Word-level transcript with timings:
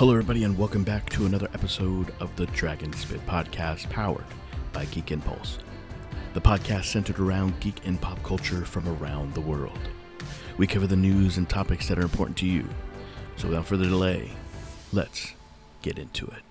Hello, 0.00 0.12
everybody, 0.12 0.44
and 0.44 0.56
welcome 0.56 0.82
back 0.82 1.10
to 1.10 1.26
another 1.26 1.50
episode 1.52 2.14
of 2.20 2.34
the 2.36 2.46
Dragon 2.46 2.90
Spit 2.94 3.20
podcast 3.26 3.90
powered 3.90 4.24
by 4.72 4.86
Geek 4.86 5.10
Impulse. 5.12 5.58
The 6.32 6.40
podcast 6.40 6.84
centered 6.86 7.18
around 7.18 7.60
geek 7.60 7.86
and 7.86 8.00
pop 8.00 8.22
culture 8.22 8.64
from 8.64 8.88
around 8.88 9.34
the 9.34 9.42
world. 9.42 9.78
We 10.56 10.66
cover 10.66 10.86
the 10.86 10.96
news 10.96 11.36
and 11.36 11.46
topics 11.46 11.86
that 11.88 11.98
are 11.98 12.02
important 12.02 12.38
to 12.38 12.46
you. 12.46 12.66
So, 13.36 13.48
without 13.48 13.66
further 13.66 13.84
delay, 13.84 14.30
let's 14.90 15.34
get 15.82 15.98
into 15.98 16.26
it. 16.28 16.49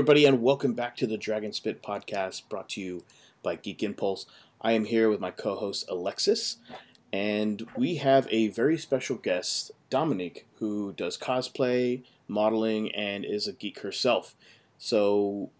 Everybody, 0.00 0.24
and 0.24 0.40
welcome 0.40 0.72
back 0.72 0.96
to 0.96 1.06
the 1.06 1.18
Dragon 1.18 1.52
Spit 1.52 1.82
podcast 1.82 2.48
brought 2.48 2.70
to 2.70 2.80
you 2.80 3.04
by 3.42 3.54
Geek 3.54 3.82
Impulse. 3.82 4.24
I 4.58 4.72
am 4.72 4.86
here 4.86 5.10
with 5.10 5.20
my 5.20 5.30
co 5.30 5.56
host 5.56 5.84
Alexis, 5.90 6.56
and 7.12 7.66
we 7.76 7.96
have 7.96 8.26
a 8.30 8.48
very 8.48 8.78
special 8.78 9.16
guest, 9.16 9.72
Dominique, 9.90 10.46
who 10.58 10.94
does 10.94 11.18
cosplay, 11.18 12.02
modeling, 12.28 12.90
and 12.94 13.26
is 13.26 13.46
a 13.46 13.52
geek 13.52 13.80
herself. 13.80 14.34
So, 14.78 15.50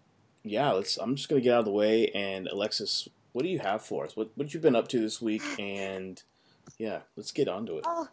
yeah, 0.43 0.71
let's. 0.71 0.97
I'm 0.97 1.15
just 1.15 1.29
gonna 1.29 1.41
get 1.41 1.53
out 1.53 1.59
of 1.59 1.65
the 1.65 1.71
way. 1.71 2.07
And 2.07 2.47
Alexis, 2.47 3.07
what 3.33 3.43
do 3.43 3.47
you 3.47 3.59
have 3.59 3.83
for 3.83 4.05
us? 4.05 4.15
What 4.15 4.31
what 4.33 4.47
have 4.47 4.53
you 4.55 4.59
been 4.59 4.75
up 4.75 4.87
to 4.87 4.99
this 4.99 5.21
week? 5.21 5.43
And 5.59 6.19
yeah, 6.79 7.01
let's 7.15 7.31
get 7.31 7.47
on 7.47 7.67
to 7.67 7.77
it. 7.77 7.83
Oh, 7.87 8.07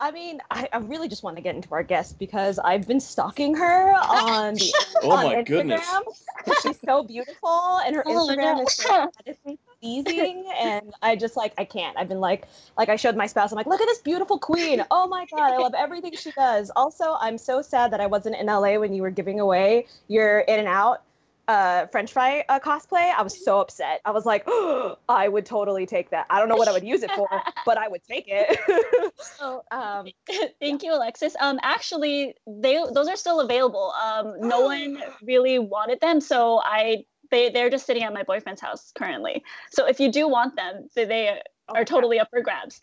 I 0.00 0.12
mean, 0.12 0.40
I, 0.50 0.68
I 0.72 0.78
really 0.78 1.08
just 1.08 1.24
want 1.24 1.36
to 1.36 1.42
get 1.42 1.56
into 1.56 1.68
our 1.72 1.82
guest 1.82 2.18
because 2.20 2.58
I've 2.60 2.86
been 2.86 3.00
stalking 3.00 3.56
her 3.56 3.92
on 3.94 4.54
the 4.54 4.72
Oh 5.02 5.10
on 5.10 5.24
my 5.24 5.36
Instagram. 5.36 5.44
goodness. 5.46 6.24
She's 6.62 6.78
so 6.84 7.02
beautiful, 7.02 7.80
and 7.84 7.96
her 7.96 8.04
Oh, 8.06 8.28
Instagram 8.28 8.56
no. 8.58 8.62
is 8.62 8.74
so 8.74 9.10
aesthetically 9.26 9.58
pleasing, 9.80 10.44
and 10.60 10.94
I 11.02 11.16
just 11.16 11.36
like 11.36 11.52
I 11.58 11.64
can't. 11.64 11.96
I've 11.98 12.08
been 12.08 12.20
like, 12.20 12.44
like 12.76 12.88
I 12.88 12.96
showed 12.96 13.16
my 13.16 13.26
spouse. 13.26 13.50
I'm 13.50 13.56
like, 13.56 13.66
look 13.66 13.80
at 13.80 13.86
this 13.86 13.98
beautiful 13.98 14.38
queen. 14.38 14.84
Oh 14.92 15.08
my 15.08 15.26
god, 15.26 15.52
I 15.52 15.58
love 15.58 15.74
everything 15.76 16.14
she 16.14 16.30
does. 16.30 16.70
Also, 16.76 17.16
I'm 17.20 17.36
so 17.36 17.60
sad 17.60 17.92
that 17.92 18.00
I 18.00 18.06
wasn't 18.06 18.36
in 18.36 18.46
LA 18.46 18.78
when 18.78 18.94
you 18.94 19.02
were 19.02 19.10
giving 19.10 19.40
away 19.40 19.86
your 20.06 20.40
In 20.40 20.60
and 20.60 20.68
Out 20.68 21.02
uh, 21.48 21.86
French 21.86 22.12
fry 22.12 22.44
uh, 22.48 22.60
cosplay. 22.60 23.10
I 23.10 23.22
was 23.22 23.42
so 23.42 23.58
upset. 23.60 24.00
I 24.04 24.10
was 24.10 24.26
like, 24.26 24.46
I 25.08 25.28
would 25.28 25.46
totally 25.46 25.86
take 25.86 26.10
that. 26.10 26.26
I 26.28 26.38
don't 26.38 26.48
know 26.48 26.56
what 26.56 26.68
I 26.68 26.72
would 26.72 26.84
use 26.84 27.02
it 27.02 27.10
for, 27.12 27.28
but 27.66 27.78
I 27.78 27.88
would 27.88 28.04
take 28.04 28.26
it. 28.28 28.58
Oh, 29.40 29.62
um, 29.72 30.06
thank 30.60 30.82
you, 30.84 30.94
Alexis. 30.94 31.34
Um, 31.40 31.58
actually, 31.62 32.34
they 32.46 32.80
those 32.92 33.08
are 33.08 33.16
still 33.16 33.40
available. 33.40 33.92
Um, 34.00 34.34
no 34.40 34.60
one 34.66 35.02
really 35.22 35.58
wanted 35.58 36.00
them, 36.00 36.20
so 36.20 36.60
I 36.62 37.04
they 37.30 37.50
they're 37.50 37.70
just 37.70 37.84
sitting 37.84 38.04
at 38.04 38.12
my 38.12 38.22
boyfriend's 38.22 38.60
house 38.60 38.92
currently. 38.96 39.42
So 39.70 39.86
if 39.86 39.98
you 39.98 40.12
do 40.12 40.28
want 40.28 40.54
them, 40.54 40.88
they, 40.94 41.04
they 41.04 41.40
are 41.68 41.84
totally 41.84 42.20
up 42.20 42.30
for 42.30 42.42
grabs. 42.42 42.80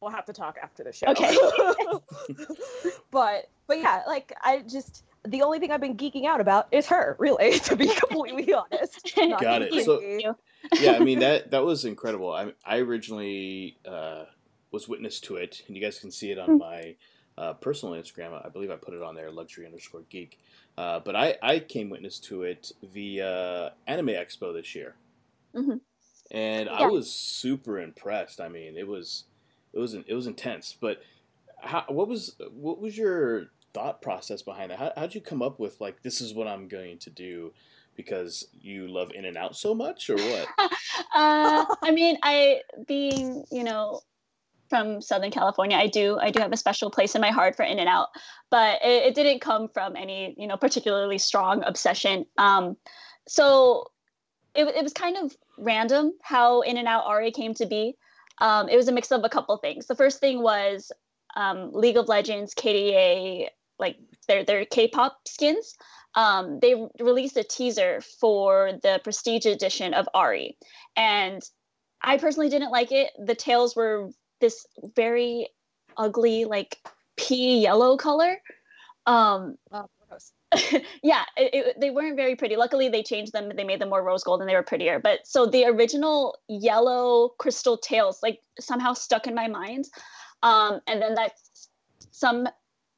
we'll 0.00 0.10
have 0.10 0.24
to 0.26 0.32
talk 0.32 0.56
after 0.62 0.84
the 0.84 0.92
show. 0.92 1.08
Okay. 1.08 1.36
but 3.10 3.50
but 3.66 3.78
yeah, 3.78 4.02
like 4.06 4.32
I 4.42 4.60
just 4.60 5.04
the 5.30 5.42
only 5.42 5.58
thing 5.58 5.70
I've 5.70 5.80
been 5.80 5.96
geeking 5.96 6.24
out 6.26 6.40
about 6.40 6.68
is 6.72 6.86
her, 6.88 7.16
really, 7.18 7.58
to 7.68 7.76
be 7.76 7.88
completely 7.94 8.52
honest. 8.52 9.12
Not 9.16 9.40
Got 9.40 9.62
it. 9.62 9.84
So- 9.84 10.00
yeah, 10.80 10.92
I 10.92 10.98
mean 10.98 11.20
that 11.20 11.50
that 11.52 11.64
was 11.64 11.84
incredible. 11.84 12.32
I 12.32 12.52
I 12.64 12.78
originally 12.78 13.78
uh, 13.86 14.24
was 14.72 14.88
witness 14.88 15.20
to 15.20 15.36
it, 15.36 15.62
and 15.66 15.76
you 15.76 15.82
guys 15.82 15.98
can 15.98 16.10
see 16.10 16.30
it 16.32 16.38
on 16.38 16.58
my 16.58 16.96
uh, 17.38 17.52
personal 17.54 17.94
Instagram. 17.94 18.44
I 18.44 18.48
believe 18.48 18.70
I 18.70 18.76
put 18.76 18.92
it 18.94 19.02
on 19.02 19.14
there, 19.14 19.30
luxury 19.30 19.66
underscore 19.66 20.02
geek. 20.10 20.38
Uh, 20.76 20.98
but 21.00 21.14
I 21.16 21.36
I 21.42 21.58
came 21.60 21.90
witness 21.90 22.18
to 22.20 22.42
it 22.42 22.72
via 22.82 23.72
Anime 23.86 24.08
Expo 24.08 24.52
this 24.52 24.74
year, 24.74 24.96
Mhm. 25.54 25.80
and 26.32 26.68
I 26.68 26.86
was 26.88 27.10
super 27.12 27.78
impressed. 27.80 28.40
I 28.40 28.48
mean, 28.48 28.76
it 28.76 28.86
was 28.86 29.24
it 29.72 29.78
was 29.78 29.94
it 29.94 30.12
was 30.14 30.26
intense. 30.26 30.76
But 30.80 31.02
how, 31.60 31.84
what 31.88 32.08
was 32.08 32.34
what 32.52 32.80
was 32.80 32.98
your 32.98 33.48
thought 33.74 34.02
process 34.02 34.42
behind 34.42 34.70
that? 34.70 34.78
How 34.78 34.92
how'd 34.96 35.14
you 35.14 35.20
come 35.20 35.42
up 35.42 35.58
with 35.58 35.80
like 35.80 36.02
this 36.02 36.20
is 36.20 36.34
what 36.34 36.48
I'm 36.48 36.68
going 36.68 36.98
to 37.00 37.10
do? 37.10 37.52
Because 37.94 38.46
you 38.60 38.86
love 38.88 39.10
In 39.14 39.24
and 39.24 39.36
Out 39.36 39.56
so 39.56 39.74
much, 39.74 40.08
or 40.08 40.16
what? 40.16 40.48
uh, 41.14 41.64
I 41.82 41.90
mean, 41.92 42.16
I 42.22 42.60
being 42.86 43.44
you 43.50 43.64
know 43.64 44.00
from 44.68 45.00
Southern 45.00 45.30
California, 45.30 45.76
I 45.76 45.86
do 45.86 46.18
I 46.18 46.30
do 46.30 46.40
have 46.40 46.52
a 46.52 46.56
special 46.56 46.90
place 46.90 47.14
in 47.14 47.20
my 47.20 47.30
heart 47.30 47.56
for 47.56 47.64
In 47.64 47.78
and 47.78 47.88
Out, 47.88 48.08
but 48.50 48.80
it, 48.82 49.06
it 49.06 49.14
didn't 49.14 49.40
come 49.40 49.68
from 49.68 49.96
any 49.96 50.34
you 50.38 50.46
know 50.46 50.56
particularly 50.56 51.18
strong 51.18 51.62
obsession. 51.64 52.26
Um, 52.36 52.76
so 53.26 53.90
it, 54.54 54.66
it 54.66 54.82
was 54.82 54.92
kind 54.92 55.16
of 55.16 55.36
random 55.58 56.12
how 56.22 56.62
In 56.62 56.76
and 56.76 56.88
Out 56.88 57.04
Ahri 57.06 57.32
came 57.32 57.54
to 57.54 57.66
be. 57.66 57.96
Um, 58.40 58.68
it 58.68 58.76
was 58.76 58.88
a 58.88 58.92
mix 58.92 59.10
of 59.10 59.24
a 59.24 59.28
couple 59.28 59.56
things. 59.58 59.86
The 59.86 59.96
first 59.96 60.20
thing 60.20 60.42
was 60.42 60.92
um, 61.36 61.70
League 61.72 61.96
of 61.96 62.08
Legends, 62.08 62.54
KDA, 62.54 63.48
like 63.78 63.96
their 64.26 64.44
their 64.44 64.64
K-pop 64.64 65.18
skins. 65.26 65.74
Um, 66.14 66.58
they 66.60 66.74
released 67.00 67.36
a 67.36 67.44
teaser 67.44 68.00
for 68.20 68.72
the 68.82 69.00
Prestige 69.04 69.46
edition 69.46 69.94
of 69.94 70.08
Ahri, 70.14 70.56
and 70.96 71.42
I 72.02 72.18
personally 72.18 72.48
didn't 72.48 72.70
like 72.70 72.92
it. 72.92 73.10
The 73.18 73.34
tails 73.34 73.76
were 73.76 74.10
this 74.40 74.66
very 74.96 75.48
ugly, 75.96 76.44
like 76.44 76.78
pea 77.16 77.60
yellow 77.60 77.96
color. 77.96 78.40
Um, 79.06 79.56
Oh, 79.72 79.86
yeah, 81.02 81.24
it, 81.36 81.54
it- 81.54 81.80
they 81.80 81.90
weren't 81.90 82.16
very 82.16 82.34
pretty. 82.34 82.56
Luckily, 82.56 82.88
they 82.88 83.02
changed 83.02 83.32
them. 83.32 83.52
They 83.54 83.64
made 83.64 83.80
them 83.80 83.90
more 83.90 84.02
rose 84.02 84.24
gold, 84.24 84.40
and 84.40 84.48
they 84.48 84.54
were 84.54 84.62
prettier. 84.62 84.98
But 84.98 85.26
so 85.26 85.44
the 85.46 85.66
original 85.66 86.38
yellow 86.48 87.30
crystal 87.38 87.76
tails, 87.76 88.20
like 88.22 88.40
somehow 88.58 88.94
stuck 88.94 89.26
in 89.26 89.34
my 89.34 89.46
mind. 89.48 89.84
Um, 90.42 90.80
and 90.86 91.02
then 91.02 91.14
that 91.16 91.32
some 92.12 92.48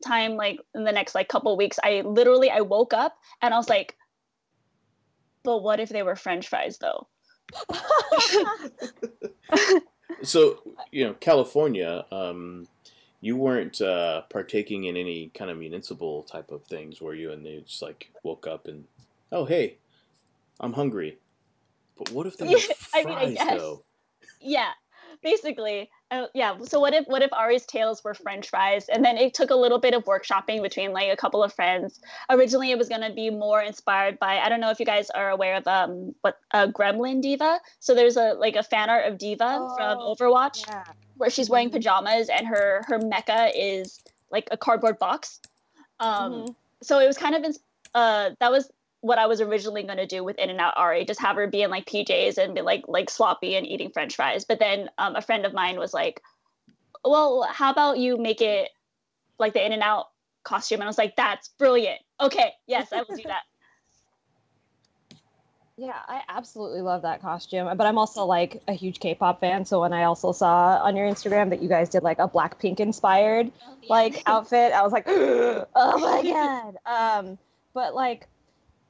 time, 0.05 0.37
like 0.37 0.59
in 0.75 0.84
the 0.84 0.93
next 0.93 1.15
like 1.15 1.28
couple 1.28 1.56
weeks, 1.56 1.78
I 1.83 2.03
literally 2.05 2.50
I 2.50 2.61
woke 2.62 2.93
up 2.94 3.16
and 3.43 3.55
I 3.55 3.56
was 3.56 3.69
like, 3.69 3.97
but 5.44 5.62
what 5.62 5.81
if 5.81 5.88
they 5.88 6.03
were 6.03 6.16
French 6.16 6.49
fries 6.49 6.78
though? 6.78 7.09
So 10.22 10.59
you 10.93 11.05
know, 11.06 11.15
California, 11.15 12.05
um, 12.12 12.69
you 13.21 13.37
weren't 13.37 13.81
uh, 13.81 14.22
partaking 14.22 14.84
in 14.84 14.97
any 14.97 15.28
kind 15.34 15.50
of 15.50 15.56
municipal 15.59 16.22
type 16.25 16.50
of 16.50 16.65
things, 16.65 17.00
were 17.00 17.15
you? 17.15 17.33
And 17.33 17.44
they 17.44 17.59
just 17.66 17.81
like 17.83 18.10
woke 18.22 18.47
up 18.47 18.66
and, 18.66 18.84
oh 19.33 19.44
hey, 19.47 19.77
I'm 20.59 20.75
hungry. 20.75 21.19
But 21.97 22.10
what 22.10 22.27
if 22.27 22.37
they 22.37 22.47
were 22.47 22.53
Yeah, 22.53 22.75
I 22.94 23.05
mean, 23.05 23.19
I 23.19 23.21
fries 23.22 23.34
guess. 23.34 23.50
though? 23.50 23.83
yeah 24.41 24.71
basically 25.23 25.91
uh, 26.11 26.27
yeah 26.35 26.57
so 26.65 26.81
what 26.81 26.95
if 26.95 27.05
what 27.07 27.23
if 27.23 27.31
Ahri's 27.33 27.67
tails 27.67 28.03
were 28.05 28.15
french 28.15 28.49
fries 28.49 28.89
and 28.89 29.05
then 29.05 29.17
it 29.17 29.35
took 29.35 29.51
a 29.51 29.55
little 29.55 29.79
bit 29.79 29.95
of 29.95 30.05
workshopping 30.05 30.63
between 30.63 30.93
like 30.93 31.13
a 31.13 31.17
couple 31.17 31.43
of 31.43 31.53
friends 31.53 32.01
originally 32.31 32.71
it 32.71 32.79
was 32.79 32.89
going 32.89 33.03
to 33.03 33.13
be 33.13 33.31
more 33.31 33.61
inspired 33.63 34.19
by 34.19 34.39
i 34.39 34.49
don't 34.49 34.61
know 34.61 34.71
if 34.71 34.81
you 34.81 34.87
guys 34.87 35.11
are 35.11 35.31
aware 35.31 35.57
of 35.57 35.67
um 35.67 36.15
what 36.23 36.37
uh, 36.53 36.67
gremlin 36.69 37.21
D.Va 37.21 37.61
so 37.81 37.95
there's 37.95 38.17
a 38.17 38.35
like 38.35 38.57
a 38.57 38.63
fan 38.63 38.89
art 38.91 39.07
of 39.07 39.19
D.Va 39.19 39.69
from 39.77 39.99
Oh, 39.99 40.15
overwatch 40.15 40.67
yeah. 40.67 40.85
where 41.17 41.31
she's 41.31 41.51
wearing 41.51 41.69
Mhm. 41.69 41.73
pajamas 41.73 42.29
and 42.29 42.47
her 42.47 42.83
her 42.87 42.99
mecha 42.99 43.51
is 43.55 44.01
like 44.31 44.49
a 44.51 44.57
cardboard 44.57 44.99
box 44.99 45.41
um 46.01 46.33
Mhm. 46.33 46.55
so 46.83 46.99
it 46.99 47.07
was 47.07 47.19
kind 47.19 47.35
of 47.35 47.45
ins- 47.45 47.61
uh 47.95 48.31
that 48.41 48.51
was 48.51 48.71
what 49.01 49.19
I 49.19 49.27
was 49.27 49.41
originally 49.41 49.83
going 49.83 49.99
to 49.99 50.07
do 50.07 50.23
with 50.23 50.39
In 50.39 50.51
and 50.51 50.61
Out 50.61 50.77
Ahri, 50.77 51.07
just 51.07 51.21
have 51.21 51.37
her 51.37 51.47
be 51.47 51.63
in 51.63 51.71
like 51.71 51.87
PJs 51.87 52.39
and 52.39 52.55
be 52.55 52.61
like 52.61 52.85
like 52.87 53.09
sloppy 53.09 53.57
and 53.57 53.67
eating 53.67 53.91
French 53.91 54.17
fries. 54.17 54.45
But 54.45 54.59
then 54.59 54.91
um, 54.99 55.17
a 55.17 55.23
friend 55.23 55.47
of 55.47 55.55
mine 55.55 55.79
was 55.79 55.95
like, 55.95 56.21
"Well, 57.05 57.47
how 57.51 57.71
about 57.71 57.99
you 57.99 58.19
make 58.19 58.41
it 58.41 58.71
like 59.39 59.55
the 59.55 59.65
In 59.65 59.73
and 59.73 59.83
Out 59.83 60.07
costume?" 60.43 60.81
And 60.81 60.85
I 60.85 60.87
was 60.89 60.99
like, 60.99 61.17
"That's 61.17 61.49
brilliant. 61.49 62.01
Okay, 62.21 62.51
yes, 62.67 62.93
I 62.93 63.03
will 63.09 63.17
do 63.17 63.23
that." 63.25 63.43
Yeah, 65.81 65.97
I 66.07 66.21
absolutely 66.29 66.83
love 66.83 67.01
that 67.03 67.23
costume. 67.23 67.75
But 67.75 67.87
I'm 67.87 67.97
also 67.97 68.27
like 68.27 68.63
a 68.69 68.75
huge 68.75 69.01
K-pop 69.01 69.41
fan, 69.41 69.65
so 69.65 69.81
when 69.81 69.95
I 69.95 70.05
also 70.05 70.31
saw 70.31 70.77
on 70.77 70.95
your 70.95 71.09
Instagram 71.09 71.49
that 71.49 71.63
you 71.63 71.71
guys 71.71 71.89
did 71.89 72.03
like 72.03 72.19
a 72.19 72.29
Blackpink 72.29 72.81
inspired 72.81 73.51
like 73.89 74.23
outfit, 74.27 74.75
I 74.75 74.83
was 74.83 74.93
like, 74.93 75.05
oh 75.09 75.65
my 75.75 76.23
god. 76.85 77.25
Um, 77.25 77.39
but 77.73 77.95
like, 77.95 78.29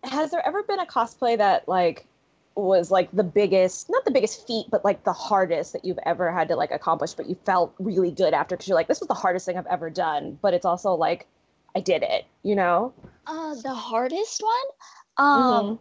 has 0.04 0.30
there 0.30 0.46
ever 0.46 0.62
been 0.62 0.80
a 0.80 0.86
cosplay 0.86 1.36
that 1.38 1.68
like 1.68 2.06
was 2.54 2.90
like 2.90 3.10
the 3.12 3.24
biggest, 3.24 3.88
not 3.90 4.04
the 4.04 4.10
biggest 4.10 4.46
feat, 4.46 4.66
but 4.70 4.84
like 4.84 5.04
the 5.04 5.12
hardest 5.12 5.72
that 5.72 5.84
you've 5.84 5.98
ever 6.04 6.32
had 6.32 6.48
to 6.48 6.56
like 6.56 6.70
accomplish, 6.70 7.14
but 7.14 7.28
you 7.28 7.36
felt 7.46 7.74
really 7.78 8.10
good 8.10 8.34
after 8.34 8.56
because 8.56 8.68
you're 8.68 8.76
like, 8.76 8.88
this 8.88 9.00
was 9.00 9.08
the 9.08 9.14
hardest 9.14 9.46
thing 9.46 9.56
I've 9.56 9.66
ever 9.66 9.90
done, 9.90 10.38
but 10.42 10.54
it's 10.54 10.66
also 10.66 10.94
like, 10.94 11.26
I 11.74 11.80
did 11.80 12.02
it, 12.02 12.26
you 12.42 12.56
know? 12.56 12.92
Uh, 13.26 13.54
the 13.54 13.74
hardest 13.74 14.42
one. 14.42 15.26
Um, 15.26 15.44
Mhm. 15.44 15.78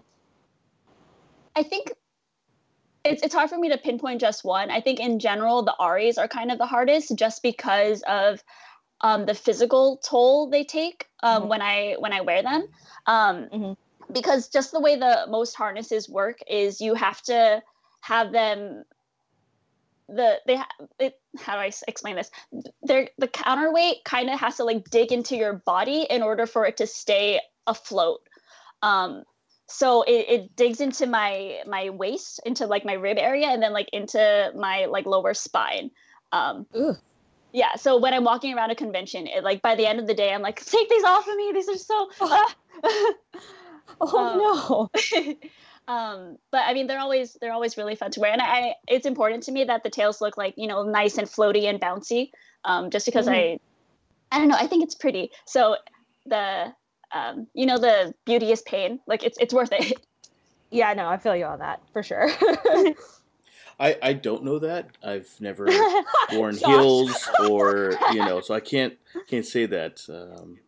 I 1.56 1.64
think 1.64 1.94
it's 3.04 3.24
it's 3.24 3.34
hard 3.34 3.50
for 3.50 3.58
me 3.58 3.70
to 3.70 3.78
pinpoint 3.78 4.22
just 4.22 4.44
one. 4.44 4.70
I 4.70 4.82
think 4.82 5.00
in 5.00 5.20
general 5.20 5.64
the 5.64 5.76
Ahris 5.80 6.18
are 6.18 6.28
kind 6.28 6.52
of 6.52 6.58
the 6.58 6.66
hardest 6.66 7.16
just 7.16 7.42
because 7.42 8.04
of 8.08 8.44
um, 9.02 9.26
the 9.26 9.34
physical 9.34 9.98
toll 9.98 10.50
they 10.50 10.64
take 10.64 11.08
um, 11.24 11.44
Mhm. 11.44 11.48
when 11.48 11.62
I 11.62 11.96
when 12.00 12.14
I 12.14 12.22
wear 12.22 12.44
them. 12.44 12.68
Um, 13.08 13.50
Mhm. 13.50 13.78
Because 14.12 14.48
just 14.48 14.72
the 14.72 14.80
way 14.80 14.96
the 14.96 15.26
most 15.30 15.56
harnesses 15.56 16.10
work 16.10 16.40
is 16.48 16.82
you 16.82 16.96
have 16.96 17.22
to 17.24 17.62
have 18.02 18.32
them. 18.32 18.84
The 20.08 20.40
they 20.48 20.60
it, 21.00 21.20
how 21.38 21.54
do 21.54 21.60
I 21.60 21.72
explain 21.88 22.16
this? 22.16 22.32
They're, 22.82 23.10
the 23.20 23.28
counterweight 23.28 24.04
kind 24.06 24.30
of 24.30 24.40
has 24.40 24.58
to 24.58 24.64
like 24.64 24.90
dig 24.90 25.12
into 25.12 25.36
your 25.36 25.54
body 25.54 26.08
in 26.10 26.24
order 26.24 26.48
for 26.48 26.66
it 26.66 26.78
to 26.78 26.88
stay 26.88 27.40
afloat. 27.68 28.22
Um, 28.82 29.24
so 29.70 30.02
it, 30.02 30.26
it 30.28 30.56
digs 30.56 30.82
into 30.82 31.06
my 31.06 31.62
my 31.68 31.90
waist 31.92 32.42
into 32.46 32.66
like 32.66 32.84
my 32.84 32.94
rib 32.94 33.18
area 33.18 33.48
and 33.48 33.62
then 33.62 33.72
like 33.72 33.88
into 33.94 34.52
my 34.56 34.86
like 34.86 35.06
lower 35.06 35.34
spine 35.34 35.92
um 36.32 36.66
Ooh. 36.76 36.96
yeah 37.54 37.76
so 37.76 37.98
when 37.98 38.14
i'm 38.14 38.24
walking 38.24 38.54
around 38.56 38.72
a 38.72 38.76
convention 38.76 39.28
it 39.28 39.44
like 39.44 39.62
by 39.62 39.76
the 39.76 39.86
end 39.86 40.00
of 40.00 40.08
the 40.08 40.14
day 40.14 40.34
i'm 40.34 40.42
like 40.42 40.64
take 40.66 40.90
these 40.90 41.04
off 41.04 41.28
of 41.28 41.36
me 41.36 41.52
these 41.54 41.70
are 41.70 41.78
so 41.78 42.10
ah." 42.22 42.56
Oh 44.02 44.90
no. 44.92 45.36
um 45.88 46.38
but 46.52 46.62
i 46.68 46.74
mean 46.74 46.86
they're 46.86 47.00
always 47.00 47.36
they're 47.42 47.52
always 47.52 47.76
really 47.76 47.96
fun 47.96 48.12
to 48.12 48.20
wear 48.20 48.32
and 48.32 48.42
I, 48.42 48.46
I 48.46 48.74
it's 48.88 49.08
important 49.08 49.44
to 49.44 49.52
me 49.52 49.64
that 49.64 49.82
the 49.84 49.90
tails 49.90 50.22
look 50.22 50.38
like 50.38 50.54
you 50.56 50.68
know 50.68 50.84
nice 50.84 51.18
and 51.18 51.28
floaty 51.28 51.64
and 51.64 51.82
bouncy 51.82 52.30
um 52.64 52.92
just 52.92 53.08
because 53.08 53.28
i 53.28 53.58
i 54.32 54.38
don't 54.38 54.50
know 54.50 54.56
i 54.56 54.68
think 54.68 54.84
it's 54.84 54.94
pretty 54.94 55.32
so 55.48 55.78
the 56.28 56.72
um 57.12 57.48
you 57.56 57.66
know 57.66 57.80
the 57.80 58.14
beauty 58.26 58.52
is 58.52 58.62
pain 58.62 59.00
like 59.08 59.24
it's 59.24 59.40
it's 59.40 59.54
worth 59.54 59.72
it 59.72 60.00
Yeah, 60.72 60.94
no, 60.94 61.08
I 61.08 61.18
feel 61.18 61.36
you 61.36 61.46
on 61.46 61.60
that 61.60 61.82
for 61.94 62.04
sure. 62.04 62.30
I, 63.80 63.98
I 64.02 64.14
don't 64.14 64.44
know 64.44 64.60
that. 64.60 64.90
I've 65.04 65.30
never 65.40 65.68
worn 66.34 66.56
heels 66.56 67.28
or 67.50 67.98
you 68.14 68.24
know, 68.24 68.42
so 68.42 68.54
I 68.54 68.60
can't 68.60 68.96
can't 69.28 69.46
say 69.46 69.66
that. 69.68 70.02
Um, 70.10 70.60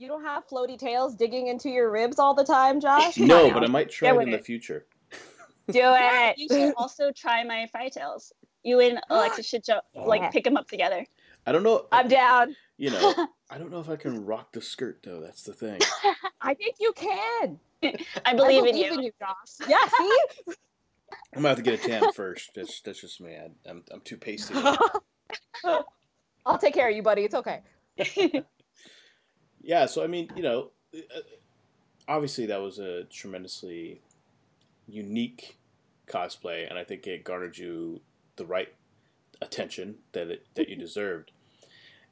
You 0.00 0.08
don't 0.08 0.24
have 0.24 0.48
floaty 0.48 0.78
tails 0.78 1.14
digging 1.14 1.48
into 1.48 1.68
your 1.68 1.90
ribs 1.90 2.18
all 2.18 2.32
the 2.32 2.42
time, 2.42 2.80
Josh? 2.80 3.18
No, 3.18 3.52
but 3.52 3.62
I 3.62 3.66
might 3.66 3.90
try 3.90 4.08
it 4.08 4.16
with 4.16 4.28
in 4.28 4.30
the 4.30 4.38
future. 4.38 4.86
do 5.70 5.78
Yeah, 5.78 6.30
it. 6.30 6.38
you 6.38 6.48
should 6.48 6.72
also 6.78 7.12
try 7.12 7.44
my 7.44 7.68
fry 7.70 7.90
tails. 7.90 8.32
You 8.62 8.80
and 8.80 8.98
Alexa 9.10 9.42
should 9.42 9.62
jo- 9.62 9.82
like 9.94 10.32
pick 10.32 10.44
them 10.44 10.56
up 10.56 10.68
together. 10.68 11.04
I 11.44 11.52
don't 11.52 11.62
know. 11.62 11.86
I'm 11.92 12.08
down. 12.08 12.56
You 12.78 12.92
know, 12.92 13.26
I 13.50 13.58
don't 13.58 13.70
know 13.70 13.80
if 13.80 13.90
I 13.90 13.96
can 13.96 14.24
rock 14.24 14.54
the 14.54 14.62
skirt 14.62 15.02
though. 15.04 15.20
That's 15.20 15.42
the 15.42 15.52
thing. 15.52 15.80
I 16.40 16.54
think 16.54 16.76
you 16.80 16.94
can. 16.96 17.60
I 18.24 18.32
believe, 18.34 18.64
I 18.64 18.68
in 18.68 18.76
you. 18.78 18.94
in 18.94 19.02
you, 19.02 19.12
Josh. 19.20 19.68
Yeah, 19.68 19.86
see? 19.98 20.18
I'm 21.34 21.42
gonna 21.42 21.48
have 21.48 21.58
to 21.58 21.62
get 21.62 21.84
a 21.84 21.88
tan 21.88 22.10
first. 22.14 22.52
That's 22.54 22.80
that's 22.80 23.02
just 23.02 23.20
me. 23.20 23.36
I, 23.36 23.50
I'm 23.68 23.84
I'm 23.92 24.00
too 24.00 24.16
pasty. 24.16 24.54
I'll 26.46 26.58
take 26.58 26.72
care 26.72 26.88
of 26.88 26.96
you, 26.96 27.02
buddy. 27.02 27.24
It's 27.24 27.34
okay. 27.34 27.60
Yeah, 29.62 29.86
so 29.86 30.02
I 30.02 30.06
mean, 30.06 30.28
you 30.36 30.42
know, 30.42 30.70
uh, 30.94 31.20
obviously 32.08 32.46
that 32.46 32.60
was 32.60 32.78
a 32.78 33.04
tremendously 33.04 34.00
unique 34.86 35.58
cosplay, 36.06 36.68
and 36.68 36.78
I 36.78 36.84
think 36.84 37.06
it 37.06 37.24
garnered 37.24 37.56
you 37.58 38.00
the 38.36 38.46
right 38.46 38.68
attention 39.42 39.96
that 40.12 40.28
it, 40.28 40.46
that 40.54 40.68
you 40.68 40.76
deserved. 40.86 41.32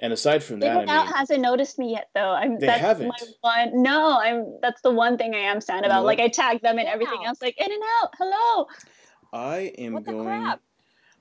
And 0.01 0.13
aside 0.13 0.45
from 0.45 0.61
that, 0.61 0.79
People 0.79 0.95
I 0.95 1.05
mean, 1.05 1.13
hasn't 1.13 1.41
noticed 1.41 1.77
me 1.77 1.91
yet, 1.91 2.09
though. 2.15 2.31
I'm 2.31 2.61
They 2.61 2.67
that's 2.67 2.81
haven't. 2.81 3.09
my 3.09 3.17
one. 3.41 3.83
No, 3.83 4.17
I'm. 4.21 4.57
That's 4.63 4.81
the 4.83 4.93
one 4.93 5.19
thing 5.19 5.35
I 5.35 5.39
am 5.41 5.61
sad 5.61 5.85
about. 5.85 6.05
Like 6.05 6.19
what? 6.19 6.25
I 6.27 6.29
tagged 6.29 6.63
them 6.63 6.79
and 6.79 6.87
everything 6.87 7.25
else. 7.25 7.43
Like 7.43 7.61
in 7.61 7.73
and 7.73 7.83
out. 8.01 8.11
Hello. 8.17 8.67
I 9.33 9.73
am 9.77 9.95
What 9.95 10.05
the 10.05 10.13
going. 10.13 10.25
crap? 10.27 10.61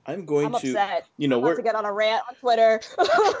I'm 0.06 0.24
going 0.24 0.46
I'm 0.46 0.52
to. 0.52 0.56
upset. 0.58 1.06
You 1.16 1.26
know, 1.26 1.38
I'm 1.38 1.42
we're 1.42 1.56
to 1.56 1.62
get 1.62 1.74
on 1.74 1.86
a 1.86 1.92
rant 1.92 2.22
on 2.28 2.36
Twitter. 2.36 2.80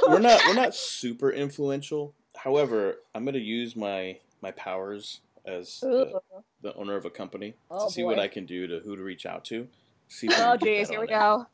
we're 0.08 0.18
not 0.18 0.40
we're 0.44 0.54
not 0.60 0.74
super 0.74 1.30
influential. 1.30 2.14
However, 2.38 2.96
I'm 3.14 3.24
going 3.24 3.34
to 3.34 3.40
use 3.40 3.76
my 3.76 4.18
my 4.40 4.52
powers 4.52 5.20
as 5.44 5.80
the, 5.80 6.20
the 6.62 6.74
owner 6.74 6.94
of 6.94 7.04
a 7.04 7.10
company 7.10 7.54
Oh, 7.70 7.86
to 7.86 7.92
see 7.92 8.02
what. 8.04 8.18
I 8.18 8.28
can 8.28 8.46
do 8.46 8.66
to 8.66 8.80
who 8.80 8.96
to 8.96 9.02
reach 9.02 9.26
out 9.26 9.44
to. 9.46 9.66
See 10.08 10.28
Oh, 10.30 10.56
can 10.56 10.58
get 10.58 10.86
jeez. 10.86 10.90
Here 10.90 11.00
we 11.00 11.06
there. 11.06 11.18
go. 11.18 11.46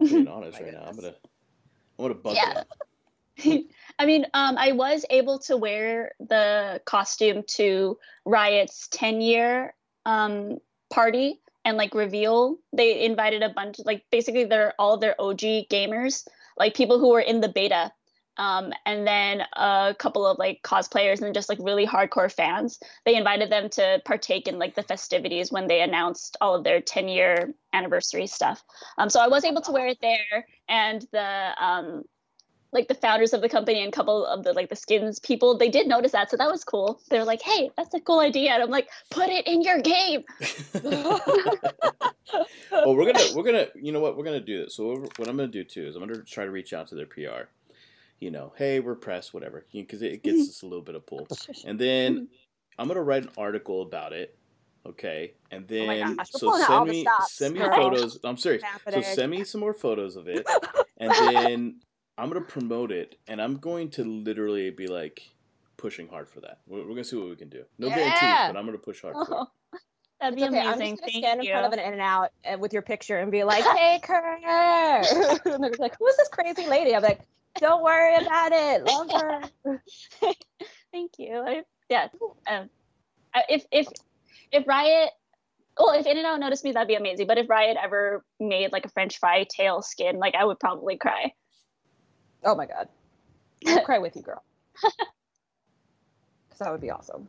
being 0.00 0.28
honest 0.28 0.58
My 0.60 0.66
right 0.66 0.74
now. 0.74 0.84
I'm 0.86 0.96
gonna 0.96 1.14
I'm 1.98 2.04
gonna 2.04 2.14
bug 2.14 2.36
Yeah. 2.36 2.62
I 3.98 4.06
mean, 4.06 4.26
um, 4.34 4.56
I 4.58 4.72
was 4.72 5.04
able 5.10 5.38
to 5.40 5.56
wear 5.56 6.12
the 6.18 6.80
costume 6.84 7.44
to 7.48 7.98
Riot's 8.24 8.88
10 8.88 9.20
year 9.20 9.74
um, 10.06 10.58
party 10.90 11.40
and 11.64 11.76
like 11.76 11.94
reveal. 11.94 12.56
They 12.72 13.04
invited 13.04 13.42
a 13.42 13.50
bunch, 13.50 13.78
like 13.84 14.04
basically 14.10 14.44
they're 14.44 14.74
all 14.78 14.96
their 14.98 15.20
OG 15.20 15.40
gamers, 15.70 16.26
like 16.58 16.74
people 16.74 16.98
who 16.98 17.10
were 17.10 17.20
in 17.20 17.40
the 17.40 17.48
beta. 17.48 17.92
Um, 18.38 18.72
and 18.86 19.06
then 19.06 19.42
a 19.54 19.94
couple 19.98 20.26
of 20.26 20.38
like 20.38 20.62
cosplayers 20.62 21.20
and 21.20 21.34
just 21.34 21.48
like 21.48 21.58
really 21.60 21.86
hardcore 21.86 22.32
fans. 22.32 22.78
They 23.04 23.16
invited 23.16 23.50
them 23.50 23.68
to 23.70 24.00
partake 24.04 24.48
in 24.48 24.58
like 24.58 24.74
the 24.74 24.82
festivities 24.82 25.52
when 25.52 25.66
they 25.66 25.82
announced 25.82 26.36
all 26.40 26.54
of 26.54 26.64
their 26.64 26.80
10 26.80 27.08
year 27.08 27.54
anniversary 27.72 28.26
stuff. 28.26 28.62
Um, 28.96 29.10
so 29.10 29.20
I 29.20 29.28
was 29.28 29.44
able 29.44 29.62
to 29.62 29.72
wear 29.72 29.88
it 29.88 29.98
there, 30.00 30.46
and 30.68 31.06
the 31.12 31.50
um, 31.60 32.04
like 32.72 32.88
the 32.88 32.94
founders 32.94 33.32
of 33.32 33.40
the 33.40 33.48
company 33.48 33.82
and 33.82 33.88
a 33.92 33.96
couple 33.96 34.26
of 34.26 34.44
the 34.44 34.52
like 34.52 34.68
the 34.68 34.76
skins 34.76 35.18
people 35.18 35.56
they 35.56 35.70
did 35.70 35.86
notice 35.86 36.12
that 36.12 36.30
so 36.30 36.36
that 36.36 36.50
was 36.50 36.64
cool 36.64 37.00
they 37.08 37.18
were 37.18 37.24
like 37.24 37.40
hey 37.40 37.70
that's 37.78 37.94
a 37.94 38.00
cool 38.00 38.20
idea 38.20 38.52
and 38.52 38.62
i'm 38.62 38.68
like 38.68 38.90
put 39.10 39.30
it 39.30 39.46
in 39.46 39.62
your 39.62 39.80
game 39.80 40.22
well, 42.72 42.96
we're 42.96 43.12
gonna 43.12 43.24
we're 43.34 43.42
gonna 43.42 43.66
you 43.74 43.92
know 43.92 44.00
what 44.00 44.16
we're 44.16 44.24
gonna 44.24 44.40
do 44.40 44.64
this. 44.64 44.74
So 44.74 45.06
what 45.16 45.28
I'm 45.28 45.36
gonna 45.36 45.48
do 45.48 45.64
too 45.64 45.86
is 45.86 45.96
I'm 45.96 46.06
gonna 46.06 46.22
try 46.22 46.44
to 46.44 46.50
reach 46.50 46.72
out 46.72 46.88
to 46.88 46.94
their 46.94 47.06
PR. 47.06 47.48
You 48.20 48.30
know, 48.32 48.52
hey, 48.56 48.80
we're 48.80 48.96
press, 48.96 49.32
whatever, 49.32 49.64
because 49.72 50.02
it 50.02 50.22
gets 50.22 50.48
us 50.48 50.62
a 50.62 50.66
little 50.66 50.82
bit 50.84 50.94
of 50.94 51.06
pull. 51.06 51.26
And 51.64 51.78
then 51.78 52.28
I'm 52.78 52.88
gonna 52.88 53.02
write 53.02 53.24
an 53.24 53.30
article 53.38 53.82
about 53.82 54.12
it. 54.12 54.36
Okay, 54.86 55.34
and 55.50 55.64
Oh 55.64 55.66
then 55.68 56.16
gosh, 56.16 56.28
we're 56.34 56.38
so 56.38 56.46
pulling 56.50 56.62
out 56.62 56.70
all 56.70 56.78
send 56.78 56.90
me 56.90 57.02
stops, 57.02 57.32
send 57.32 57.54
me 57.54 57.60
girl. 57.60 57.74
photos. 57.76 58.18
I'm 58.24 58.36
serious. 58.36 58.62
So 58.90 59.02
send 59.02 59.30
me 59.30 59.44
some 59.44 59.60
more 59.60 59.74
photos 59.74 60.16
of 60.16 60.28
it, 60.28 60.46
and 60.98 61.10
then 61.12 61.80
I'm 62.16 62.28
gonna 62.28 62.40
promote 62.40 62.90
it, 62.90 63.16
and 63.28 63.40
I'm 63.42 63.56
going 63.58 63.90
to 63.90 64.04
literally 64.04 64.70
be 64.70 64.86
like 64.86 65.20
pushing 65.76 66.08
hard 66.08 66.28
for 66.28 66.40
that. 66.40 66.60
We're, 66.66 66.80
we're 66.82 66.88
gonna 66.90 67.04
see 67.04 67.16
what 67.16 67.28
we 67.28 67.36
can 67.36 67.48
do. 67.50 67.64
No 67.78 67.88
guarantees, 67.88 68.20
but 68.20 68.56
I'm 68.56 68.64
gonna 68.66 68.78
push 68.78 69.02
hard 69.02 69.14
for 69.14 69.22
it. 69.22 69.28
oh, 69.30 69.46
that'd 70.20 70.36
be 70.36 70.42
It's 70.42 70.48
okay. 70.54 70.60
I'm 70.60 70.74
amazing 70.74 70.96
just 70.96 71.02
gonna 71.02 71.12
thank 71.12 71.24
stand 71.24 71.44
you 71.44 71.50
in 71.50 71.54
front 71.54 71.66
of 71.66 71.72
an 71.78 71.84
In 71.84 71.92
and 71.92 72.02
Out 72.02 72.30
uh, 72.50 72.56
with 72.58 72.72
your 72.72 72.82
picture 72.82 73.18
and 73.18 73.30
be 73.30 73.44
like, 73.44 73.64
"Hey, 73.64 74.00
Kurt," 74.02 74.42
and 75.44 75.62
they're 75.64 75.70
like, 75.78 75.96
"Who's 75.98 76.16
this 76.16 76.28
crazy 76.28 76.66
lady?" 76.66 76.94
I'm 76.96 77.02
like, 77.02 77.20
"Don't 77.58 77.82
worry 77.82 78.16
about 78.16 78.52
it. 78.52 78.84
Love 78.84 79.10
her." 79.12 79.42
thank 80.92 81.12
you 81.18 81.36
I, 81.46 81.62
yeah 81.90 82.08
um, 82.50 82.70
if 83.48 83.64
if 83.70 83.86
if 84.52 84.66
riot 84.66 85.10
well 85.78 85.90
if 85.98 86.06
in 86.06 86.16
and 86.16 86.26
out 86.26 86.40
noticed 86.40 86.64
me 86.64 86.72
that'd 86.72 86.88
be 86.88 86.94
amazing 86.94 87.26
but 87.26 87.38
if 87.38 87.48
riot 87.48 87.76
ever 87.82 88.24
made 88.40 88.72
like 88.72 88.86
a 88.86 88.88
french 88.90 89.18
fry 89.18 89.44
tail 89.48 89.82
skin 89.82 90.18
like 90.18 90.34
i 90.34 90.44
would 90.44 90.58
probably 90.58 90.96
cry 90.96 91.32
Oh 92.44 92.54
my 92.54 92.66
god, 92.66 92.88
I'll 93.66 93.84
cry 93.84 93.98
with 93.98 94.16
you, 94.16 94.22
girl. 94.22 94.42
Because 96.48 96.58
that 96.60 96.72
would 96.72 96.80
be 96.80 96.90
awesome. 96.90 97.28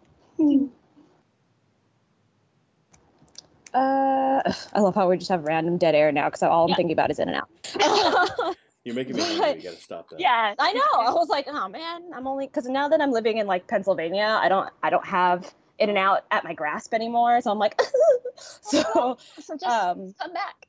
Uh, 3.74 4.41
I 4.74 4.79
love 4.79 4.95
how 4.95 5.09
we 5.09 5.17
just 5.17 5.29
have 5.29 5.43
random 5.43 5.77
dead 5.77 5.93
air 5.95 6.12
now 6.12 6.25
because 6.25 6.41
all 6.43 6.65
I'm 6.65 6.69
Yeah. 6.69 6.75
thinking 6.75 6.93
about 6.93 7.12
is 7.12 7.19
In 7.19 7.29
and 7.29 7.38
Out. 7.38 8.55
You're 8.83 8.95
making 8.95 9.15
me 9.15 9.21
hungry. 9.21 9.62
You 9.62 9.69
gotta 9.69 9.81
stop 9.81 10.09
that. 10.09 10.19
yeah 10.19 10.55
I 10.57 10.74
know. 10.74 11.00
I 11.00 11.12
was 11.12 11.29
like, 11.29 11.48
oh 11.48 11.67
man, 11.67 12.12
I'm 12.13 12.27
only 12.27 12.48
because 12.48 12.65
now 12.65 12.88
that 12.88 13.01
I'm 13.01 13.12
living 13.12 13.38
in 13.38 13.48
like 13.48 13.67
Pennsylvania, 13.67 14.39
I 14.41 14.50
don't, 14.50 14.69
I 14.81 14.89
don't 14.89 15.05
have 15.05 15.53
In 15.79 15.89
and 15.89 15.98
Out 15.98 16.25
at 16.31 16.43
my 16.43 16.53
grasp 16.53 16.93
anymore. 16.93 17.41
So 17.41 17.51
I'm 17.51 17.59
like, 17.59 17.79
so 18.36 19.17
so 19.39 19.53
just 19.55 19.63
um, 19.63 20.13
come 20.19 20.33
back 20.33 20.67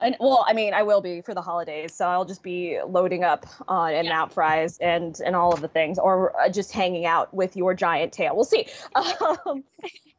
and 0.00 0.16
well, 0.20 0.44
I 0.46 0.52
mean, 0.52 0.74
I 0.74 0.82
will 0.82 1.00
be 1.00 1.22
for 1.22 1.34
the 1.34 1.40
holidays, 1.40 1.94
so 1.94 2.06
I'll 2.06 2.24
just 2.24 2.42
be 2.42 2.78
loading 2.86 3.24
up 3.24 3.46
on 3.66 3.92
In 3.92 4.06
and 4.06 4.08
Out 4.08 4.32
fries 4.32 4.78
and 4.78 5.18
and 5.24 5.34
all 5.34 5.54
of 5.54 5.60
the 5.60 5.68
things, 5.68 5.98
or 5.98 6.38
uh, 6.38 6.48
just 6.50 6.72
hanging 6.72 7.06
out 7.06 7.32
with 7.32 7.56
your 7.56 7.72
giant 7.74 8.12
tail. 8.12 8.34
We'll 8.34 8.44
see. 8.44 8.66
Um, 9.46 9.64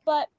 but 0.06 0.30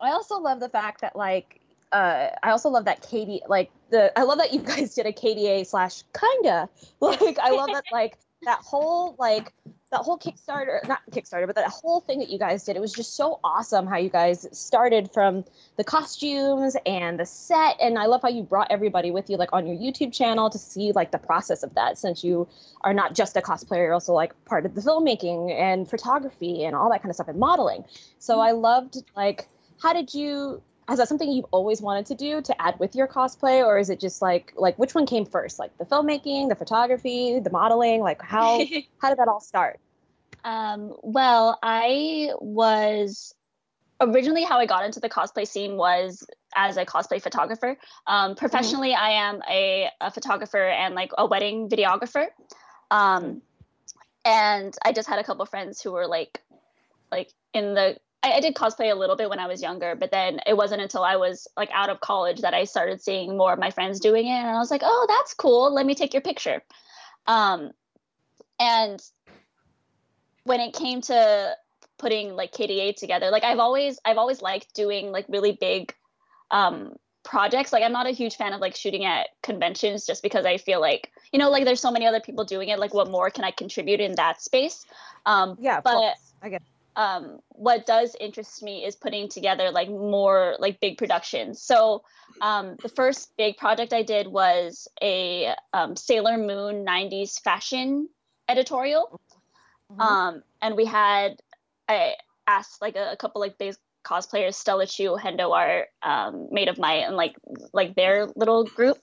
I 0.00 0.12
also 0.12 0.38
love 0.38 0.60
the 0.60 0.68
fact 0.68 1.02
that 1.02 1.16
like 1.16 1.59
uh, 1.92 2.28
I 2.42 2.50
also 2.50 2.68
love 2.68 2.84
that 2.84 3.02
Katie 3.02 3.42
like 3.48 3.70
the 3.90 4.16
I 4.18 4.22
love 4.22 4.38
that 4.38 4.52
you 4.52 4.60
guys 4.72 4.94
did 4.94 5.06
a 5.06 5.12
KDA 5.12 5.66
slash 5.66 6.02
kinda 6.18 6.68
like 7.00 7.38
I 7.38 7.50
love 7.50 7.70
that 7.72 7.84
like 7.92 8.18
that 8.42 8.60
whole 8.60 9.16
like 9.18 9.52
that 9.90 10.02
whole 10.02 10.18
Kickstarter, 10.18 10.86
not 10.86 11.00
Kickstarter, 11.10 11.46
but 11.46 11.56
that 11.56 11.68
whole 11.68 12.00
thing 12.00 12.20
that 12.20 12.30
you 12.30 12.38
guys 12.38 12.64
did, 12.64 12.76
it 12.76 12.80
was 12.80 12.92
just 12.92 13.16
so 13.16 13.40
awesome 13.42 13.88
how 13.88 13.96
you 13.96 14.08
guys 14.08 14.46
started 14.52 15.10
from 15.12 15.44
the 15.76 15.84
costumes 15.84 16.76
and 16.86 17.18
the 17.18 17.26
set. 17.26 17.76
And 17.80 17.98
I 17.98 18.06
love 18.06 18.22
how 18.22 18.28
you 18.28 18.44
brought 18.44 18.68
everybody 18.70 19.10
with 19.10 19.28
you, 19.28 19.36
like 19.36 19.52
on 19.52 19.66
your 19.66 19.76
YouTube 19.76 20.12
channel, 20.12 20.48
to 20.48 20.58
see 20.58 20.92
like 20.92 21.10
the 21.10 21.18
process 21.18 21.64
of 21.64 21.74
that. 21.74 21.98
Since 21.98 22.22
you 22.22 22.46
are 22.82 22.94
not 22.94 23.14
just 23.14 23.36
a 23.36 23.40
cosplayer, 23.40 23.78
you're 23.78 23.94
also 23.94 24.12
like 24.12 24.32
part 24.44 24.64
of 24.64 24.74
the 24.74 24.80
filmmaking 24.80 25.52
and 25.58 25.90
photography 25.90 26.64
and 26.64 26.76
all 26.76 26.88
that 26.90 27.02
kind 27.02 27.10
of 27.10 27.16
stuff 27.16 27.28
and 27.28 27.40
modeling. 27.40 27.84
So 28.20 28.38
I 28.38 28.52
loved 28.52 29.02
like, 29.16 29.48
how 29.82 29.92
did 29.92 30.14
you? 30.14 30.62
Is 30.90 30.98
that 30.98 31.08
something 31.08 31.30
you've 31.30 31.46
always 31.52 31.80
wanted 31.80 32.06
to 32.06 32.14
do 32.14 32.42
to 32.42 32.60
add 32.60 32.78
with 32.80 32.96
your 32.96 33.06
cosplay, 33.06 33.64
or 33.64 33.78
is 33.78 33.90
it 33.90 34.00
just 34.00 34.20
like 34.20 34.52
like 34.56 34.78
which 34.78 34.94
one 34.94 35.06
came 35.06 35.24
first, 35.24 35.58
like 35.58 35.76
the 35.78 35.84
filmmaking, 35.84 36.48
the 36.48 36.56
photography, 36.56 37.38
the 37.38 37.50
modeling? 37.50 38.00
Like 38.00 38.20
how 38.20 38.58
how 38.98 39.08
did 39.10 39.18
that 39.18 39.28
all 39.28 39.40
start? 39.40 39.78
Um, 40.42 40.94
well, 41.02 41.58
I 41.62 42.30
was 42.40 43.34
originally 44.00 44.44
how 44.44 44.58
I 44.58 44.66
got 44.66 44.84
into 44.84 45.00
the 45.00 45.08
cosplay 45.08 45.46
scene 45.46 45.76
was 45.76 46.26
as 46.56 46.76
a 46.76 46.84
cosplay 46.84 47.22
photographer. 47.22 47.76
Um, 48.06 48.34
professionally, 48.34 48.90
mm-hmm. 48.92 49.04
I 49.04 49.10
am 49.10 49.42
a, 49.48 49.90
a, 50.00 50.10
photographer 50.10 50.62
and 50.62 50.94
like 50.94 51.12
a 51.18 51.26
wedding 51.26 51.68
videographer. 51.68 52.28
Um, 52.90 53.42
and 54.24 54.74
I 54.84 54.92
just 54.92 55.08
had 55.08 55.18
a 55.18 55.24
couple 55.24 55.44
friends 55.46 55.82
who 55.82 55.92
were 55.92 56.06
like, 56.06 56.40
like 57.12 57.32
in 57.52 57.74
the 57.74 57.98
I, 58.22 58.32
I, 58.32 58.40
did 58.40 58.54
cosplay 58.54 58.92
a 58.92 58.94
little 58.94 59.16
bit 59.16 59.30
when 59.30 59.38
I 59.38 59.46
was 59.46 59.62
younger, 59.62 59.94
but 59.94 60.10
then 60.10 60.40
it 60.46 60.56
wasn't 60.56 60.82
until 60.82 61.02
I 61.02 61.16
was 61.16 61.48
like 61.56 61.70
out 61.72 61.88
of 61.88 62.00
college 62.00 62.40
that 62.42 62.54
I 62.54 62.64
started 62.64 63.02
seeing 63.02 63.36
more 63.36 63.52
of 63.52 63.58
my 63.58 63.70
friends 63.70 64.00
doing 64.00 64.26
it, 64.26 64.30
and 64.30 64.48
I 64.48 64.58
was 64.58 64.70
like, 64.70 64.82
"Oh, 64.84 65.06
that's 65.08 65.34
cool. 65.34 65.72
Let 65.72 65.86
me 65.86 65.94
take 65.94 66.12
your 66.12 66.20
picture." 66.20 66.62
Um, 67.26 67.72
and 68.58 69.02
when 70.44 70.60
it 70.60 70.74
came 70.74 71.00
to 71.02 71.56
putting 71.98 72.34
like 72.34 72.52
KDA 72.52 72.96
together, 72.96 73.30
like 73.30 73.44
I've 73.44 73.58
always 73.58 73.98
I've 74.04 74.18
always 74.18 74.42
liked 74.42 74.74
doing 74.74 75.12
like 75.12 75.26
really 75.28 75.52
big 75.52 75.94
um, 76.50 76.96
projects. 77.22 77.72
Like 77.72 77.82
I'm 77.82 77.92
not 77.92 78.06
a 78.06 78.10
huge 78.10 78.36
fan 78.36 78.52
of 78.52 78.60
like 78.60 78.76
shooting 78.76 79.04
at 79.04 79.28
conventions 79.42 80.06
just 80.06 80.22
because 80.22 80.44
I 80.44 80.58
feel 80.58 80.80
like 80.80 81.10
you 81.32 81.38
know 81.38 81.50
like 81.50 81.64
there's 81.64 81.80
so 81.80 81.90
many 81.90 82.06
other 82.06 82.20
people 82.20 82.44
doing 82.44 82.68
it. 82.68 82.78
Like 82.78 82.92
what 82.92 83.10
more 83.10 83.30
can 83.30 83.44
I 83.44 83.50
contribute 83.50 84.00
in 84.00 84.16
that 84.16 84.42
space? 84.42 84.84
Um, 85.24 85.56
yeah, 85.58 85.80
but 85.80 86.16
I 86.42 86.48
get 86.48 86.62
um, 87.00 87.40
what 87.48 87.86
does 87.86 88.14
interest 88.20 88.62
me 88.62 88.84
is 88.84 88.94
putting 88.94 89.30
together 89.30 89.70
like 89.70 89.88
more 89.88 90.56
like 90.58 90.80
big 90.80 90.98
productions. 90.98 91.62
So 91.62 92.02
um, 92.42 92.76
the 92.82 92.90
first 92.90 93.34
big 93.38 93.56
project 93.56 93.94
I 93.94 94.02
did 94.02 94.26
was 94.26 94.86
a 95.02 95.54
um, 95.72 95.96
Sailor 95.96 96.36
Moon 96.36 96.84
90s 96.84 97.40
fashion 97.40 98.10
editorial. 98.50 99.18
Mm-hmm. 99.90 100.00
Um, 100.00 100.42
and 100.60 100.76
we 100.76 100.84
had, 100.84 101.40
I 101.88 102.16
asked 102.46 102.82
like 102.82 102.96
a, 102.96 103.12
a 103.12 103.16
couple 103.16 103.40
like 103.40 103.56
big 103.56 103.76
cosplayers, 104.04 104.54
Stella 104.54 104.86
Chu, 104.86 105.16
Hendo 105.16 105.52
Art, 105.54 105.88
um, 106.02 106.48
Made 106.50 106.68
of 106.68 106.78
Might, 106.78 107.06
and 107.06 107.16
like 107.16 107.34
like 107.72 107.94
their 107.94 108.28
little 108.36 108.64
group, 108.64 108.98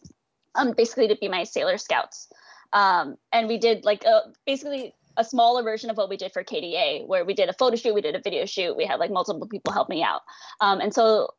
um, 0.54 0.74
basically 0.74 1.08
to 1.08 1.16
be 1.16 1.30
my 1.30 1.46
Sailor 1.46 1.80
Scouts. 1.80 2.27
Um, 2.74 3.18
and 3.34 3.48
we 3.48 3.58
did 3.58 3.86
like 3.86 4.04
a, 4.04 4.34
basically 4.46 4.94
a 5.18 5.24
smaller 5.24 5.64
version 5.64 5.90
of 5.90 5.98
what 5.98 6.10
we 6.10 6.16
did 6.16 6.32
for 6.32 6.44
KDA, 6.44 7.06
where 7.08 7.26
we 7.26 7.34
did 7.34 7.50
a 7.50 7.54
photo 7.54 7.76
shoot, 7.76 7.94
we 7.94 8.02
did 8.02 8.16
a 8.16 8.22
video 8.22 8.46
shoot, 8.46 8.78
we 8.78 8.86
had 8.86 9.00
like 9.00 9.12
multiple 9.12 9.48
people 9.48 9.74
help 9.74 9.90
me 9.90 10.04
out. 10.04 10.22
Um, 10.62 10.80
and 10.80 10.94
so 10.94 11.34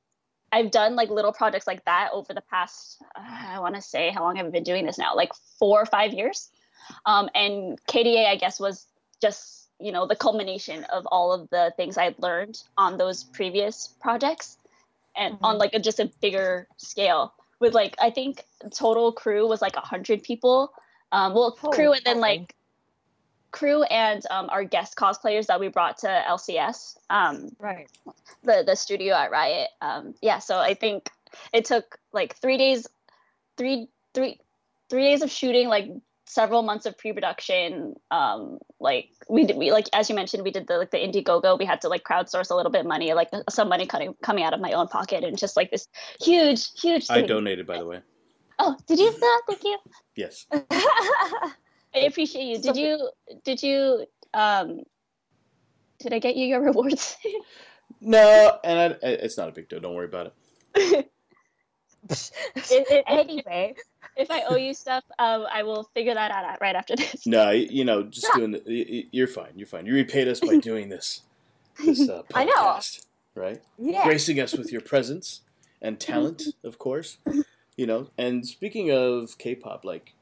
I've 0.51 0.71
done 0.71 0.97
like 0.97 1.11
little 1.11 1.33
projects 1.33 1.67
like 1.67 1.85
that 1.85 2.11
over 2.13 2.35
the 2.35 2.43
past, 2.43 3.03
uh, 3.17 3.55
I 3.55 3.61
want 3.61 3.77
to 3.77 3.83
say, 3.83 4.11
how 4.11 4.23
long 4.23 4.37
have 4.37 4.47
I 4.47 4.51
been 4.51 4.65
doing 4.65 4.85
this 4.85 4.99
now? 4.99 5.15
Like 5.15 5.33
four 5.59 5.81
or 5.81 5.87
five 5.87 6.13
years. 6.13 6.51
Um, 7.07 7.29
and 7.35 7.79
KDA, 7.87 8.27
I 8.27 8.37
guess, 8.37 8.59
was 8.59 8.87
just, 9.21 9.69
you 9.79 9.93
know, 9.93 10.07
the 10.07 10.17
culmination 10.17 10.85
of 10.85 11.07
all 11.07 11.33
of 11.33 11.49
the 11.51 11.73
things 11.77 11.99
I'd 11.99 12.19
learned 12.19 12.63
on 12.77 12.99
those 12.99 13.25
previous 13.25 13.89
projects 14.01 14.57
and 15.17 15.35
mm-hmm. 15.35 15.45
on 15.45 15.59
like 15.59 15.75
a, 15.75 15.79
just 15.79 16.01
a 16.01 16.11
bigger 16.21 16.67
scale 16.79 17.35
with 17.61 17.75
like, 17.75 17.95
I 18.01 18.11
think 18.11 18.45
total 18.73 19.13
crew 19.13 19.47
was 19.47 19.63
like 19.63 19.77
a 19.77 19.81
hundred 19.81 20.23
people. 20.23 20.73
Um, 21.13 21.35
well, 21.35 21.59
oh, 21.63 21.69
crew 21.71 21.93
and 21.93 22.03
then 22.05 22.21
like 22.21 22.55
crew 23.59 23.83
and 23.85 24.23
um, 24.31 24.49
our 24.51 24.63
guest 24.63 24.97
cosplayers 24.97 25.47
that 25.47 25.59
we 25.59 25.69
brought 25.69 25.99
to 25.99 26.07
LCS. 26.07 26.97
Um, 27.11 27.51
right. 27.59 27.89
The 28.45 28.63
the 28.65 28.77
studio 28.77 29.15
at 29.15 29.31
Riot. 29.31 29.69
Um, 29.81 30.15
yeah. 30.23 30.39
So 30.39 30.59
I 30.59 30.75
think 30.75 31.11
it 31.53 31.65
took 31.65 31.99
like 32.13 32.37
three 32.37 32.57
days, 32.57 32.87
three 33.57 33.89
three 34.15 34.39
three 34.89 35.03
days 35.03 35.23
of 35.23 35.31
shooting, 35.31 35.69
like 35.69 35.91
several 36.27 36.63
months 36.63 36.87
of 36.87 36.97
pre-production. 36.97 37.95
Um, 38.11 38.59
like 38.79 39.11
we 39.29 39.45
did, 39.45 39.57
we 39.57 39.73
like 39.73 39.89
as 39.93 40.09
you 40.09 40.15
mentioned, 40.15 40.45
we 40.45 40.53
did 40.53 40.69
the 40.69 40.79
like 40.79 40.93
the 40.93 40.99
Indiegogo. 40.99 41.59
We 41.59 41.65
had 41.65 41.81
to 41.81 41.89
like 41.89 42.05
crowdsource 42.05 42.51
a 42.51 42.55
little 42.55 42.71
bit 42.71 42.83
of 42.83 42.87
money, 42.87 43.13
like 43.13 43.31
some 43.51 43.69
money 43.69 43.87
coming 43.87 44.15
coming 44.23 44.45
out 44.45 44.55
of 44.55 44.61
my 44.61 44.73
own 44.73 44.87
pocket, 44.87 45.25
and 45.25 45.37
just 45.37 45.57
like 45.57 45.73
this 45.73 45.89
huge, 46.21 46.69
huge. 46.81 47.09
Thing. 47.09 47.25
I 47.25 47.27
donated, 47.27 47.67
by 47.67 47.79
the 47.79 47.87
way. 47.87 48.01
Oh, 48.61 48.77
did 48.87 48.99
you? 48.99 49.09
Uh, 49.09 49.39
thank 49.49 49.65
you. 49.65 49.79
Yes. 50.15 50.47
I 51.95 52.01
appreciate 52.01 52.45
you. 52.45 52.59
Did 52.59 52.77
you 52.77 53.11
did 53.45 53.63
you 53.63 54.07
um 54.35 54.83
did 56.01 56.13
I 56.13 56.19
get 56.19 56.37
you 56.37 56.47
your 56.47 56.61
rewards? 56.65 57.17
no, 58.01 58.59
and 58.65 58.97
I, 59.03 59.07
it's 59.07 59.37
not 59.37 59.49
a 59.49 59.53
big 59.53 59.69
deal. 59.69 59.81
Don't 59.81 59.95
worry 59.95 60.07
about 60.07 60.27
it. 60.27 60.35
it, 62.11 62.31
it 62.71 63.05
anyway, 63.07 63.75
if 64.17 64.31
I 64.31 64.43
owe 64.49 64.57
you 64.57 64.75
stuff, 64.75 65.05
um, 65.19 65.47
I 65.53 65.63
will 65.63 65.85
figure 65.95 66.15
that 66.15 66.31
out 66.31 66.61
right 66.61 66.77
after 66.77 66.97
this. 66.97 67.27
No, 67.27 67.51
you 67.51 67.85
know, 67.85 68.03
just 68.05 68.27
yeah. 68.33 68.39
doing 68.39 68.53
the, 68.53 69.09
you're 69.11 69.27
fine. 69.27 69.53
You're 69.57 69.67
fine. 69.67 69.87
You 69.87 69.95
repaid 69.95 70.29
us 70.29 70.41
by 70.41 70.57
doing 70.63 70.89
this. 70.89 71.23
This 71.85 72.09
uh, 72.09 72.23
podcast, 72.23 72.35
I 72.35 72.45
know. 72.45 72.81
right? 73.35 73.63
Yeah. 73.79 74.05
Gracing 74.05 74.41
us 74.41 74.55
with 74.55 74.73
your 74.73 74.81
presence 74.81 75.43
and 75.81 76.01
talent, 76.01 76.43
of 76.65 76.79
course. 76.79 77.19
You 77.77 77.87
know, 77.87 78.11
and 78.19 78.45
speaking 78.45 78.91
of 78.91 79.39
K-pop, 79.39 79.85
like 79.85 80.15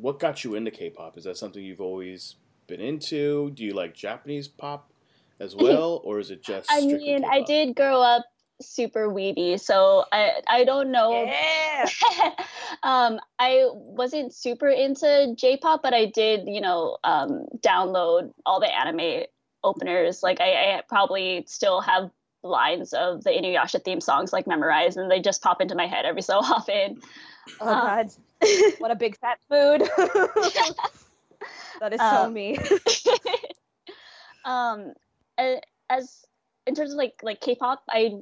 what 0.00 0.18
got 0.18 0.44
you 0.44 0.54
into 0.54 0.70
K-pop? 0.70 1.18
Is 1.18 1.24
that 1.24 1.36
something 1.36 1.62
you've 1.62 1.80
always 1.80 2.36
been 2.66 2.80
into? 2.80 3.50
Do 3.50 3.64
you 3.64 3.74
like 3.74 3.94
Japanese 3.94 4.48
pop 4.48 4.92
as 5.38 5.54
well, 5.56 6.00
or 6.04 6.18
is 6.18 6.30
it 6.30 6.42
just? 6.42 6.70
I 6.70 6.80
mean, 6.80 7.18
K-pop? 7.18 7.32
I 7.32 7.42
did 7.42 7.76
grow 7.76 8.00
up 8.00 8.24
super 8.62 9.08
weeby, 9.08 9.58
so 9.60 10.04
I 10.12 10.40
I 10.46 10.64
don't 10.64 10.90
know. 10.90 11.24
Yeah. 11.24 11.88
um, 12.82 13.20
I 13.38 13.68
wasn't 13.72 14.34
super 14.34 14.68
into 14.68 15.34
J-pop, 15.36 15.82
but 15.82 15.94
I 15.94 16.06
did, 16.06 16.46
you 16.46 16.60
know, 16.60 16.98
um, 17.04 17.46
download 17.58 18.32
all 18.46 18.60
the 18.60 18.74
anime 18.74 19.24
openers. 19.62 20.22
Like 20.22 20.40
I, 20.40 20.76
I 20.76 20.82
probably 20.88 21.44
still 21.46 21.80
have 21.80 22.10
lines 22.42 22.94
of 22.94 23.22
the 23.22 23.30
Inuyasha 23.30 23.84
theme 23.84 24.00
songs 24.00 24.32
like 24.32 24.46
memorized, 24.46 24.96
and 24.96 25.10
they 25.10 25.20
just 25.20 25.42
pop 25.42 25.60
into 25.60 25.74
my 25.74 25.86
head 25.86 26.04
every 26.04 26.22
so 26.22 26.38
often. 26.38 27.00
Oh 27.60 27.68
um, 27.68 27.86
God 27.86 28.10
what 28.78 28.90
a 28.90 28.94
big 28.94 29.18
fat 29.18 29.38
food. 29.48 29.82
that 31.80 31.92
is 31.92 32.00
so 32.00 32.24
um, 32.24 32.32
me. 32.32 32.58
um, 34.44 34.92
as 35.88 36.24
in 36.66 36.74
terms 36.74 36.92
of 36.92 36.96
like 36.96 37.14
like 37.22 37.40
K-pop, 37.40 37.82
I 37.88 38.20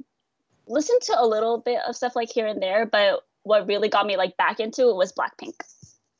listened 0.67 1.01
to 1.03 1.19
a 1.19 1.25
little 1.25 1.57
bit 1.57 1.79
of 1.87 1.95
stuff 1.95 2.15
like 2.15 2.31
here 2.31 2.47
and 2.47 2.61
there, 2.61 2.85
but 2.85 3.23
what 3.43 3.67
really 3.67 3.89
got 3.89 4.05
me 4.05 4.17
like 4.17 4.35
back 4.37 4.59
into 4.59 4.89
it 4.89 4.95
was 4.95 5.13
Blackpink. 5.13 5.55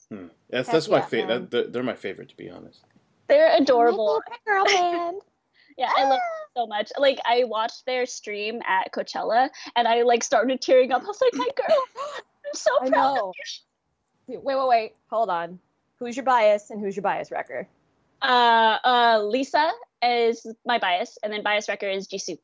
Hmm. 0.10 0.28
That's 0.50 0.70
that's 0.70 0.88
my 0.88 1.02
favorite. 1.02 1.52
That, 1.52 1.74
they're 1.74 1.84
my 1.84 1.96
favorite, 1.96 2.30
to 2.30 2.38
be 2.38 2.50
honest. 2.50 2.80
They're 3.28 3.56
adorable. 3.62 4.22
girl 4.46 4.66
band. 4.66 5.22
yeah, 5.78 5.92
I 5.96 6.04
love 6.04 6.20
them 6.20 6.20
so 6.56 6.68
much. 6.68 6.92
Like 6.98 7.20
I 7.26 7.44
watched 7.44 7.86
their 7.86 8.06
stream 8.06 8.62
at 8.66 8.92
Coachella, 8.92 9.50
and 9.76 9.88
I 9.88 10.02
like 10.04 10.24
started 10.24 10.62
tearing 10.62 10.92
up. 10.92 11.04
I 11.04 11.06
was 11.06 11.22
like, 11.22 11.36
"My 11.36 11.50
girl, 11.56 11.78
I'm 12.50 12.56
so 12.56 12.78
proud 12.80 12.88
I 12.88 13.16
know. 13.16 13.30
of 13.30 13.36
you." 14.28 14.42
Wait, 14.44 14.58
wait, 14.58 14.68
wait. 14.68 14.92
Hold 15.10 15.30
on. 15.30 15.60
Who's 16.00 16.16
your 16.16 16.26
bias 16.26 16.70
and 16.70 16.80
who's 16.80 16.96
your 16.96 17.04
bias 17.04 17.32
wrecker? 17.32 17.68
Uh, 18.22 18.78
uh, 18.84 19.22
Lisa 19.24 19.72
is 20.04 20.46
my 20.66 20.78
bias, 20.78 21.18
and 21.24 21.32
then 21.32 21.44
bias 21.44 21.68
wrecker 21.68 21.90
is 21.90 22.08
Jisoo. 22.08 22.38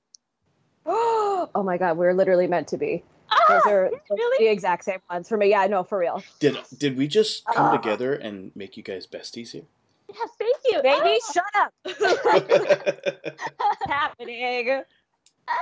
oh 0.85 1.49
my 1.63 1.77
god, 1.77 1.97
we're 1.97 2.13
literally 2.13 2.47
meant 2.47 2.67
to 2.69 2.77
be. 2.77 3.03
Ah, 3.29 3.45
Those 3.49 3.71
are 3.71 3.91
really? 4.09 4.45
the 4.45 4.51
exact 4.51 4.85
same 4.85 4.99
ones 5.09 5.27
for 5.27 5.37
me. 5.37 5.49
Yeah, 5.49 5.65
no, 5.67 5.83
for 5.83 5.97
real. 5.97 6.23
Did 6.39 6.57
did 6.77 6.97
we 6.97 7.07
just 7.07 7.45
come 7.45 7.67
uh, 7.67 7.77
together 7.77 8.13
and 8.13 8.51
make 8.55 8.77
you 8.77 8.83
guys 8.83 9.07
besties 9.07 9.51
here? 9.51 9.63
Yeah, 10.09 10.25
thank 10.37 10.57
you. 10.65 10.81
Baby, 10.81 11.19
oh. 11.19 11.33
shut 11.33 11.45
up. 11.55 11.73
Happening? 13.87 14.83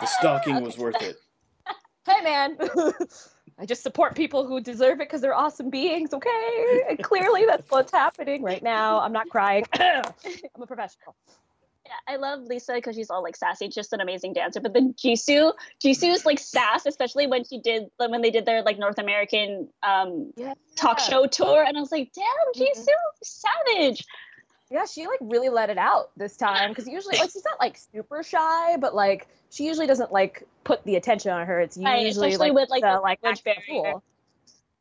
The 0.02 0.06
stalking 0.06 0.56
okay. 0.58 0.66
was 0.66 0.78
worth 0.78 1.02
it. 1.02 1.18
Hey 2.06 2.22
man. 2.22 2.58
I 3.60 3.66
just 3.66 3.84
support 3.84 4.16
people 4.16 4.46
who 4.48 4.60
deserve 4.60 5.00
it 5.00 5.10
because 5.10 5.22
they're 5.22 5.36
awesome 5.36 5.70
beings, 5.70 6.14
okay? 6.14 6.82
And 6.90 7.04
clearly 7.04 7.46
that's 7.46 7.70
what's 7.70 7.92
happening 7.92 8.44
right 8.44 8.64
now. 8.64 9.00
I'm 9.00 9.14
not 9.14 9.30
crying. 9.30 9.66
I'm 9.74 10.04
a 10.62 10.68
professional. 10.68 11.16
Yeah, 11.86 12.14
I 12.14 12.16
love 12.16 12.44
Lisa 12.44 12.74
because 12.76 12.96
she's 12.96 13.10
all 13.10 13.22
like 13.22 13.36
sassy, 13.36 13.68
just 13.68 13.92
an 13.92 14.00
amazing 14.00 14.34
dancer. 14.34 14.62
But 14.62 14.74
then 14.74 14.94
Jisoo, 14.94 15.54
Jisoo's 15.84 16.26
like 16.26 16.40
sass, 16.40 16.86
especially 16.86 17.28
when 17.28 17.44
she 17.44 17.60
did 17.60 17.88
when 17.98 18.22
they 18.22 18.32
did 18.32 18.46
their 18.46 18.62
like 18.64 18.80
North 18.80 18.98
American 18.98 19.68
um, 19.84 20.32
yeah. 20.38 20.54
talk 20.78 21.00
show 21.00 21.28
tour, 21.28 21.62
and 21.62 21.78
I 21.78 21.82
was 21.82 21.92
like, 21.92 22.12
damn, 22.16 22.26
Jisoo, 22.56 22.88
mm-hmm. 22.88 23.22
savage. 23.22 24.06
Yeah, 24.74 24.86
she 24.86 25.06
like 25.06 25.20
really 25.22 25.50
let 25.50 25.70
it 25.70 25.78
out 25.78 26.10
this 26.18 26.36
time 26.36 26.72
because 26.72 26.88
usually 26.88 27.16
like 27.20 27.30
she's 27.30 27.46
not 27.46 27.60
like 27.60 27.78
super 27.78 28.24
shy, 28.24 28.76
but 28.78 28.96
like 28.96 29.28
she 29.52 29.68
usually 29.68 29.86
doesn't 29.86 30.12
like 30.12 30.48
put 30.64 30.84
the 30.84 30.96
attention 30.96 31.32
on 31.32 31.46
her. 31.46 31.60
It's 31.60 31.78
usually 31.78 32.08
especially 32.10 32.50
like 32.50 32.54
with, 32.56 32.70
like, 32.72 32.82
the 32.82 32.94
the 32.96 33.00
like 33.00 33.22
language 33.22 33.44
barrier. 33.44 33.62
fool. 33.68 34.04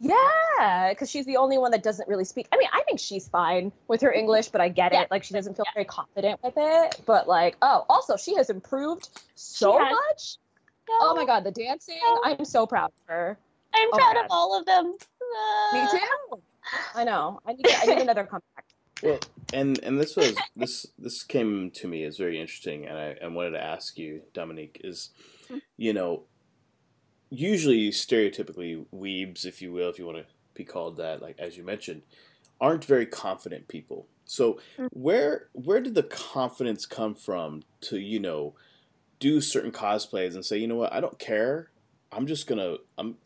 Yeah, 0.00 0.88
because 0.88 1.10
she's 1.10 1.26
the 1.26 1.36
only 1.36 1.58
one 1.58 1.72
that 1.72 1.82
doesn't 1.82 2.08
really 2.08 2.24
speak. 2.24 2.48
I 2.52 2.56
mean, 2.56 2.68
I 2.72 2.82
think 2.84 3.00
she's 3.00 3.28
fine 3.28 3.70
with 3.86 4.00
her 4.00 4.10
English, 4.10 4.48
but 4.48 4.62
I 4.62 4.70
get 4.70 4.92
Yeah. 4.94 5.02
it. 5.02 5.10
Like 5.10 5.24
she 5.24 5.34
doesn't 5.34 5.56
feel 5.56 5.66
very 5.74 5.84
confident 5.84 6.40
with 6.42 6.54
it. 6.56 7.02
But 7.04 7.28
like, 7.28 7.58
oh, 7.60 7.84
also 7.90 8.16
she 8.16 8.34
has 8.36 8.48
improved 8.48 9.10
so 9.34 9.78
has. 9.78 9.92
much. 9.92 10.36
Oh 11.02 11.14
my 11.14 11.26
god, 11.26 11.44
the 11.44 11.50
dancing! 11.50 12.00
I'm 12.24 12.46
so 12.46 12.66
proud 12.66 12.86
of 12.86 13.08
her. 13.08 13.38
I'm 13.74 13.88
Oh 13.92 13.96
proud 13.98 14.16
of 14.24 14.26
all 14.30 14.58
of 14.58 14.64
them. 14.64 14.86
Me 15.74 15.80
Uh, 15.80 15.86
too. 15.90 16.42
I 16.94 17.04
know. 17.04 17.40
I 17.46 17.52
need. 17.52 17.66
I 17.70 17.84
need 17.86 17.98
another 17.98 18.24
comeback. 18.30 18.64
Well, 19.02 19.18
and 19.52 19.78
and 19.82 20.00
this 20.00 20.16
was 20.16 20.36
this 20.56 20.86
this 20.98 21.22
came 21.24 21.70
to 21.72 21.88
me 21.88 22.04
as 22.04 22.16
very 22.18 22.40
interesting, 22.40 22.86
and 22.86 22.98
I, 22.98 23.16
I 23.22 23.28
wanted 23.28 23.50
to 23.50 23.62
ask 23.62 23.98
you, 23.98 24.22
Dominique, 24.32 24.80
is 24.84 25.10
you 25.76 25.92
know, 25.92 26.24
usually 27.30 27.90
stereotypically 27.90 28.86
weebs, 28.94 29.44
if 29.44 29.62
you 29.62 29.72
will, 29.72 29.90
if 29.90 29.98
you 29.98 30.06
want 30.06 30.18
to 30.18 30.26
be 30.54 30.64
called 30.64 30.96
that, 30.98 31.22
like 31.22 31.38
as 31.38 31.56
you 31.56 31.64
mentioned, 31.64 32.02
aren't 32.60 32.84
very 32.84 33.06
confident 33.06 33.68
people. 33.68 34.06
So 34.24 34.60
Mm. 34.78 34.88
where 34.92 35.48
where 35.52 35.80
did 35.80 35.94
the 35.94 36.02
confidence 36.04 36.86
come 36.86 37.14
from 37.14 37.62
to 37.82 37.98
you 37.98 38.20
know 38.20 38.54
do 39.20 39.40
certain 39.40 39.72
cosplays 39.72 40.34
and 40.34 40.44
say, 40.44 40.58
you 40.58 40.66
know 40.66 40.76
what, 40.76 40.92
I 40.92 41.00
don't 41.00 41.18
care. 41.18 41.70
I'm 42.12 42.26
just 42.26 42.46
gonna 42.46 42.76
I'm 42.98 43.16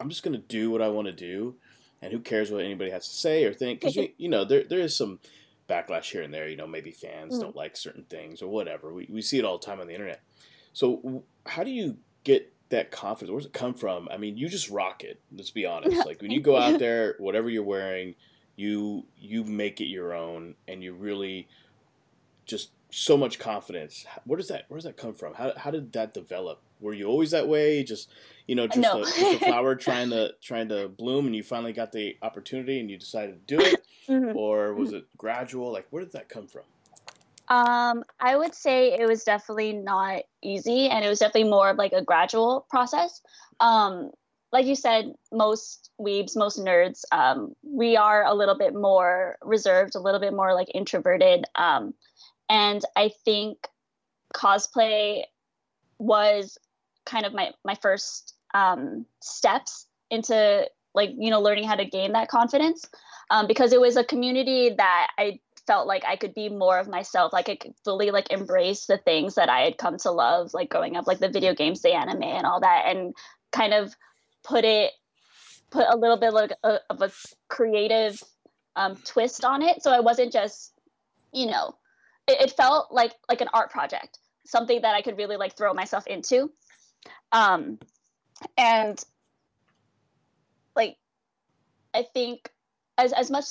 I'm 0.00 0.08
just 0.08 0.22
gonna 0.22 0.38
do 0.38 0.70
what 0.70 0.82
I 0.82 0.88
want 0.88 1.06
to 1.06 1.12
do, 1.12 1.56
and 2.02 2.12
who 2.12 2.18
cares 2.18 2.50
what 2.50 2.64
anybody 2.64 2.90
has 2.90 3.08
to 3.08 3.14
say 3.14 3.44
or 3.44 3.54
think? 3.54 3.80
Because 3.80 3.96
you, 3.96 4.08
you 4.18 4.28
know 4.28 4.44
there 4.44 4.64
there 4.64 4.80
is 4.80 4.94
some 4.96 5.20
backlash 5.68 6.10
here 6.10 6.22
and 6.22 6.34
there. 6.34 6.48
You 6.48 6.56
know, 6.56 6.66
maybe 6.66 6.90
fans 6.90 7.38
Mm. 7.38 7.40
don't 7.40 7.56
like 7.56 7.76
certain 7.76 8.04
things 8.04 8.42
or 8.42 8.48
whatever. 8.48 8.92
We 8.92 9.08
we 9.10 9.22
see 9.22 9.38
it 9.38 9.44
all 9.44 9.58
the 9.58 9.64
time 9.64 9.80
on 9.80 9.86
the 9.86 9.94
internet. 9.94 10.20
So 10.74 11.22
how 11.46 11.64
do 11.64 11.70
you 11.70 11.96
get 12.24 12.52
that 12.70 12.90
confidence? 12.90 13.30
Where 13.30 13.40
does 13.40 13.46
it 13.46 13.52
come 13.52 13.74
from? 13.74 14.08
I 14.10 14.16
mean, 14.16 14.36
you 14.36 14.48
just 14.48 14.70
rock 14.70 15.04
it. 15.04 15.20
Let's 15.34 15.50
be 15.50 15.64
honest. 15.66 16.04
Like 16.06 16.20
when 16.20 16.30
you 16.30 16.40
go 16.40 16.56
out 16.58 16.78
there, 16.78 17.14
whatever 17.18 17.48
you're 17.48 17.62
wearing, 17.62 18.14
you 18.56 19.06
you 19.18 19.44
make 19.44 19.80
it 19.80 19.86
your 19.86 20.12
own, 20.14 20.54
and 20.66 20.82
you 20.82 20.92
really 20.94 21.48
just 22.46 22.70
so 22.90 23.16
much 23.16 23.38
confidence. 23.38 24.04
Where 24.24 24.36
does 24.36 24.48
that 24.48 24.64
Where 24.68 24.76
does 24.78 24.84
that 24.84 24.96
come 24.96 25.14
from? 25.14 25.34
How 25.34 25.52
how 25.56 25.70
did 25.70 25.92
that 25.92 26.12
develop? 26.14 26.60
Were 26.80 26.92
you 26.94 27.06
always 27.06 27.30
that 27.30 27.46
way? 27.48 27.84
Just 27.84 28.10
you 28.46 28.54
know, 28.54 28.66
just, 28.66 28.80
No. 28.80 29.02
a, 29.02 29.04
just 29.04 29.18
a 29.18 29.38
flower 29.38 29.74
trying 29.74 30.10
to 30.10 30.32
trying 30.42 30.68
to 30.68 30.88
bloom, 30.88 31.26
and 31.26 31.36
you 31.36 31.42
finally 31.42 31.72
got 31.72 31.92
the 31.92 32.16
opportunity, 32.22 32.80
and 32.80 32.90
you 32.90 32.98
decided 32.98 33.46
to 33.46 33.56
do 33.56 33.62
it, 33.62 33.82
mhm. 34.08 34.34
or 34.34 34.74
was 34.74 34.92
it 34.92 35.06
gradual? 35.16 35.72
Like 35.72 35.86
where 35.90 36.02
did 36.02 36.12
that 36.12 36.28
come 36.28 36.46
from? 36.46 36.62
Um, 37.48 38.04
I 38.20 38.36
would 38.36 38.54
say 38.54 38.92
it 38.92 39.06
was 39.06 39.24
definitely 39.24 39.72
not 39.72 40.22
easy, 40.42 40.88
and 40.88 41.04
it 41.04 41.08
was 41.08 41.18
definitely 41.18 41.50
more 41.50 41.70
of 41.70 41.76
like 41.76 41.92
a 41.92 42.02
gradual 42.02 42.66
process. 42.70 43.20
Um, 43.60 44.10
like 44.52 44.66
you 44.66 44.76
said, 44.76 45.14
most 45.32 45.90
weebs, 46.00 46.36
most 46.36 46.58
nerds, 46.58 47.04
um, 47.10 47.54
we 47.62 47.96
are 47.96 48.24
a 48.24 48.34
little 48.34 48.56
bit 48.56 48.74
more 48.74 49.38
reserved, 49.42 49.94
a 49.94 50.00
little 50.00 50.20
bit 50.20 50.34
more 50.34 50.54
like 50.54 50.68
introverted. 50.74 51.44
Um, 51.54 51.94
and 52.50 52.82
I 52.96 53.10
think 53.24 53.66
cosplay 54.34 55.22
was 55.98 56.58
kind 57.04 57.24
of 57.26 57.32
my 57.32 57.52
my 57.64 57.74
first 57.74 58.34
um, 58.54 59.06
steps 59.20 59.86
into 60.10 60.68
like 60.94 61.10
you 61.16 61.30
know 61.30 61.40
learning 61.40 61.64
how 61.64 61.74
to 61.74 61.84
gain 61.84 62.12
that 62.12 62.28
confidence. 62.28 62.88
Um, 63.30 63.46
because 63.46 63.72
it 63.72 63.80
was 63.80 63.96
a 63.96 64.04
community 64.04 64.74
that 64.76 65.08
I 65.16 65.40
felt 65.66 65.86
like 65.86 66.04
I 66.04 66.16
could 66.16 66.34
be 66.34 66.48
more 66.48 66.78
of 66.78 66.88
myself, 66.88 67.32
like 67.32 67.48
I 67.48 67.56
could 67.56 67.74
fully 67.84 68.10
like 68.10 68.30
embrace 68.30 68.86
the 68.86 68.98
things 68.98 69.36
that 69.36 69.48
I 69.48 69.60
had 69.60 69.78
come 69.78 69.96
to 69.98 70.10
love, 70.10 70.52
like 70.54 70.68
growing 70.68 70.96
up, 70.96 71.06
like 71.06 71.18
the 71.18 71.28
video 71.28 71.54
games, 71.54 71.82
the 71.82 71.92
anime, 71.92 72.22
and 72.22 72.46
all 72.46 72.60
that, 72.60 72.84
and 72.88 73.14
kind 73.52 73.72
of 73.72 73.94
put 74.44 74.64
it, 74.64 74.92
put 75.70 75.86
a 75.88 75.96
little 75.96 76.18
bit 76.18 76.32
like 76.32 76.52
a, 76.64 76.78
of 76.90 77.00
a 77.02 77.10
creative 77.48 78.22
um, 78.76 78.96
twist 79.04 79.44
on 79.44 79.62
it. 79.62 79.82
So 79.82 79.90
I 79.90 80.00
wasn't 80.00 80.32
just, 80.32 80.72
you 81.32 81.46
know, 81.46 81.76
it, 82.26 82.40
it 82.40 82.52
felt 82.52 82.92
like 82.92 83.12
like 83.28 83.40
an 83.40 83.48
art 83.52 83.70
project, 83.70 84.18
something 84.44 84.82
that 84.82 84.94
I 84.94 85.02
could 85.02 85.16
really 85.16 85.36
like 85.36 85.56
throw 85.56 85.72
myself 85.72 86.06
into, 86.06 86.50
um, 87.32 87.78
and 88.56 89.02
like 90.76 90.96
I 91.94 92.04
think 92.14 92.50
as 92.98 93.12
as 93.12 93.30
much 93.30 93.46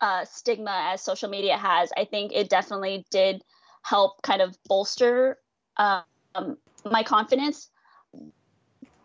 uh, 0.00 0.24
stigma 0.24 0.90
as 0.92 1.02
social 1.02 1.28
media 1.28 1.56
has, 1.56 1.92
I 1.96 2.04
think 2.04 2.32
it 2.32 2.48
definitely 2.48 3.04
did 3.10 3.42
help 3.82 4.22
kind 4.22 4.42
of 4.42 4.56
bolster 4.68 5.38
um, 5.76 6.56
my 6.84 7.02
confidence. 7.02 7.68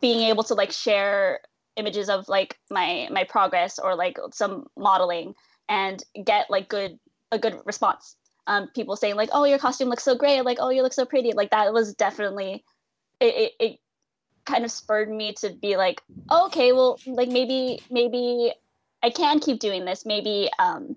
Being 0.02 0.22
able 0.30 0.44
to 0.44 0.54
like 0.54 0.72
share 0.72 1.42
images 1.76 2.10
of 2.10 2.30
like 2.30 2.58
my 2.70 3.08
my 3.12 3.24
progress 3.24 3.80
or 3.80 3.96
like 3.96 4.18
some 4.32 4.68
modeling 4.78 5.34
and 5.68 6.02
get 6.24 6.50
like 6.50 6.70
good 6.70 7.00
a 7.32 7.40
good 7.40 7.60
response. 7.66 8.16
Um, 8.48 8.70
people 8.76 8.96
saying 8.96 9.16
like, 9.16 9.30
"Oh, 9.32 9.44
your 9.46 9.58
costume 9.58 9.90
looks 9.90 10.04
so 10.04 10.16
great!" 10.16 10.42
Like, 10.46 10.60
"Oh, 10.62 10.70
you 10.70 10.84
look 10.84 10.94
so 10.94 11.06
pretty!" 11.06 11.32
Like 11.34 11.50
that 11.50 11.74
was 11.74 11.96
definitely 11.96 12.64
it. 13.20 13.36
it, 13.36 13.52
it 13.60 13.80
kind 14.46 14.64
of 14.64 14.72
spurred 14.72 15.10
me 15.10 15.34
to 15.34 15.50
be 15.50 15.76
like, 15.76 16.02
oh, 16.30 16.48
okay, 16.48 16.72
well, 16.72 17.00
like 17.08 17.30
maybe 17.30 17.82
maybe 17.90 18.54
I 19.04 19.10
can 19.10 19.40
keep 19.40 19.60
doing 19.60 19.86
this. 19.86 20.06
Maybe 20.06 20.50
um, 20.60 20.96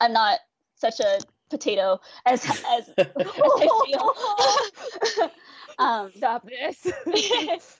I'm 0.00 0.12
not 0.12 0.40
such 0.76 1.00
a 1.00 1.20
potato 1.50 2.00
as 2.26 2.44
as, 2.44 2.90
as 2.98 3.08
I 3.16 3.84
feel. 5.16 5.30
um, 5.78 6.10
Stop 6.16 6.46
this. 6.48 6.86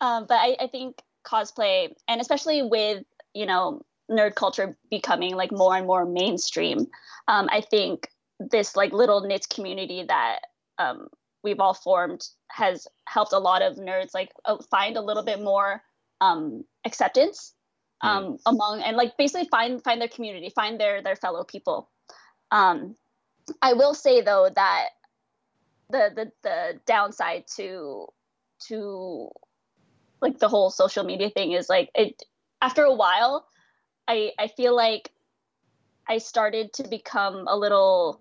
um, 0.00 0.26
but 0.28 0.36
I, 0.36 0.56
I 0.60 0.66
think 0.68 1.00
cosplay, 1.24 1.92
and 2.08 2.20
especially 2.20 2.62
with 2.62 3.04
you 3.34 3.46
know 3.46 3.82
nerd 4.10 4.34
culture 4.34 4.76
becoming 4.90 5.34
like 5.34 5.50
more 5.50 5.76
and 5.76 5.86
more 5.86 6.04
mainstream, 6.04 6.86
um, 7.26 7.48
I 7.50 7.60
think 7.62 8.08
this 8.38 8.76
like 8.76 8.92
little 8.92 9.22
knit 9.22 9.46
community 9.48 10.04
that 10.06 10.40
um, 10.78 11.08
we've 11.46 11.60
all 11.60 11.74
formed 11.74 12.26
has 12.48 12.88
helped 13.06 13.32
a 13.32 13.38
lot 13.38 13.62
of 13.62 13.76
nerds 13.76 14.12
like 14.12 14.32
uh, 14.44 14.56
find 14.68 14.96
a 14.96 15.00
little 15.00 15.22
bit 15.22 15.40
more 15.40 15.80
um, 16.20 16.64
acceptance 16.84 17.54
um, 18.02 18.38
among 18.46 18.82
and 18.82 18.96
like 18.96 19.16
basically 19.16 19.48
find 19.48 19.82
find 19.82 20.00
their 20.00 20.08
community, 20.08 20.50
find 20.50 20.78
their 20.80 21.02
their 21.02 21.16
fellow 21.16 21.44
people. 21.44 21.88
Um, 22.50 22.96
I 23.62 23.72
will 23.74 23.94
say 23.94 24.20
though 24.20 24.50
that 24.54 24.88
the 25.90 26.10
the 26.14 26.32
the 26.42 26.80
downside 26.84 27.44
to 27.56 28.08
to 28.68 29.30
like 30.20 30.38
the 30.38 30.48
whole 30.48 30.70
social 30.70 31.04
media 31.04 31.30
thing 31.30 31.52
is 31.52 31.68
like 31.68 31.90
it 31.94 32.22
after 32.60 32.82
a 32.82 32.94
while 32.94 33.46
I 34.08 34.32
I 34.38 34.48
feel 34.48 34.74
like 34.74 35.12
I 36.08 36.18
started 36.18 36.72
to 36.74 36.88
become 36.88 37.46
a 37.46 37.56
little 37.56 38.20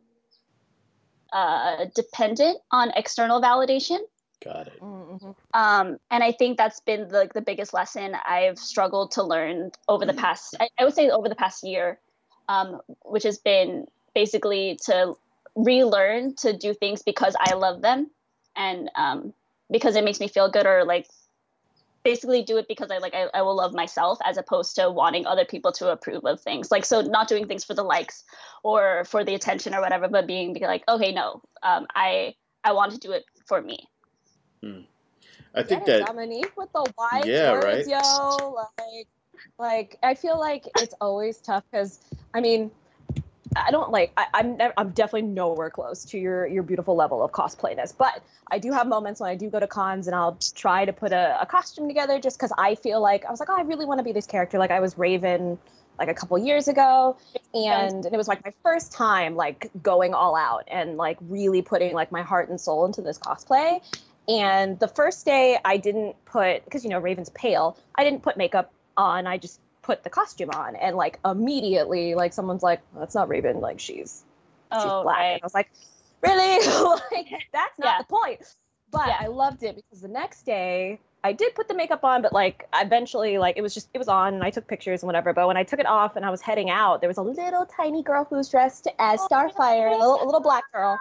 uh, 1.36 1.86
dependent 1.94 2.58
on 2.72 2.92
external 2.96 3.42
validation. 3.42 4.00
Got 4.42 4.68
it. 4.68 4.80
Mhm. 4.80 5.36
Um, 5.54 6.00
and 6.10 6.24
I 6.24 6.32
think 6.32 6.58
that's 6.58 6.80
been 6.80 7.10
the, 7.10 7.30
the 7.34 7.42
biggest 7.42 7.74
lesson 7.74 8.16
I've 8.16 8.58
struggled 8.58 9.12
to 9.12 9.24
learn 9.24 9.72
over 9.90 10.06
the 10.06 10.14
past, 10.14 10.56
I, 10.60 10.70
I 10.80 10.86
would 10.86 10.94
say 10.94 11.10
over 11.10 11.28
the 11.28 11.36
past 11.36 11.64
year, 11.64 12.00
um, 12.48 12.80
which 13.04 13.24
has 13.24 13.38
been 13.38 13.86
basically 14.14 14.80
to 14.86 15.16
relearn 15.56 16.36
to 16.36 16.56
do 16.56 16.74
things 16.74 17.02
because 17.02 17.36
I 17.38 17.56
love 17.56 17.82
them 17.82 18.12
and 18.56 18.90
um, 18.96 19.34
because 19.70 19.98
it 19.98 20.06
makes 20.06 20.22
me 20.22 20.30
feel 20.30 20.50
good 20.50 20.66
or 20.66 20.86
like 20.86 21.08
basically 22.06 22.44
do 22.44 22.58
it 22.58 22.68
because 22.70 22.92
I 22.92 23.00
like 23.00 23.14
I, 23.14 23.28
I 23.34 23.42
will 23.42 23.58
love 23.58 23.74
myself 23.74 24.20
as 24.24 24.38
opposed 24.38 24.76
to 24.76 24.90
wanting 24.90 25.26
other 25.26 25.44
people 25.44 25.74
to 25.74 25.92
approve 25.92 26.24
of 26.24 26.40
things. 26.40 26.72
Like 26.72 26.86
so 26.86 27.02
not 27.02 27.28
doing 27.28 27.48
things 27.48 27.66
for 27.66 27.74
the 27.74 27.84
likes 27.84 28.24
or 28.64 29.04
for 29.06 29.26
the 29.26 29.36
attention 29.36 29.76
or 29.76 29.82
whatever, 29.82 30.08
but 30.08 30.28
being, 30.28 30.54
being 30.54 30.66
like, 30.68 30.84
okay, 30.88 31.12
no, 31.12 31.42
um, 31.64 31.88
I 31.94 32.36
I 32.64 32.72
want 32.72 32.94
to 32.94 33.00
do 33.00 33.12
it 33.12 33.26
for 33.46 33.62
me. 33.62 33.90
I 35.54 35.64
think 35.64 35.86
Yeah, 35.86 36.00
that 36.00 36.08
Dominique 36.08 36.56
with 36.56 36.72
the 36.74 36.92
wise 36.98 37.26
Yeah, 37.26 37.52
words, 37.52 37.88
right? 37.88 38.02
yo. 38.04 38.66
Like, 38.78 39.08
like 39.58 39.98
I 40.04 40.14
feel 40.16 40.40
like 40.40 40.68
it's 40.80 40.94
always 41.02 41.38
tough 41.38 41.64
because 41.72 42.00
I 42.34 42.42
mean, 42.42 42.72
I 43.56 43.72
don't 43.72 43.92
like. 43.92 44.12
I, 44.18 44.26
I'm 44.34 44.58
nev- 44.58 44.74
I'm 44.78 44.90
definitely 44.90 45.30
nowhere 45.30 45.70
close 45.70 46.06
to 46.06 46.20
your 46.20 46.46
your 46.48 46.64
beautiful 46.64 46.96
level 46.96 47.24
of 47.24 47.32
cosplayness, 47.32 47.94
but 47.98 48.24
I 48.52 48.60
do 48.60 48.72
have 48.72 48.88
moments 48.88 49.22
when 49.22 49.30
I 49.30 49.36
do 49.36 49.50
go 49.50 49.60
to 49.60 49.68
cons 49.68 50.08
and 50.08 50.16
I'll 50.16 50.38
try 50.56 50.86
to 50.86 50.94
put 50.94 51.12
a, 51.12 51.42
a 51.42 51.46
costume 51.46 51.88
together 51.88 52.20
just 52.20 52.38
because 52.38 52.52
I 52.58 52.76
feel 52.76 53.02
like 53.02 53.26
I 53.26 53.32
was 53.32 53.40
like, 53.40 53.50
oh, 53.50 53.58
I 53.58 53.62
really 53.62 53.86
want 53.86 54.00
to 54.00 54.04
be 54.04 54.12
this 54.12 54.28
character. 54.28 54.60
Like 54.60 54.72
I 54.72 54.80
was 54.80 54.98
Raven 54.98 55.58
like 55.98 56.10
a 56.10 56.14
couple 56.14 56.38
years 56.38 56.68
ago 56.68 57.18
and, 57.54 58.06
and 58.06 58.14
it 58.14 58.18
was 58.18 58.28
like 58.28 58.44
my 58.44 58.54
first 58.64 58.92
time 58.92 59.36
like 59.36 59.70
going 59.82 60.14
all 60.14 60.36
out 60.36 60.64
and 60.68 60.98
like 60.98 61.18
really 61.22 61.62
putting 61.62 61.94
like 61.94 62.12
my 62.12 62.22
heart 62.22 62.50
and 62.50 62.60
soul 62.60 62.86
into 62.86 63.02
this 63.02 63.18
cosplay 63.18 63.82
and 64.28 64.80
the 64.80 64.88
first 64.88 65.26
day 65.26 65.58
i 65.64 65.78
didn't 65.78 66.16
put 66.26 66.64
because 66.66 66.84
you 66.84 66.90
know 66.90 67.00
raven's 67.00 67.30
pale 67.30 67.78
i 67.96 68.04
didn't 68.04 68.24
put 68.24 68.36
makeup 68.38 68.74
on 68.98 69.28
i 69.28 69.38
just 69.38 69.60
put 69.86 70.04
the 70.04 70.10
costume 70.10 70.50
on 70.50 70.76
and 70.76 70.96
like 70.96 71.20
immediately 71.24 72.16
like 72.16 72.34
someone's 72.34 72.64
like 72.64 72.82
that's 72.98 73.14
not 73.14 73.30
Raven 73.30 73.62
like 73.62 73.80
she's 73.80 74.24
she's 74.74 74.82
Oh, 74.84 75.04
black. 75.04 75.18
right. 75.18 75.32
and 75.34 75.42
I 75.44 75.46
was 75.46 75.54
like 75.54 75.70
really? 76.24 76.58
Like 77.12 77.28
that's 77.54 77.78
not 77.78 77.86
Yeah. 77.86 77.98
the 78.00 78.06
point. 78.06 78.42
But 78.92 79.08
Yeah. 79.10 79.18
I 79.22 79.28
loved 79.28 79.62
it 79.62 79.76
because 79.76 80.02
the 80.02 80.08
next 80.08 80.44
day 80.44 81.00
I 81.24 81.34
did 81.34 81.54
put 81.54 81.68
the 81.68 81.76
makeup 81.76 82.04
on 82.04 82.24
but 82.24 82.34
like 82.34 82.68
eventually 82.74 83.38
like 83.38 83.58
it 83.58 83.62
was 83.62 83.76
just 83.76 83.90
it 83.94 84.00
was 84.00 84.08
on 84.08 84.34
and 84.34 84.44
I 84.44 84.50
took 84.50 84.68
pictures 84.68 85.04
and 85.04 85.08
whatever. 85.08 85.34
But 85.34 85.46
when 85.48 85.56
I 85.58 85.64
took 85.64 85.80
it 85.80 85.86
off 85.86 86.16
and 86.16 86.26
I 86.26 86.32
was 86.32 86.42
heading 86.42 86.72
out 86.72 87.02
there 87.02 87.08
was 87.08 87.18
a 87.18 87.22
little 87.22 87.68
tiny 87.68 88.02
girl 88.02 88.26
who 88.28 88.38
was 88.38 88.50
dressed 88.50 88.88
as 88.98 89.20
oh, 89.22 89.28
Starfire 89.30 89.90
a 89.90 89.98
little, 89.98 90.24
a 90.24 90.26
little 90.26 90.42
black 90.42 90.64
girl. 90.74 91.00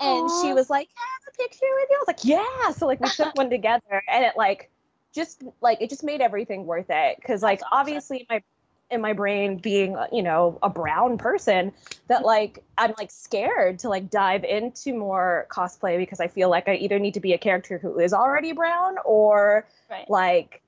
And 0.00 0.28
she 0.42 0.52
was 0.52 0.68
like 0.68 0.88
have 0.88 1.32
a 1.32 1.36
picture 1.36 1.66
with 1.80 1.88
you. 1.90 1.96
I 1.96 2.00
was 2.00 2.08
like 2.08 2.24
yeah. 2.24 2.72
So 2.72 2.86
like 2.88 3.00
we 3.00 3.08
took 3.08 3.34
one 3.42 3.50
together 3.50 4.02
and 4.08 4.24
it 4.24 4.32
like 4.36 4.68
just 5.16 5.42
like 5.60 5.78
it 5.80 5.90
just 5.90 6.04
made 6.04 6.20
everything 6.20 6.64
worth 6.66 6.86
it. 6.90 7.16
Because 7.16 7.42
like 7.42 7.60
obviously 7.72 8.24
my 8.30 8.40
in 8.88 9.00
my 9.00 9.12
brain 9.12 9.56
being 9.56 9.96
uh, 9.96 10.06
you 10.12 10.22
know 10.22 10.60
a 10.62 10.70
brown 10.70 11.18
person 11.18 11.72
that 12.06 12.24
like 12.24 12.62
i'm 12.78 12.94
like 12.98 13.10
scared 13.10 13.80
to 13.80 13.88
like 13.88 14.08
dive 14.10 14.44
into 14.44 14.94
more 14.94 15.44
cosplay 15.50 15.98
because 15.98 16.20
i 16.20 16.28
feel 16.28 16.48
like 16.48 16.68
i 16.68 16.76
either 16.76 16.96
need 17.00 17.12
to 17.14 17.18
be 17.18 17.32
a 17.32 17.38
character 17.38 17.78
who 17.78 17.98
is 17.98 18.12
already 18.12 18.52
brown 18.52 18.94
or 19.04 19.66
Right. 19.90 20.08
like 20.08 20.62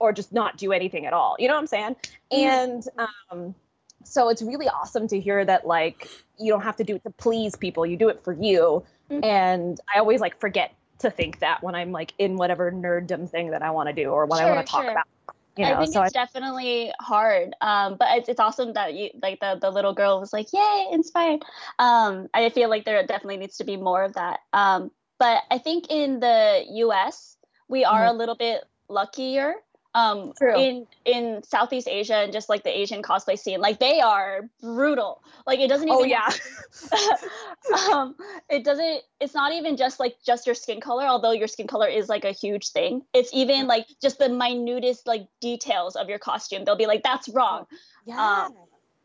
or 0.00 0.12
just 0.12 0.32
not 0.32 0.56
do 0.56 0.72
anything 0.72 1.06
at 1.06 1.12
all. 1.12 1.36
You 1.38 1.46
know 1.46 1.54
what 1.54 1.60
i'm 1.60 1.66
saying? 1.68 1.96
And 2.32 2.82
um 2.98 3.54
so 4.02 4.28
it's 4.30 4.42
really 4.42 4.68
awesome 4.68 5.06
to 5.08 5.20
hear 5.20 5.44
that 5.44 5.64
like 5.64 6.08
you 6.40 6.50
don't 6.52 6.62
have 6.62 6.76
to 6.78 6.84
do 6.84 6.96
it 6.96 7.04
to 7.04 7.10
please 7.10 7.54
people. 7.54 7.86
You 7.86 7.96
do 7.96 8.08
it 8.08 8.24
for 8.24 8.32
you. 8.32 8.82
Mhm. 9.10 9.24
and 9.24 9.80
i 9.94 9.98
always 10.00 10.20
like 10.20 10.40
forget 10.40 10.72
to 11.04 11.10
think 11.10 11.38
that 11.38 11.62
when 11.62 11.74
i'm 11.74 11.92
like 11.92 12.12
in 12.18 12.36
whatever 12.36 12.72
nerddom 12.72 13.28
thing 13.28 13.50
that 13.50 13.62
i 13.62 13.70
want 13.70 13.88
to 13.88 13.94
do 13.94 14.10
or 14.10 14.26
what 14.26 14.40
i 14.40 14.50
want 14.50 14.66
to 14.66 14.70
talk 14.70 14.82
sure. 14.82 14.90
about 14.90 15.06
you 15.56 15.64
know 15.64 15.74
I 15.74 15.78
think 15.78 15.92
so 15.92 16.02
it's 16.02 16.12
definitely 16.12 16.92
hard, 17.00 17.54
um, 17.60 17.96
but 17.96 18.08
it's, 18.18 18.28
it's 18.28 18.40
awesome 18.40 18.72
that 18.72 18.94
you 18.94 19.10
like 19.22 19.38
the 19.38 19.56
the 19.60 19.70
little 19.70 19.94
girl 19.94 20.18
was 20.18 20.32
like, 20.32 20.52
"Yay, 20.52 20.88
inspired!" 20.90 21.44
Um, 21.78 22.28
I 22.34 22.48
feel 22.48 22.68
like 22.68 22.84
there 22.84 23.00
definitely 23.06 23.36
needs 23.36 23.58
to 23.58 23.64
be 23.64 23.76
more 23.76 24.02
of 24.02 24.14
that. 24.14 24.40
Um, 24.52 24.90
but 25.20 25.44
I 25.50 25.58
think 25.58 25.86
in 25.90 26.18
the 26.18 26.64
U.S. 26.68 27.36
we 27.68 27.84
are 27.84 28.04
a 28.04 28.12
little 28.12 28.34
bit 28.34 28.64
luckier. 28.88 29.54
Um, 29.94 30.32
True. 30.36 30.58
in 30.58 30.86
in 31.04 31.42
Southeast 31.44 31.86
Asia 31.88 32.16
and 32.16 32.32
just 32.32 32.48
like 32.48 32.64
the 32.64 32.76
Asian 32.76 33.00
cosplay 33.00 33.38
scene, 33.38 33.60
like 33.60 33.78
they 33.78 34.00
are 34.00 34.48
brutal. 34.60 35.22
Like 35.46 35.60
it 35.60 35.68
doesn't 35.68 35.88
even. 35.88 36.00
oh 36.00 36.04
yeah 36.04 36.28
um, 37.92 38.16
it 38.50 38.64
doesn't. 38.64 39.02
It's 39.20 39.34
not 39.34 39.52
even 39.52 39.76
just 39.76 40.00
like 40.00 40.16
just 40.26 40.46
your 40.46 40.54
skin 40.56 40.80
color, 40.80 41.04
although 41.04 41.30
your 41.30 41.46
skin 41.46 41.68
color 41.68 41.86
is 41.86 42.08
like 42.08 42.24
a 42.24 42.32
huge 42.32 42.70
thing. 42.70 43.02
It's 43.12 43.30
even 43.32 43.68
like 43.68 43.86
just 44.02 44.18
the 44.18 44.28
minutest 44.28 45.06
like 45.06 45.28
details 45.40 45.94
of 45.94 46.08
your 46.08 46.18
costume. 46.18 46.64
They'll 46.64 46.76
be 46.76 46.86
like, 46.86 47.02
"That's 47.04 47.28
wrong." 47.28 47.66
yeah 48.04 48.46
Um, 48.46 48.54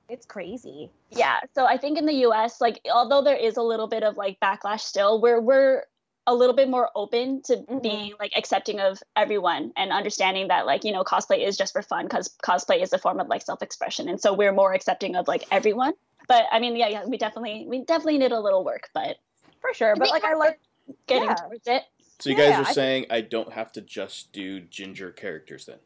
it's 0.10 0.26
crazy 0.26 0.90
Yeah. 1.12 1.40
So 1.54 1.66
I 1.66 1.78
think 1.78 1.98
in 1.98 2.06
the 2.06 2.14
U.S., 2.14 2.60
like 2.60 2.82
although 2.92 3.22
there 3.22 3.36
is 3.36 3.58
a 3.58 3.62
little 3.62 3.88
bit 3.88 4.04
of 4.04 4.18
like 4.18 4.40
backlash 4.40 4.82
still, 4.82 5.22
we're 5.22 5.40
we're 5.40 5.84
a 6.30 6.34
little 6.34 6.56
bit 6.56 6.70
more 6.70 6.90
open 6.96 7.42
to 7.44 7.58
Mhm. 7.58 7.82
being 7.82 8.14
like 8.20 8.32
accepting 8.38 8.80
of 8.80 9.02
everyone 9.16 9.74
and 9.76 9.92
understanding 9.92 10.48
that 10.50 10.66
like 10.66 10.84
you 10.84 10.92
know 10.92 11.04
cosplay 11.04 11.40
is 11.48 11.58
just 11.58 11.74
for 11.74 11.82
fun 11.82 12.06
because 12.06 12.30
cosplay 12.44 12.82
is 12.82 12.94
a 12.94 13.00
form 13.00 13.20
of 13.20 13.28
like 13.28 13.42
self-expression. 13.42 14.08
And 14.10 14.22
so 14.22 14.34
we're 14.34 14.52
more 14.54 14.74
accepting 14.74 15.16
of 15.16 15.28
like 15.28 15.44
everyone. 15.52 15.94
But 16.28 16.44
i 16.52 16.60
mean 16.60 16.76
yeah 16.76 16.88
yeah 16.96 17.06
we 17.06 17.18
definitely 17.18 17.66
we 17.68 17.84
definitely 17.84 18.20
need 18.20 18.32
a 18.32 18.40
little 18.40 18.64
work 18.64 18.90
but 18.94 19.18
for 19.62 19.74
sure. 19.74 19.96
But 19.96 20.10
like 20.10 20.24
i 20.24 20.34
like 20.36 20.60
getting 21.08 21.30
Yeah. 21.30 21.36
towards 21.36 21.68
it. 21.68 21.84
So 22.20 22.30
you 22.30 22.36
guys 22.36 22.50
Yeah, 22.50 22.62
are 22.62 22.68
I- 22.68 22.74
saying 22.74 23.06
I 23.10 23.22
don't 23.22 23.52
have 23.54 23.72
to 23.74 23.82
just 23.82 24.32
do 24.32 24.60
ginger 24.62 25.12
characters 25.12 25.66
then? 25.66 25.80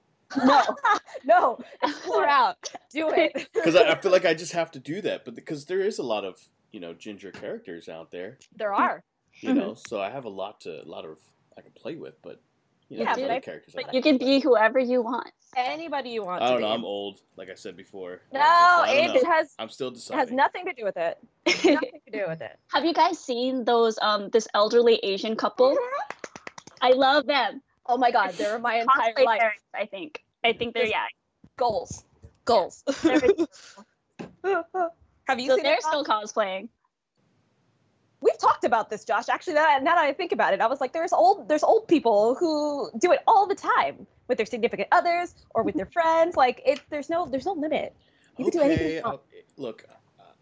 no. 0.45 0.61
No. 1.25 1.57
Explore 1.81 2.27
out. 2.27 2.57
Do 2.91 3.09
it. 3.11 3.31
Because 3.53 3.75
I, 3.77 3.91
I 3.91 3.95
feel 4.01 4.11
like 4.11 4.25
I 4.25 4.33
just 4.33 4.51
have 4.53 4.71
to 4.71 4.79
do 4.79 4.99
that, 5.01 5.23
but 5.25 5.35
because 5.35 5.65
there 5.65 5.79
is 5.79 5.99
a 5.99 6.03
lot 6.03 6.25
of 6.25 6.35
you 6.73 6.79
know 6.81 6.93
ginger 6.93 7.31
characters 7.31 7.87
out 7.87 8.11
there, 8.11 8.39
there 8.61 8.73
are 8.73 9.03
you 9.41 9.53
know, 9.53 9.75
so 9.75 10.01
I 10.01 10.09
have 10.09 10.25
a 10.25 10.29
lot 10.29 10.61
to 10.61 10.81
a 10.83 10.87
lot 10.87 11.05
of 11.05 11.17
I 11.57 11.61
can 11.61 11.71
play 11.71 11.95
with, 11.95 12.15
but 12.21 12.41
you 12.89 12.97
know, 12.97 13.03
Yeah, 13.03 13.15
there's 13.15 13.25
but 13.27 13.31
other 13.31 13.33
I- 13.35 13.39
characters. 13.39 13.73
I 13.75 13.79
like 13.79 13.87
like. 13.87 13.95
you 13.95 14.01
can 14.01 14.17
be 14.17 14.39
whoever 14.39 14.79
you 14.79 15.01
want. 15.01 15.31
Anybody 15.55 16.09
you 16.09 16.23
want 16.23 16.41
I 16.41 16.49
don't 16.49 16.61
know. 16.61 16.67
Be. 16.67 16.73
I'm 16.73 16.83
old, 16.85 17.21
like 17.37 17.49
I 17.49 17.53
said 17.53 17.77
before. 17.77 18.21
no 18.31 18.83
So 18.87 18.91
it 18.91 19.25
has 19.25 19.53
I'm 19.59 19.69
still 19.69 19.89
it 19.89 20.07
has 20.11 20.31
nothing 20.31 20.65
to 20.65 20.73
do 20.73 20.83
with 20.83 20.97
it. 20.97 21.17
Nothing 21.45 21.99
to 22.05 22.11
do 22.11 22.25
with 22.27 22.41
it. 22.41 22.57
Have 22.71 22.85
you 22.85 22.93
guys 22.93 23.19
seen 23.19 23.63
those 23.65 23.99
um 24.01 24.29
this 24.29 24.47
elderly 24.53 24.95
asian 25.03 25.35
couple? 25.35 25.77
I 26.81 26.91
love 26.91 27.25
them. 27.27 27.61
Oh 27.85 27.97
my 27.97 28.11
god 28.11 28.31
they're 28.33 28.59
my 28.59 28.75
entire 28.77 29.13
life. 29.25 29.39
parents, 29.39 29.63
i 29.75 29.85
think. 29.85 30.23
I 30.43 30.53
think 30.53 30.73
they're 30.73 30.87
yeah. 30.87 31.05
goals. 31.57 32.03
Goals. 32.45 32.83
Have 35.27 35.39
you 35.39 35.47
so 35.49 35.55
seen 35.55 35.63
they're 35.63 35.77
still 35.79 36.03
Josh? 36.03 36.23
cosplaying 36.33 36.67
we've 38.23 38.37
talked 38.37 38.63
about 38.63 38.89
this 38.89 39.03
josh 39.03 39.29
actually 39.29 39.53
now, 39.53 39.77
now 39.81 39.95
that 39.95 40.05
i 40.05 40.13
think 40.13 40.31
about 40.31 40.53
it 40.53 40.61
i 40.61 40.67
was 40.67 40.79
like 40.81 40.93
there's 40.93 41.13
old 41.13 41.47
there's 41.47 41.63
old 41.63 41.87
people 41.87 42.35
who 42.35 42.89
do 42.99 43.11
it 43.11 43.19
all 43.27 43.45
the 43.45 43.55
time 43.55 44.07
with 44.27 44.37
their 44.37 44.45
significant 44.45 44.87
others 44.91 45.35
or 45.53 45.63
with 45.63 45.75
their 45.75 45.85
friends 45.87 46.35
like 46.35 46.61
it 46.65 46.81
there's 46.89 47.09
no 47.09 47.27
there's 47.27 47.45
no 47.45 47.53
limit 47.53 47.95
you 48.37 48.45
can 48.45 48.51
do 48.51 48.61
anything 48.61 49.03
okay. 49.05 49.43
Look, 49.57 49.85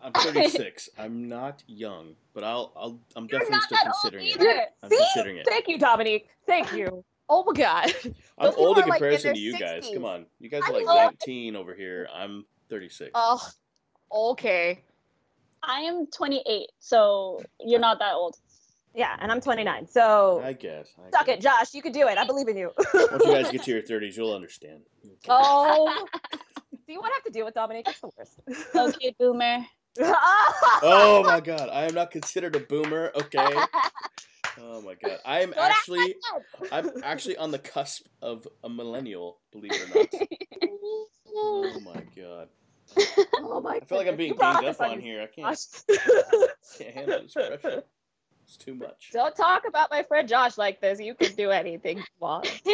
I'm 0.01 0.13
36. 0.13 0.89
I'm 0.97 1.27
not 1.27 1.63
young, 1.67 2.15
but 2.33 2.43
I'll, 2.43 2.71
I'll 2.75 2.99
I'm 3.15 3.27
You're 3.29 3.39
definitely 3.39 3.59
still 3.61 3.77
considering 3.83 4.27
it. 4.27 4.69
I'm 4.81 4.89
See? 4.89 4.97
considering 4.97 5.37
it. 5.37 5.45
thank 5.47 5.67
you 5.67 5.77
dominique 5.77 6.29
thank 6.47 6.73
you 6.73 7.03
oh 7.29 7.43
my 7.43 7.53
god 7.53 7.93
I'm 8.37 8.53
old 8.55 8.77
in 8.77 8.85
are, 8.85 8.87
like, 8.87 9.01
in 9.01 9.07
comparison 9.07 9.33
to 9.35 9.39
you 9.39 9.59
guys. 9.59 9.89
Come 9.93 10.05
on, 10.05 10.25
you 10.39 10.49
guys 10.49 10.61
are 10.67 10.73
like 10.73 10.85
love- 10.85 11.13
19 11.25 11.55
over 11.55 11.73
here. 11.73 12.07
I'm 12.13 12.45
36. 12.69 13.11
oh 13.13 13.49
okay 14.13 14.81
I 15.63 15.81
am 15.81 16.07
28, 16.07 16.67
so 16.79 17.41
you're 17.59 17.79
not 17.79 17.99
that 17.99 18.13
old. 18.13 18.35
yeah 18.95 19.15
and 19.19 19.31
i'm 19.31 19.39
29 19.39 19.87
so 19.87 20.41
I 20.43 20.51
guess. 20.53 20.87
I 20.99 21.09
suck 21.15 21.25
guess. 21.27 21.37
it 21.37 21.41
josh 21.41 21.73
you 21.73 21.81
can 21.81 21.91
do 21.93 22.07
it 22.09 22.17
i 22.17 22.25
believe 22.25 22.47
in 22.49 22.57
you 22.57 22.71
Once 22.93 23.25
you 23.25 23.31
guys 23.31 23.49
get 23.51 23.63
to 23.63 23.71
your 23.75 23.81
30s, 23.81 24.17
you'll 24.17 24.33
understand. 24.33 24.81
oh 25.29 26.07
see 26.87 26.97
what 26.97 27.09
i 27.11 27.15
have 27.15 27.23
to 27.23 27.31
deal 27.31 27.45
with 27.45 27.53
dominique 27.53 27.87
it's 27.87 28.01
the 28.01 28.09
worst 28.17 28.39
Okay, 28.75 29.15
boomer. 29.19 29.65
Oh 30.83 31.21
my 31.25 31.39
god, 31.41 31.69
I 31.69 31.83
am 31.85 31.93
not 31.93 32.11
considered 32.11 32.55
a 32.55 32.59
boomer. 32.61 33.11
Okay. 33.15 33.55
Oh 34.61 34.81
my 34.81 34.95
god, 34.95 35.19
I 35.25 35.41
am 35.41 35.51
Don't 35.51 35.69
actually, 35.69 36.15
I'm 36.71 36.89
actually 37.03 37.35
on 37.37 37.51
the 37.51 37.59
cusp 37.59 38.05
of 38.21 38.47
a 38.63 38.69
millennial. 38.69 39.39
Believe 39.51 39.73
it 39.73 39.81
or 39.83 39.99
not. 39.99 40.07
Oh 41.35 41.79
my 41.85 42.01
god, 42.15 42.47
oh 43.37 43.61
my 43.61 43.75
I 43.75 43.79
feel 43.85 43.97
like 43.97 44.07
I'm 44.07 44.15
being 44.15 44.35
ganged 44.35 44.65
up 44.65 44.81
on 44.81 44.99
here. 44.99 45.21
I 45.21 45.27
can't, 45.27 45.83
can't 46.77 46.93
handle 46.93 47.21
this 47.21 47.33
pressure. 47.33 47.83
It's 48.43 48.57
too 48.57 48.75
much. 48.75 49.11
Don't 49.13 49.33
talk 49.33 49.65
about 49.65 49.89
my 49.91 50.03
friend 50.03 50.27
Josh 50.27 50.57
like 50.57 50.81
this. 50.81 50.99
You 50.99 51.13
can 51.15 51.33
do 51.35 51.51
anything 51.51 51.99
you 51.99 52.03
want. 52.19 52.51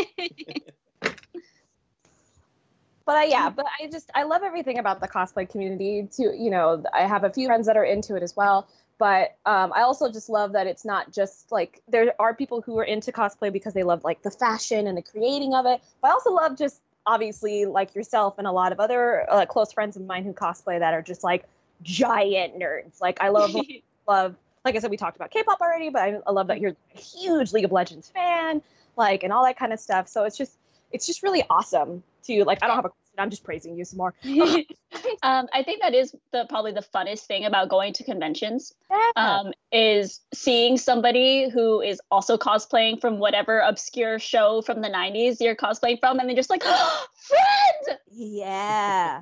But 3.08 3.15
I, 3.15 3.23
yeah, 3.23 3.49
but 3.49 3.65
I 3.65 3.88
just 3.88 4.12
I 4.13 4.23
love 4.23 4.43
everything 4.43 4.80
about 4.80 4.99
the 4.99 5.08
cosplay 5.08 5.49
community. 5.49 6.10
Too, 6.12 6.36
you 6.38 6.49
know, 6.49 6.84
I 6.93 7.08
have 7.08 7.23
a 7.23 7.30
few 7.30 7.47
friends 7.47 7.65
that 7.67 7.77
are 7.77 7.86
into 7.86 8.15
it 8.17 8.21
as 8.21 8.36
well. 8.36 8.67
But 8.99 9.38
um, 9.45 9.71
I 9.73 9.84
also 9.84 10.12
just 10.12 10.27
love 10.27 10.51
that 10.51 10.67
it's 10.67 10.84
not 10.84 11.13
just 11.13 11.49
like 11.49 11.82
there 11.88 12.13
are 12.19 12.34
people 12.34 12.60
who 12.60 12.77
are 12.80 12.84
into 12.84 13.13
cosplay 13.13 13.53
because 13.53 13.73
they 13.73 13.84
love 13.84 14.03
like 14.03 14.23
the 14.23 14.32
fashion 14.32 14.88
and 14.88 14.97
the 14.97 15.01
creating 15.01 15.53
of 15.53 15.65
it. 15.65 15.82
But 16.01 16.10
I 16.10 16.12
also 16.12 16.34
love 16.34 16.58
just 16.58 16.82
obviously 17.07 17.65
like 17.65 17.95
yourself 17.95 18.35
and 18.37 18.45
a 18.45 18.51
lot 18.51 18.71
of 18.71 18.79
other 18.79 19.25
uh, 19.31 19.45
close 19.45 19.71
friends 19.71 19.95
of 19.95 20.05
mine 20.05 20.23
who 20.23 20.33
cosplay 20.33 20.77
that 20.77 20.93
are 20.93 21.01
just 21.01 21.23
like 21.23 21.45
giant 21.81 22.59
nerds. 22.59 23.01
Like 23.01 23.19
I 23.21 23.29
love 23.29 23.55
love 24.07 24.35
like 24.67 24.75
I 24.75 24.79
said, 24.79 24.91
we 24.91 24.97
talked 24.97 25.15
about 25.15 25.31
K-pop 25.31 25.61
already, 25.61 25.89
but 25.89 26.01
I, 26.01 26.19
I 26.27 26.31
love 26.31 26.47
that 26.47 26.59
you're 26.59 26.75
a 26.93 26.99
huge 26.99 27.53
League 27.53 27.63
of 27.63 27.71
Legends 27.71 28.09
fan, 28.09 28.61
like 28.97 29.23
and 29.23 29.31
all 29.31 29.45
that 29.45 29.57
kind 29.57 29.71
of 29.71 29.79
stuff. 29.79 30.09
So 30.09 30.25
it's 30.25 30.37
just 30.37 30.57
it's 30.91 31.07
just 31.07 31.23
really 31.23 31.43
awesome 31.49 32.03
to 32.25 32.43
like. 32.43 32.61
I 32.61 32.67
don't 32.67 32.75
have 32.75 32.85
a. 32.85 32.91
I'm 33.17 33.30
just 33.30 33.43
praising 33.43 33.75
you 33.77 33.86
some 33.86 33.97
more. 33.97 34.13
um, 34.25 35.47
I 35.53 35.63
think 35.63 35.82
that 35.82 35.93
is 35.93 36.15
the 36.32 36.45
probably 36.49 36.71
the 36.71 36.86
funnest 36.93 37.21
thing 37.25 37.45
about 37.45 37.69
going 37.69 37.93
to 37.93 38.03
conventions 38.03 38.73
Yeah. 38.89 39.12
um, 39.15 39.53
is 39.71 40.21
seeing 40.34 40.77
somebody 40.77 41.49
who 41.49 41.82
is 41.82 41.99
also 42.12 42.38
cosplaying 42.38 43.01
from 43.01 43.19
whatever 43.19 43.60
obscure 43.60 44.19
show 44.19 44.62
from 44.62 44.82
the 44.82 44.89
90s 44.89 45.38
you're 45.39 45.56
cosplaying 45.56 45.99
from, 45.99 46.19
and 46.19 46.30
they're 46.30 46.36
just 46.36 46.49
like, 46.49 46.63
friend! 47.27 47.99
yeah. 48.12 49.21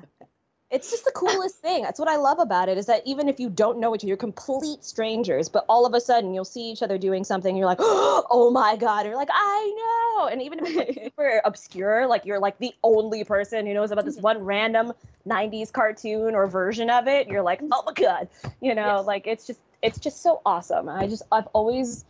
It's 0.68 0.90
just 0.90 1.04
the 1.04 1.12
coolest 1.12 1.58
thing. 1.58 1.84
That's 1.84 2.00
what 2.00 2.08
I 2.08 2.16
love 2.16 2.40
about 2.40 2.68
it 2.68 2.76
is 2.76 2.86
that 2.86 3.02
even 3.06 3.28
if 3.28 3.38
you 3.38 3.48
don't 3.48 3.78
know 3.78 3.94
each 3.94 4.00
other, 4.00 4.08
you're 4.08 4.16
complete 4.16 4.84
strangers, 4.84 5.48
but 5.48 5.64
all 5.68 5.86
of 5.86 5.94
a 5.94 6.00
sudden 6.00 6.34
you'll 6.34 6.44
see 6.44 6.72
each 6.72 6.82
other 6.82 6.98
doing 6.98 7.22
something. 7.22 7.56
You're 7.56 7.66
like, 7.66 7.78
oh 7.80 8.50
my 8.52 8.74
God. 8.76 9.06
You're 9.06 9.14
like, 9.14 9.28
I 9.32 10.16
know. 10.18 10.26
And 10.26 10.42
even 10.42 10.58
if 10.58 10.66
it's 10.66 10.76
like 10.76 11.04
super 11.04 11.40
obscure, 11.44 12.08
like 12.08 12.24
you're 12.24 12.40
like 12.40 12.58
the 12.58 12.74
only 12.82 13.22
person 13.22 13.64
who 13.64 13.74
knows 13.74 13.92
about 13.92 14.04
this 14.04 14.16
mm-hmm. 14.16 14.24
one 14.24 14.44
random 14.44 14.92
90s 15.28 15.72
cartoon 15.72 16.34
or 16.34 16.48
version 16.48 16.90
of 16.90 17.06
it, 17.06 17.28
you're 17.28 17.42
like, 17.42 17.60
oh 17.70 17.82
my 17.86 17.92
God. 17.92 18.28
You 18.60 18.74
know, 18.74 18.96
Yes. 18.96 19.06
like 19.06 19.26
it's 19.28 19.46
just, 19.46 19.60
it's 19.82 20.00
just 20.00 20.20
so 20.20 20.40
awesome. 20.44 20.88
I 20.88 21.06
just, 21.06 21.22
I've 21.30 21.46
always 21.52 22.04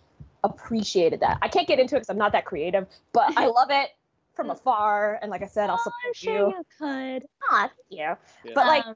appreciated 0.45 1.21
that. 1.21 1.39
I 1.43 1.49
can't 1.49 1.69
get 1.69 1.79
into 1.79 1.97
it 1.97 1.99
because 1.99 2.11
I'm 2.11 2.19
not 2.19 2.33
that 2.33 2.47
creative, 2.47 2.87
but 3.13 3.37
I 3.37 3.47
love 3.59 3.69
it 3.71 3.91
from 4.37 4.51
afar, 4.51 5.19
and 5.23 5.31
like 5.31 5.43
I 5.43 5.47
said, 5.47 5.71
I'll 5.71 5.77
Oh, 5.81 5.83
support 5.83 5.95
I'm 6.07 6.15
sure 6.15 6.33
you. 6.51 6.55
you 6.59 6.65
could. 6.79 7.27
Aw, 7.51 7.61
thank 7.61 7.73
you. 7.89 7.97
Yeah. 7.99 8.15
But 8.55 8.67
like, 8.67 8.87
Um, 8.87 8.95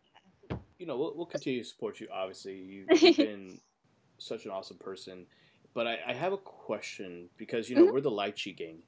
you 0.79 0.87
know, 0.87 0.97
we'll, 0.97 1.17
we'll 1.17 1.27
continue 1.27 1.63
to 1.63 1.69
support 1.69 1.99
you. 2.01 2.09
Obviously, 2.13 2.55
you, 2.57 2.87
you've 3.01 3.17
been 3.17 3.59
such 4.19 4.45
an 4.45 4.51
awesome 4.51 4.77
person. 4.79 5.27
But 5.75 5.87
I, 5.87 5.99
I 6.09 6.13
have 6.13 6.33
a 6.33 6.37
question 6.39 7.29
because 7.37 7.71
you 7.71 7.77
know 7.77 7.87
Mhm. 7.87 7.93
we're 7.93 8.01
the 8.01 8.11
lychee 8.11 8.57
gang, 8.57 8.83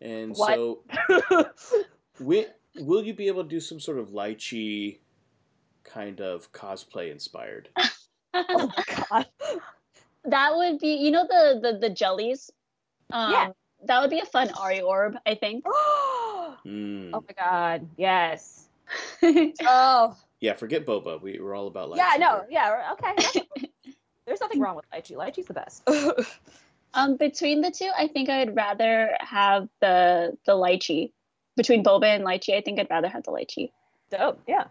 and 0.00 0.34
What? 0.36 0.54
so 0.54 0.84
wi- 2.18 2.48
will 2.80 3.02
you 3.04 3.14
be 3.14 3.28
able 3.28 3.42
to 3.44 3.48
do 3.48 3.60
some 3.60 3.78
sort 3.80 3.98
of 3.98 4.08
lychee 4.10 4.98
kind 5.84 6.20
of 6.20 6.52
cosplay 6.52 7.10
inspired? 7.12 7.68
oh 8.34 8.68
god. 9.10 9.26
that 10.24 10.56
would 10.56 10.78
be, 10.80 10.94
you 10.94 11.10
know, 11.12 11.24
the 11.26 11.60
the 11.62 11.78
the 11.78 11.90
jellies. 11.90 12.50
Um, 13.12 13.30
Yeah. 13.32 13.48
That 13.84 14.00
would 14.00 14.10
be 14.10 14.20
a 14.20 14.26
fun 14.26 14.48
Ahri 14.48 14.82
orb, 14.82 15.16
I 15.26 15.34
think. 15.34 15.64
oh 15.66 16.56
Mm. 16.66 17.10
my 17.12 17.20
god. 17.36 17.88
Yes. 17.96 18.68
Oh. 19.66 20.16
Yeah, 20.40 20.54
forget 20.54 20.84
boba. 20.84 21.20
We, 21.20 21.38
we're 21.40 21.54
all 21.54 21.66
about 21.68 21.90
lychee. 21.90 21.96
Yeah. 21.98 22.16
No. 22.18 22.30
here. 22.40 22.46
Yeah. 22.50 22.92
Okay. 22.94 23.42
There's 24.26 24.40
nothing 24.40 24.60
wrong 24.60 24.76
with 24.76 24.84
lychee. 24.92 25.16
Lychee's 25.16 25.46
the 25.46 25.54
best. 25.54 25.88
um, 26.94 27.16
between 27.16 27.60
the 27.60 27.70
two, 27.70 27.90
I 27.96 28.08
think 28.08 28.28
I'd 28.28 28.54
rather 28.54 29.16
have 29.20 29.68
the 29.80 30.36
the 30.46 30.52
lychee. 30.52 31.12
Between 31.56 31.82
boba 31.84 32.06
and 32.06 32.24
lychee, 32.24 32.56
I 32.56 32.60
think 32.60 32.78
I'd 32.80 32.90
rather 32.90 33.08
have 33.08 33.22
the 33.24 33.30
lychee. 33.32 33.70
Dope. 34.10 34.40
Yeah. 34.46 34.64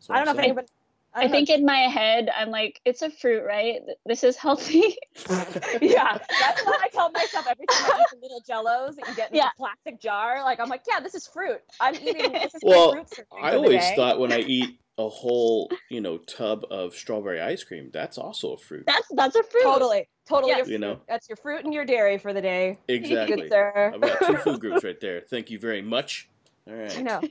So 0.00 0.14
I 0.14 0.16
don't 0.18 0.26
know 0.26 0.32
if 0.32 0.38
anybody. 0.38 0.66
I, 1.18 1.22
don't 1.22 1.30
think 1.30 1.50
in 1.50 1.64
my 1.64 1.78
head, 1.78 2.30
I'm 2.36 2.50
like, 2.50 2.80
it's 2.84 3.02
a 3.02 3.10
fruit, 3.10 3.44
right? 3.44 3.80
This 4.06 4.24
is 4.24 4.36
healthy. 4.36 4.96
yeah, 5.80 6.18
that's 6.40 6.64
what 6.64 6.80
I 6.82 6.88
tell 6.92 7.10
myself 7.10 7.46
every 7.50 7.66
time 7.66 7.90
I 7.92 8.00
eat 8.00 8.06
the 8.12 8.18
little 8.22 8.42
jellos 8.48 8.96
that 8.96 9.08
you 9.08 9.14
get 9.14 9.30
in 9.30 9.36
Yeah. 9.36 9.48
a 9.48 9.56
plastic 9.56 10.00
jar. 10.00 10.42
Like 10.42 10.60
I'm 10.60 10.68
like, 10.68 10.82
yeah, 10.88 11.00
this 11.00 11.14
is 11.14 11.26
fruit. 11.26 11.60
I'm 11.80 11.94
eating 11.94 12.32
this 12.32 12.54
is 12.54 12.62
Well, 12.62 12.94
my 12.94 13.04
fruit 13.04 13.26
I 13.40 13.54
always 13.54 13.90
thought 13.92 14.18
when 14.18 14.32
I 14.32 14.38
eat 14.46 14.78
a 14.98 15.08
whole, 15.08 15.70
you 15.90 16.00
know, 16.00 16.18
tub 16.18 16.64
of 16.70 16.94
strawberry 16.94 17.40
ice 17.40 17.62
cream, 17.62 17.90
that's 17.92 18.18
also 18.18 18.52
a 18.52 18.58
fruit. 18.58 18.84
That's 18.86 19.06
that's 19.14 19.36
a 19.36 19.42
fruit. 19.44 19.62
totally, 19.62 20.08
totally. 20.28 20.52
Yes. 20.52 20.68
You 20.68 20.78
know? 20.78 21.00
that's 21.08 21.28
your 21.28 21.36
fruit 21.36 21.64
and 21.64 21.72
your 21.72 21.84
dairy 21.84 22.18
for 22.18 22.32
the 22.32 22.42
day. 22.42 22.78
Exactly. 22.88 23.42
Good 23.42 23.50
sir. 23.50 23.92
I've 23.94 24.00
got 24.00 24.26
two 24.26 24.36
food 24.38 24.60
groups 24.60 24.84
right 24.84 25.00
there. 25.00 25.20
Thank 25.20 25.50
you 25.50 25.58
very 25.58 25.82
much. 25.82 26.28
All 26.68 26.74
right. 26.74 26.98
I 26.98 27.02
know. 27.02 27.22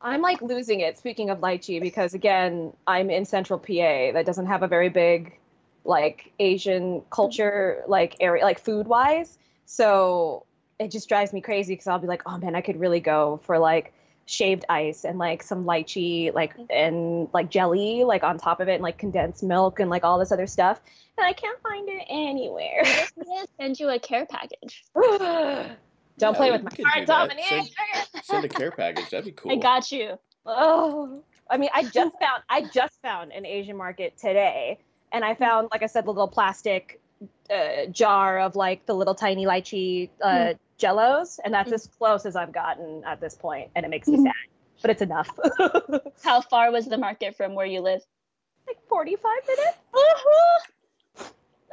I'm 0.00 0.22
like 0.22 0.40
losing 0.40 0.80
it. 0.80 0.98
Speaking 0.98 1.30
of 1.30 1.38
lychee, 1.40 1.80
because 1.80 2.14
again, 2.14 2.72
I'm 2.86 3.10
in 3.10 3.24
Central 3.24 3.58
PA 3.58 4.12
that 4.12 4.24
doesn't 4.24 4.46
have 4.46 4.62
a 4.62 4.68
very 4.68 4.88
big, 4.88 5.38
like 5.84 6.32
Asian 6.38 7.02
culture, 7.10 7.82
like 7.88 8.16
area, 8.20 8.44
like 8.44 8.60
food 8.60 8.86
wise. 8.86 9.38
So 9.66 10.46
it 10.78 10.90
just 10.90 11.08
drives 11.08 11.32
me 11.32 11.40
crazy 11.40 11.72
because 11.72 11.88
I'll 11.88 11.98
be 11.98 12.06
like, 12.06 12.22
oh 12.26 12.38
man, 12.38 12.54
I 12.54 12.60
could 12.60 12.78
really 12.78 13.00
go 13.00 13.40
for 13.44 13.58
like 13.58 13.92
shaved 14.26 14.64
ice 14.68 15.04
and 15.04 15.18
like 15.18 15.42
some 15.42 15.64
lychee, 15.64 16.32
like 16.32 16.56
mm-hmm. 16.56 16.66
and 16.70 17.28
like 17.32 17.50
jelly, 17.50 18.04
like 18.04 18.22
on 18.22 18.38
top 18.38 18.60
of 18.60 18.68
it, 18.68 18.74
and 18.74 18.82
like 18.82 18.98
condensed 18.98 19.42
milk 19.42 19.80
and 19.80 19.90
like 19.90 20.04
all 20.04 20.18
this 20.18 20.30
other 20.30 20.46
stuff, 20.46 20.80
and 21.16 21.26
I 21.26 21.32
can't 21.32 21.60
find 21.62 21.88
it 21.88 22.04
anywhere. 22.08 22.82
We 22.84 22.90
just 22.90 23.16
need 23.16 23.40
to 23.40 23.48
send 23.60 23.80
you 23.80 23.88
a 23.88 23.98
care 23.98 24.26
package. 24.26 24.84
Don't 26.18 26.32
Yeah, 26.34 26.36
play 26.38 26.50
with 26.50 26.62
my 26.64 26.70
could 26.70 26.84
heart, 26.86 26.98
do 27.00 27.06
that. 27.06 27.32
Send- 27.48 28.24
Send 28.24 28.44
a 28.44 28.48
care 28.48 28.70
package. 28.70 29.10
That'd 29.10 29.24
be 29.24 29.32
cool. 29.36 29.52
I 29.52 29.56
got 29.56 29.90
you. 29.92 30.18
Oh, 30.44 31.22
I 31.50 31.56
mean, 31.56 31.70
I 31.72 31.82
just 31.84 31.94
found 32.20 32.42
I 32.48 32.62
just 32.62 33.00
found 33.02 33.32
an 33.32 33.46
Asian 33.46 33.76
market 33.76 34.18
today, 34.18 34.78
and 35.12 35.24
I 35.24 35.34
found, 35.34 35.68
like 35.72 35.82
I 35.82 35.86
said, 35.86 36.04
the 36.04 36.10
little 36.10 36.28
plastic 36.28 37.00
uh, 37.50 37.86
jar 37.90 38.38
of 38.40 38.56
like 38.56 38.84
the 38.86 38.94
little 38.94 39.14
tiny 39.14 39.46
lychee 39.46 40.10
uh, 40.22 40.54
Jellos, 40.78 41.38
and 41.44 41.52
that's 41.54 41.70
Mm. 41.70 41.74
as 41.74 41.86
close 41.86 42.26
as 42.26 42.36
I've 42.36 42.52
gotten 42.52 43.02
at 43.04 43.20
this 43.20 43.34
point, 43.34 43.70
and 43.74 43.84
it 43.86 43.88
makes 43.88 44.08
me 44.08 44.18
Mhm. 44.18 44.24
sad, 44.24 44.32
but 44.82 44.90
it's 44.90 45.02
enough. 45.02 45.30
How 46.24 46.40
far 46.40 46.70
was 46.70 46.86
the 46.86 46.98
market 46.98 47.36
from 47.36 47.54
where 47.54 47.66
you 47.66 47.80
live? 47.80 48.02
like 48.66 48.78
forty-five 48.86 49.46
minutes, 49.46 49.78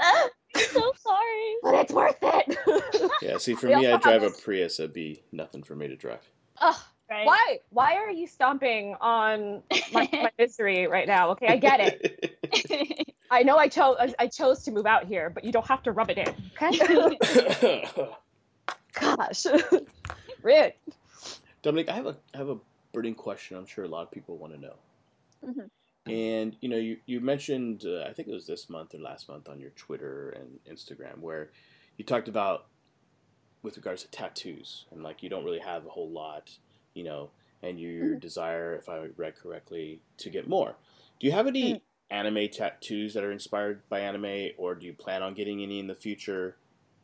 I'm 0.02 0.30
so 0.72 0.92
sorry. 0.98 1.56
but 1.64 1.76
it's 1.76 1.94
worth 1.94 2.18
it. 2.22 3.12
Yeah, 3.22 3.38
see, 3.38 3.56
for 3.56 3.68
We 3.68 3.76
me, 3.76 3.88
I 3.88 3.98
drive 3.98 4.22
a 4.22 4.26
have 4.26 4.34
this- 4.34 4.42
Prius. 4.42 4.80
It'd 4.80 4.94
be 4.94 5.24
nothing 5.32 5.64
for 5.64 5.76
me 5.76 5.88
to 5.88 5.96
drive. 5.96 6.22
Ugh, 6.62 6.76
Right? 7.10 7.26
why? 7.28 7.60
Why 7.70 7.94
are 7.96 8.10
you 8.10 8.26
stomping 8.28 8.96
on 9.00 9.62
my, 9.94 10.10
my 10.12 10.32
misery 10.40 10.88
right 10.88 11.08
now? 11.08 11.30
Okay, 11.32 11.48
I 11.48 11.58
get 11.58 11.80
it. 11.80 13.14
I 13.30 13.44
know 13.44 13.58
I 13.58 13.68
chose 13.68 13.98
I 14.18 14.28
chose 14.28 14.64
to 14.64 14.72
move 14.72 14.86
out 14.88 15.06
here, 15.06 15.30
but 15.30 15.44
you 15.44 15.52
don't 15.52 15.68
have 15.68 15.84
to 15.84 15.92
rub 15.92 16.10
it 16.10 16.18
in. 16.18 16.34
Okay. 16.62 17.88
Gosh, 19.00 19.46
rude. 20.42 20.74
Dominique, 21.62 21.90
I 21.90 21.94
have 21.94 22.06
a 22.08 22.18
I 22.34 22.38
have 22.38 22.50
a 22.50 22.58
burning 22.94 23.14
question. 23.16 23.58
I'm 23.58 23.66
sure 23.68 23.84
a 23.84 23.88
lot 23.88 24.02
of 24.04 24.12
people 24.12 24.38
want 24.38 24.54
to 24.54 24.60
know. 24.60 24.76
Mhm. 25.46 25.70
And 26.08 26.56
you 26.62 26.70
know, 26.70 26.78
you 26.78 27.00
you 27.06 27.20
mentioned 27.20 27.84
uh, 27.86 28.04
I 28.08 28.14
think 28.14 28.28
it 28.28 28.34
was 28.34 28.46
this 28.48 28.70
month 28.70 28.94
or 28.94 29.00
last 29.00 29.28
month 29.28 29.50
on 29.50 29.60
your 29.60 29.72
Twitter 29.72 30.30
and 30.30 30.60
Instagram 30.66 31.20
where 31.20 31.52
you 31.98 32.06
talked 32.06 32.28
about 32.28 32.68
with 33.64 33.78
regards 33.78 34.04
to 34.04 34.10
tattoos 34.12 34.86
and 34.92 35.04
like 35.04 35.24
you 35.24 35.30
don't 35.30 35.46
really 35.46 35.60
have 35.60 35.86
a 35.86 35.90
whole 35.90 36.10
lot, 36.10 36.58
you 36.94 37.04
know, 37.04 37.32
and 37.64 37.80
your 37.80 38.16
Mhm. 38.16 38.20
desire, 38.20 38.76
if 38.76 38.90
I 38.90 39.08
read 39.18 39.36
correctly, 39.36 40.02
to 40.18 40.30
get 40.30 40.48
more. 40.48 40.76
Do 41.20 41.28
you 41.28 41.34
have 41.34 41.48
any 41.48 41.84
anime 42.10 42.50
tattoos 42.50 43.14
that 43.16 43.24
are 43.24 43.32
inspired 43.32 43.88
by 43.90 44.02
anime, 44.02 44.52
or 44.58 44.76
do 44.76 44.86
you 44.86 44.94
plan 44.94 45.24
on 45.24 45.34
getting 45.34 45.62
any 45.64 45.80
in 45.80 45.88
the 45.88 45.96
future? 45.96 46.58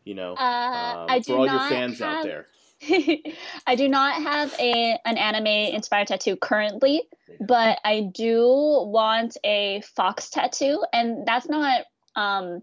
You 0.06 0.16
know, 0.16 0.40
Uh, 0.40 0.96
um, 1.06 1.08
I 1.08 1.20
do 1.20 1.26
for 1.26 1.38
all 1.38 1.48
your 1.48 1.60
not 1.60 1.62
fans 1.62 2.02
out 2.02 2.22
there. 2.22 2.48
I 3.67 3.76
do 3.76 3.88
not 3.88 4.22
have 4.22 4.54
a 4.60 4.98
an 5.06 5.17
anime 5.17 5.48
inspired 5.48 6.08
tattoo 6.08 6.36
currently, 6.36 7.04
but 7.39 7.80
I 7.86 8.10
do 8.13 8.46
want 8.48 9.38
a 9.44 9.82
fox 9.82 10.30
tattoo, 10.30 10.84
and 10.91 11.26
that's 11.28 11.48
not 11.48 11.84
um, 12.15 12.62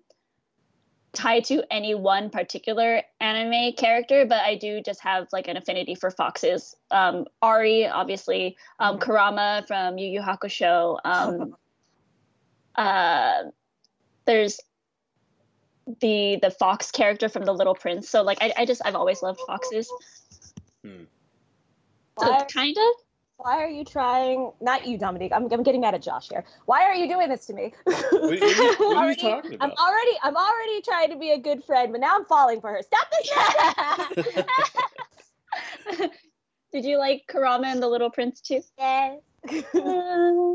tied 1.12 1.44
to 1.44 1.64
any 1.70 1.94
one 1.94 2.30
particular 2.30 3.02
anime 3.20 3.72
character, 3.74 4.26
but 4.26 4.40
I 4.42 4.56
do 4.56 4.80
just 4.80 5.00
have 5.00 5.28
like 5.32 5.48
an 5.48 5.56
affinity 5.56 5.94
for 5.94 6.10
foxes. 6.10 6.76
Um, 6.90 7.26
Ahri, 7.42 7.90
obviously, 7.90 8.56
um, 8.78 8.96
Mhm. 8.96 9.00
Kurama 9.00 9.64
from 9.66 9.98
Yu 9.98 10.08
Yu 10.08 10.20
Hakusho. 10.20 10.98
Um, 11.04 11.56
uh, 12.74 13.44
there's 14.26 14.60
the 16.00 16.38
the 16.42 16.50
fox 16.50 16.90
character 16.90 17.28
from 17.28 17.44
the 17.44 17.52
Little 17.52 17.74
Prince. 17.74 18.08
So 18.08 18.22
like 18.22 18.38
I, 18.40 18.52
I 18.58 18.64
just 18.66 18.82
I've 18.84 18.94
always 18.94 19.22
loved 19.22 19.40
foxes. 19.46 19.90
Hmm. 20.84 21.04
So 22.20 22.30
Why, 22.30 22.44
kind 22.52 22.76
of. 22.76 22.92
why 23.38 23.62
are 23.62 23.68
you 23.68 23.84
trying? 23.84 24.50
Not 24.60 24.86
you, 24.86 24.98
Dominique. 24.98 25.32
I'm, 25.34 25.50
I'm 25.52 25.62
getting 25.62 25.80
mad 25.80 25.94
at 25.94 26.02
Josh 26.02 26.28
here. 26.28 26.44
Why 26.66 26.82
are 26.82 26.94
you 26.94 27.08
doing 27.08 27.28
this 27.28 27.46
to 27.46 27.54
me? 27.54 27.72
What, 27.86 28.02
what 28.12 28.22
are 28.22 28.34
you- 28.34 28.40
what 28.40 28.50
are 28.50 28.82
you 28.82 28.96
Already- 28.96 29.20
talking 29.22 29.56
I'm 29.60 29.70
already 29.72 30.18
I'm 30.22 30.36
already 30.36 30.82
trying 30.82 31.10
to 31.10 31.16
be 31.16 31.30
a 31.30 31.38
good 31.38 31.64
friend, 31.64 31.92
but 31.92 32.00
now 32.00 32.16
I'm 32.16 32.24
falling 32.24 32.60
for 32.60 32.70
her. 32.70 32.82
Stop 32.82 33.06
this! 35.86 36.10
Did 36.72 36.84
you 36.84 36.98
like 36.98 37.24
Kurama 37.28 37.68
and 37.68 37.82
the 37.82 37.88
Little 37.88 38.10
Prince 38.10 38.40
too? 38.42 38.60
yes. 38.78 39.20
Uh, 39.74 40.54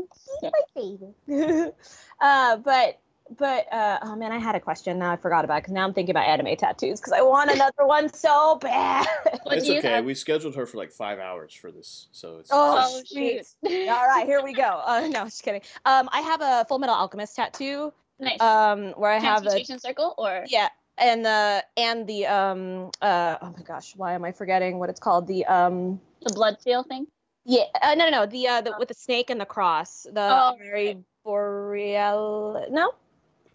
uh, 2.20 2.56
but 2.58 3.00
but 3.30 3.72
uh, 3.72 3.98
oh 4.02 4.16
man, 4.16 4.32
I 4.32 4.38
had 4.38 4.54
a 4.54 4.60
question. 4.60 4.98
Now 4.98 5.12
I 5.12 5.16
forgot 5.16 5.44
about 5.44 5.62
because 5.62 5.72
now 5.72 5.84
I'm 5.84 5.94
thinking 5.94 6.12
about 6.12 6.26
anime 6.26 6.56
tattoos 6.56 7.00
because 7.00 7.12
I 7.12 7.22
want 7.22 7.50
another 7.50 7.86
one 7.86 8.12
so 8.12 8.56
bad. 8.60 9.06
it's 9.46 9.68
okay. 9.68 9.80
have? 9.88 10.04
We 10.04 10.14
scheduled 10.14 10.54
her 10.56 10.66
for 10.66 10.76
like 10.76 10.92
five 10.92 11.18
hours 11.18 11.54
for 11.54 11.70
this, 11.72 12.08
so 12.12 12.38
it's. 12.38 12.50
Oh, 12.52 13.00
it's- 13.00 13.56
shoot. 13.62 13.88
All 13.88 14.06
right, 14.06 14.26
here 14.26 14.42
we 14.42 14.52
go. 14.52 14.82
Uh, 14.94 15.00
no, 15.08 15.24
just 15.24 15.42
kidding. 15.42 15.62
Um, 15.86 16.08
I 16.12 16.20
have 16.20 16.40
a 16.42 16.66
Full 16.68 16.78
Metal 16.78 16.94
Alchemist 16.94 17.34
tattoo. 17.34 17.92
nice. 18.20 18.40
Um, 18.40 18.88
where 18.92 19.10
I 19.10 19.18
have 19.18 19.42
a 19.42 19.46
Transmutation 19.46 19.78
circle 19.80 20.14
or 20.18 20.44
yeah, 20.46 20.68
and 20.98 21.24
the 21.24 21.64
and 21.76 22.06
the 22.06 22.26
um 22.26 22.90
uh 23.00 23.36
oh 23.40 23.54
my 23.56 23.62
gosh, 23.62 23.96
why 23.96 24.12
am 24.12 24.24
I 24.24 24.32
forgetting 24.32 24.78
what 24.78 24.90
it's 24.90 25.00
called? 25.00 25.26
The 25.26 25.46
um 25.46 26.00
the 26.22 26.32
blood 26.34 26.60
seal 26.60 26.82
thing? 26.82 27.06
yeah 27.46 27.64
uh, 27.82 27.94
no 27.94 28.08
no 28.08 28.10
no 28.10 28.26
the 28.26 28.48
uh 28.48 28.60
the, 28.62 28.74
with 28.78 28.88
the 28.88 28.94
snake 28.94 29.28
and 29.28 29.38
the 29.40 29.44
cross 29.44 30.06
the 30.10 30.20
Oh, 30.20 30.56
Mary 30.58 30.96
Boreal 31.24 32.66
no 32.70 32.94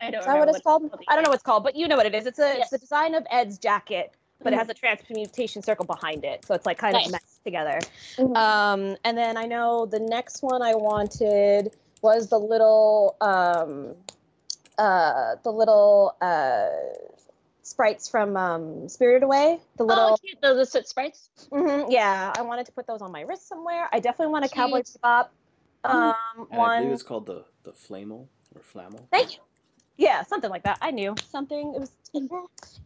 I 0.02 0.12
don't 0.12 0.20
is 0.22 0.26
that 0.26 0.38
what 0.40 0.50
it's 0.50 0.62
called? 0.62 0.90
I 1.08 1.16
don't 1.16 1.24
know 1.24 1.30
what 1.30 1.36
it's 1.36 1.44
called, 1.44 1.64
but 1.64 1.76
you 1.76 1.88
know 1.88 1.98
what 1.98 2.06
it 2.06 2.16
is. 2.16 2.26
It's 2.26 2.40
a 2.40 2.60
it's 2.60 2.70
the 2.70 2.78
design 2.78 3.16
of 3.16 3.26
Ed's 3.30 3.58
jacket, 3.58 4.14
but 4.42 4.54
it 4.54 4.56
Mhm. 4.56 4.60
has 4.60 4.70
a 4.70 4.74
transmutation 4.74 5.62
circle 5.62 5.86
behind 5.86 6.24
it, 6.24 6.46
so 6.46 6.54
it's 6.54 6.66
like 6.66 6.78
kind 6.78 6.94
Nice. 6.94 7.08
of 7.08 7.12
meshed 7.14 7.44
together. 7.44 7.80
Mhm. 8.18 8.36
Um, 8.38 8.98
and 9.04 9.18
then 9.18 9.38
I 9.38 9.46
know 9.46 9.86
the 9.86 10.00
next 10.00 10.42
one 10.42 10.62
I 10.62 10.76
wanted 10.76 11.76
was 12.02 12.28
the 12.30 12.40
little 12.40 13.16
um, 13.22 13.96
uh, 14.78 15.36
the 15.44 15.52
little 15.52 16.16
uh, 16.22 16.70
sprites 17.64 18.08
from 18.08 18.38
um, 18.38 18.88
Spirited 18.88 19.24
Away. 19.24 19.60
The 19.76 19.84
little 19.84 20.12
Oh, 20.14 20.18
cute. 20.24 20.40
The, 20.42 20.54
the 20.54 20.66
soot 20.66 20.88
sprites. 20.88 21.30
Mhm, 21.52 21.92
yeah, 21.92 22.32
I 22.38 22.42
wanted 22.44 22.66
to 22.68 22.72
put 22.72 22.88
those 22.88 23.02
on 23.02 23.12
my 23.12 23.22
wrist 23.22 23.48
somewhere. 23.50 23.90
I 23.92 24.00
definitely 24.00 24.32
want 24.32 24.46
a 24.46 24.50
cowboy 24.50 24.78
Cute. 24.84 24.98
bebop 25.04 25.28
Mhm. 25.84 25.92
um, 25.92 26.16
and 26.52 26.54
I 26.54 26.58
one. 26.58 26.78
believe 26.80 26.94
it's 26.94 27.04
called 27.04 27.26
the 27.26 27.44
the 27.64 27.74
flamel 27.74 28.30
or 28.56 28.62
flamel. 28.62 29.08
Thank 29.12 29.34
you. 29.34 29.40
Yeah, 30.00 30.24
something 30.24 30.50
like 30.50 30.64
that. 30.64 30.78
I 30.82 30.92
knew 30.92 31.14
something. 31.30 31.74
It 31.76 31.80
was, 31.82 31.92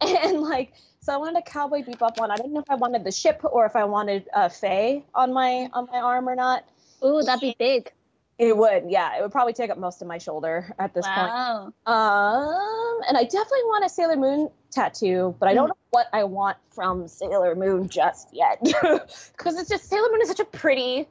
and 0.00 0.40
like 0.40 0.72
So 1.00 1.14
I 1.14 1.16
wanted 1.16 1.38
a 1.38 1.42
Cowboy 1.42 1.82
Bebop 1.82 2.18
one. 2.18 2.32
I 2.32 2.36
didn't 2.36 2.52
know 2.52 2.60
if 2.60 2.68
I 2.68 2.74
wanted 2.74 3.04
the 3.04 3.12
ship 3.12 3.40
or 3.44 3.64
if 3.64 3.76
I 3.76 3.84
wanted 3.84 4.28
uh, 4.34 4.48
Faye 4.48 5.04
on 5.14 5.32
my 5.32 5.70
on 5.72 5.86
my 5.92 6.00
arm 6.00 6.28
or 6.28 6.34
not. 6.34 6.64
Ooh, 7.04 7.22
that'd 7.22 7.40
be 7.40 7.54
big. 7.56 7.92
It 8.36 8.56
would, 8.56 8.90
yeah. 8.90 9.16
It 9.16 9.22
would 9.22 9.30
probably 9.30 9.52
take 9.52 9.70
up 9.70 9.78
most 9.78 10.02
of 10.02 10.08
my 10.08 10.18
shoulder 10.18 10.74
at 10.80 10.92
this 10.92 11.06
point. 11.06 11.28
Wow. 11.28 11.72
Um, 11.86 13.00
and 13.06 13.16
I 13.16 13.22
definitely 13.22 13.62
want 13.66 13.84
a 13.84 13.88
Sailor 13.88 14.16
Moon 14.16 14.50
tattoo, 14.72 15.36
but 15.38 15.48
I 15.48 15.54
don't 15.54 15.68
know 15.68 15.76
what 15.90 16.08
I 16.12 16.24
want 16.24 16.56
from 16.70 17.06
Sailor 17.06 17.54
Moon 17.54 17.88
just 17.88 18.30
yet, 18.32 18.58
because 18.82 19.56
it's 19.56 19.68
just 19.68 19.88
Sailor 19.88 20.08
Moon 20.10 20.20
is 20.20 20.28
such 20.28 20.40
a 20.40 20.44
pretty. 20.44 21.06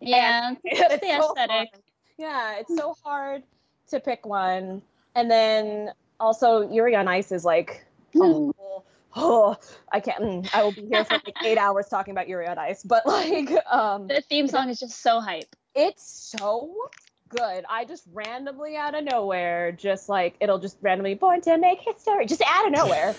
Yeah. 0.00 0.54
it's 0.64 1.00
the 1.00 1.20
so 1.20 1.32
aesthetic. 1.32 1.50
hard. 1.50 1.68
Yeah, 2.16 2.58
it's 2.58 2.74
so 2.74 2.96
hard 3.04 3.42
to 3.88 4.00
pick 4.00 4.24
one, 4.24 4.80
and 5.14 5.30
then 5.30 5.90
also 6.20 6.68
Yuri 6.70 6.94
on 6.96 7.08
Ice 7.08 7.32
is 7.32 7.44
like, 7.44 7.84
oh, 8.16 8.54
oh, 9.16 9.56
I 9.92 10.00
can't. 10.00 10.22
mm, 10.22 10.50
I 10.54 10.62
will 10.62 10.72
be 10.72 10.86
here 10.86 11.04
for 11.04 11.14
like 11.14 11.34
eight 11.44 11.58
hours 11.64 11.88
talking 11.88 12.12
about 12.12 12.28
Yuri 12.28 12.46
on 12.46 12.58
Ice, 12.58 12.82
but 12.82 13.06
like, 13.06 13.50
um, 13.70 14.06
The 14.08 14.22
theme 14.22 14.48
song 14.48 14.68
is 14.68 14.78
just 14.78 15.00
so 15.02 15.20
hype. 15.20 15.54
it's 15.74 16.34
so 16.38 16.72
good. 17.28 17.64
I 17.68 17.86
just 17.86 18.04
randomly 18.12 18.76
out 18.76 18.94
of 18.94 19.04
nowhere, 19.04 19.72
just 19.72 20.08
like 20.10 20.36
it'll 20.40 20.58
just 20.58 20.76
randomly 20.82 21.14
born 21.14 21.40
to 21.42 21.56
make 21.56 21.80
history, 21.80 22.26
just 22.26 22.42
out 22.46 22.66
of 22.66 22.72
nowhere. 22.72 23.14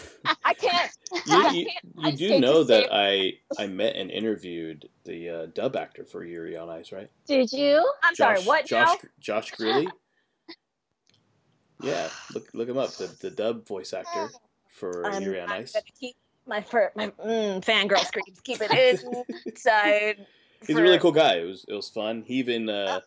I 0.45 0.53
can't. 0.53 0.91
You, 1.27 1.37
I 1.37 1.43
can't- 1.43 1.67
you 1.95 2.07
I 2.07 2.11
do 2.11 2.39
know 2.39 2.63
that 2.63 2.89
I 2.91 3.33
I 3.59 3.67
met 3.67 3.95
and 3.95 4.09
interviewed 4.09 4.89
the 5.03 5.29
uh, 5.29 5.45
dub 5.53 5.75
actor 5.75 6.05
for 6.05 6.23
Yuri 6.23 6.57
on 6.57 6.69
Ice, 6.71 6.91
right? 6.91 7.07
Did 7.27 7.51
you? 7.51 7.87
I'm 8.01 8.15
sorry. 8.15 8.41
What 8.41 8.65
Josh 8.65 8.87
now? 9.03 9.09
Josh 9.19 9.51
Grelle. 9.53 9.91
Yeah, 11.83 12.09
look 12.33 12.47
look 12.53 12.69
him 12.69 12.77
up. 12.77 12.91
The 12.91 13.07
the 13.19 13.29
dub 13.29 13.67
voice 13.67 13.93
actor 13.93 14.29
for 14.69 15.05
I'm, 15.05 15.21
Yuri 15.21 15.41
on 15.41 15.51
I'm 15.51 15.61
Ice. 15.61 15.75
keep 15.99 16.15
my 16.47 16.63
my 16.95 17.07
mm, 17.07 17.63
fangirl 17.63 18.05
screams. 18.05 18.39
Keep 18.43 18.61
it 18.61 19.25
inside. 19.45 20.25
He's 20.67 20.77
a 20.77 20.81
really 20.81 20.99
cool 20.99 21.11
guy. 21.11 21.35
It 21.35 21.45
was 21.45 21.65
it 21.67 21.73
was 21.73 21.89
fun. 21.89 22.23
He 22.25 22.35
even 22.35 22.69
uh, 22.69 23.01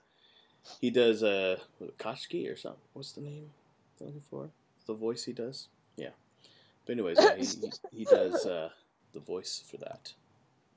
he 0.80 0.90
does 0.90 1.22
uh 1.22 1.58
Koshki 1.98 2.52
or 2.52 2.56
something. 2.56 2.80
What's 2.92 3.12
the 3.12 3.22
name 3.22 3.50
I'm 4.00 4.06
looking 4.06 4.22
for? 4.30 4.50
The 4.86 4.94
voice 4.94 5.24
he 5.24 5.32
does. 5.32 5.68
Yeah. 5.96 6.10
But 6.84 6.92
anyways, 6.92 7.18
yeah, 7.20 7.34
he, 7.36 7.44
he, 7.44 7.72
he 7.98 8.04
does 8.04 8.46
uh, 8.46 8.68
the 9.12 9.20
voice 9.20 9.62
for 9.68 9.78
that. 9.78 10.12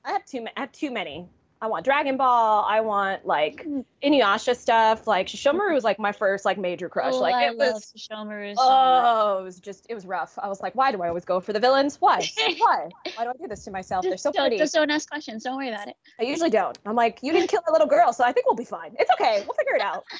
I 0.03 0.13
have 0.13 0.25
too. 0.25 0.41
ma- 0.41 0.49
I 0.57 0.61
have 0.61 0.71
too 0.71 0.91
many. 0.91 1.29
I 1.61 1.67
want 1.67 1.83
Dragon 1.83 2.15
Ball. 2.15 2.65
I 2.67 2.81
want 2.81 3.25
like 3.25 3.65
Mm. 3.65 3.83
Inuyasha 4.01 4.55
stuff. 4.55 5.07
Like 5.07 5.27
Sesshomaru 5.27 5.73
was 5.73 5.83
like 5.83 5.99
my 5.99 6.13
first 6.13 6.45
like 6.45 6.57
major 6.57 6.87
crush. 6.87 7.13
Oh, 7.13 7.19
like 7.19 7.35
I 7.35 7.47
it 7.49 7.57
love 7.57 7.73
was. 7.73 7.93
Shomaru 7.97 8.55
so 8.55 8.61
much. 8.63 9.03
Oh, 9.05 9.39
it 9.39 9.43
was 9.43 9.59
just 9.59 9.85
it 9.89 9.95
was 9.95 10.05
rough. 10.05 10.39
I 10.41 10.47
was 10.47 10.61
like, 10.61 10.73
why 10.75 10.91
do 10.93 11.01
I 11.01 11.09
always 11.09 11.25
go 11.25 11.39
for 11.41 11.51
the 11.51 11.59
villains? 11.59 11.99
Why? 11.99 12.25
Why? 12.57 12.89
Why 13.15 13.23
do 13.25 13.29
I 13.29 13.33
do 13.33 13.47
this 13.49 13.65
to 13.65 13.71
myself? 13.71 14.03
They're 14.03 14.15
so 14.17 14.31
don't, 14.31 14.43
pretty. 14.43 14.57
just 14.57 14.73
don't 14.73 14.89
ask 14.89 15.09
questions. 15.09 15.43
Don't 15.43 15.57
worry 15.57 15.69
about 15.69 15.89
it. 15.89 15.95
I 16.19 16.23
usually 16.23 16.49
don't. 16.49 16.77
I'm 16.85 16.95
like, 16.95 17.19
you 17.21 17.33
didn't 17.33 17.49
kill 17.49 17.61
my 17.67 17.73
little 17.73 17.87
girl, 17.87 18.13
so 18.13 18.23
I 18.23 18.31
think 18.31 18.45
we'll 18.45 18.55
be 18.55 18.63
fine. 18.65 18.95
It's 18.97 19.11
okay. 19.19 19.43
We'll 19.45 19.55
figure 19.57 19.75
it 19.75 19.81
out. 19.81 20.05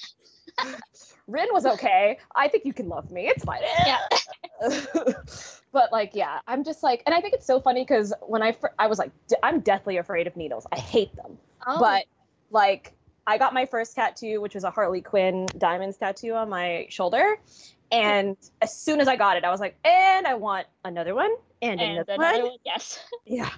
Rin 1.28 1.48
was 1.52 1.66
okay. 1.66 2.18
I 2.36 2.48
think 2.48 2.66
you 2.66 2.74
can 2.74 2.90
love 2.90 3.12
me. 3.12 3.28
It's 3.28 3.44
fine. 3.44 3.62
Yeah. 3.86 3.98
but 5.72 5.92
like, 5.92 6.12
yeah, 6.14 6.40
I'm 6.48 6.64
just 6.64 6.82
like, 6.84 7.04
and 7.06 7.14
I 7.14 7.22
think 7.22 7.34
it's 7.34 7.46
so 7.46 7.60
funny 7.60 7.84
because 7.84 8.14
when 8.22 8.42
I 8.42 8.52
fir- 8.54 8.74
I 8.80 8.88
was 8.88 8.98
like, 8.98 9.12
d- 9.28 9.36
I'm 9.44 9.60
deathly 9.60 9.98
afraid 9.98 10.28
of 10.28 10.36
needles. 10.36 10.66
I 10.72 10.78
hate 10.78 11.16
them. 11.16 11.38
Oh, 11.66 11.80
But 11.80 12.06
like, 12.52 12.94
I 13.28 13.38
got 13.38 13.54
my 13.54 13.66
first 13.68 13.96
tattoo, 13.96 14.42
which 14.42 14.56
was 14.56 14.64
a 14.64 14.72
Harley 14.72 15.02
Quinn 15.02 15.46
diamonds 15.58 15.98
tattoo 15.98 16.34
on 16.34 16.50
my 16.50 16.88
shoulder. 16.90 17.38
And 17.92 18.38
as 18.62 18.76
soon 18.76 19.00
as 19.00 19.08
I 19.08 19.16
got 19.16 19.38
it, 19.38 19.44
I 19.44 19.52
was 19.52 19.60
like, 19.60 19.78
and 19.84 20.28
I 20.28 20.36
want 20.36 20.68
another 20.84 21.16
one 21.16 21.32
and, 21.62 21.80
and 21.80 21.92
another, 21.92 22.14
another 22.14 22.42
one. 22.42 22.50
one, 22.50 22.58
yes. 22.66 23.00
Yeah. 23.26 23.50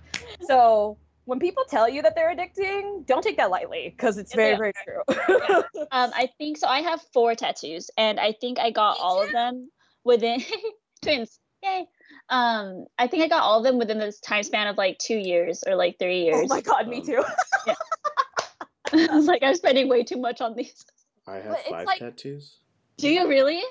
So 0.42 0.98
when 1.32 1.40
people 1.40 1.64
tell 1.64 1.88
you 1.88 2.02
that 2.02 2.14
they're 2.14 2.36
addicting, 2.36 3.06
don't 3.08 3.22
take 3.24 3.38
that 3.38 3.50
lightly 3.50 3.88
because 3.96 4.18
it's 4.18 4.36
very, 4.36 4.52
Yeah. 4.52 4.58
very 4.58 4.74
true. 4.84 5.64
Um, 5.94 6.12
I 6.14 6.30
think 6.38 6.58
so. 6.58 6.68
I 6.68 6.82
have 6.82 7.02
four 7.14 7.36
tattoos, 7.36 7.90
and 7.98 8.20
I 8.20 8.34
think 8.34 8.60
I 8.60 8.70
got 8.70 8.98
all 9.00 9.24
of 9.24 9.32
them 9.32 9.72
within 10.04 10.44
twins. 11.02 11.40
Yay! 11.64 11.86
Um, 12.30 12.86
I 13.00 13.08
think 13.08 13.24
I 13.24 13.28
got 13.30 13.44
all 13.44 13.60
of 13.60 13.64
them 13.64 13.78
within 13.78 13.98
this 13.98 14.20
time 14.20 14.44
span 14.44 14.68
of 14.68 14.78
like 14.78 15.00
two 15.00 15.16
years 15.18 15.64
or 15.66 15.76
like 15.76 15.98
three 16.00 16.24
years. 16.24 16.42
Oh 16.44 16.48
my 16.54 16.60
god, 16.62 16.88
me 16.90 16.98
Um, 17.00 17.06
too. 17.06 17.24
I 18.94 19.16
was 19.16 19.26
like, 19.28 19.42
I'm 19.42 19.56
spending 19.56 19.88
way 19.88 20.04
too 20.04 20.18
much 20.18 20.42
on 20.42 20.54
these. 20.56 20.86
I 21.28 21.36
have 21.36 21.46
But 21.50 21.60
five 21.70 21.86
like- 21.88 22.00
tattoos. 22.00 22.58
Do 22.98 23.08
you 23.10 23.28
really? 23.28 23.62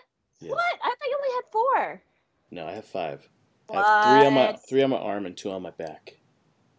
Yes. 0.40 0.50
What? 0.50 0.60
I 0.82 0.88
thought 0.88 1.08
you 1.10 1.18
only 1.18 1.34
had 1.36 1.44
four. 1.52 2.02
No, 2.50 2.66
I 2.66 2.72
have 2.72 2.86
five. 2.86 3.28
I 3.70 3.74
have 3.76 3.84
three 4.18 4.26
on 4.28 4.34
my 4.34 4.56
three 4.68 4.82
on 4.82 4.90
my 4.90 4.96
arm 4.98 5.26
and 5.26 5.36
two 5.36 5.50
on 5.50 5.60
my 5.62 5.70
back. 5.70 6.14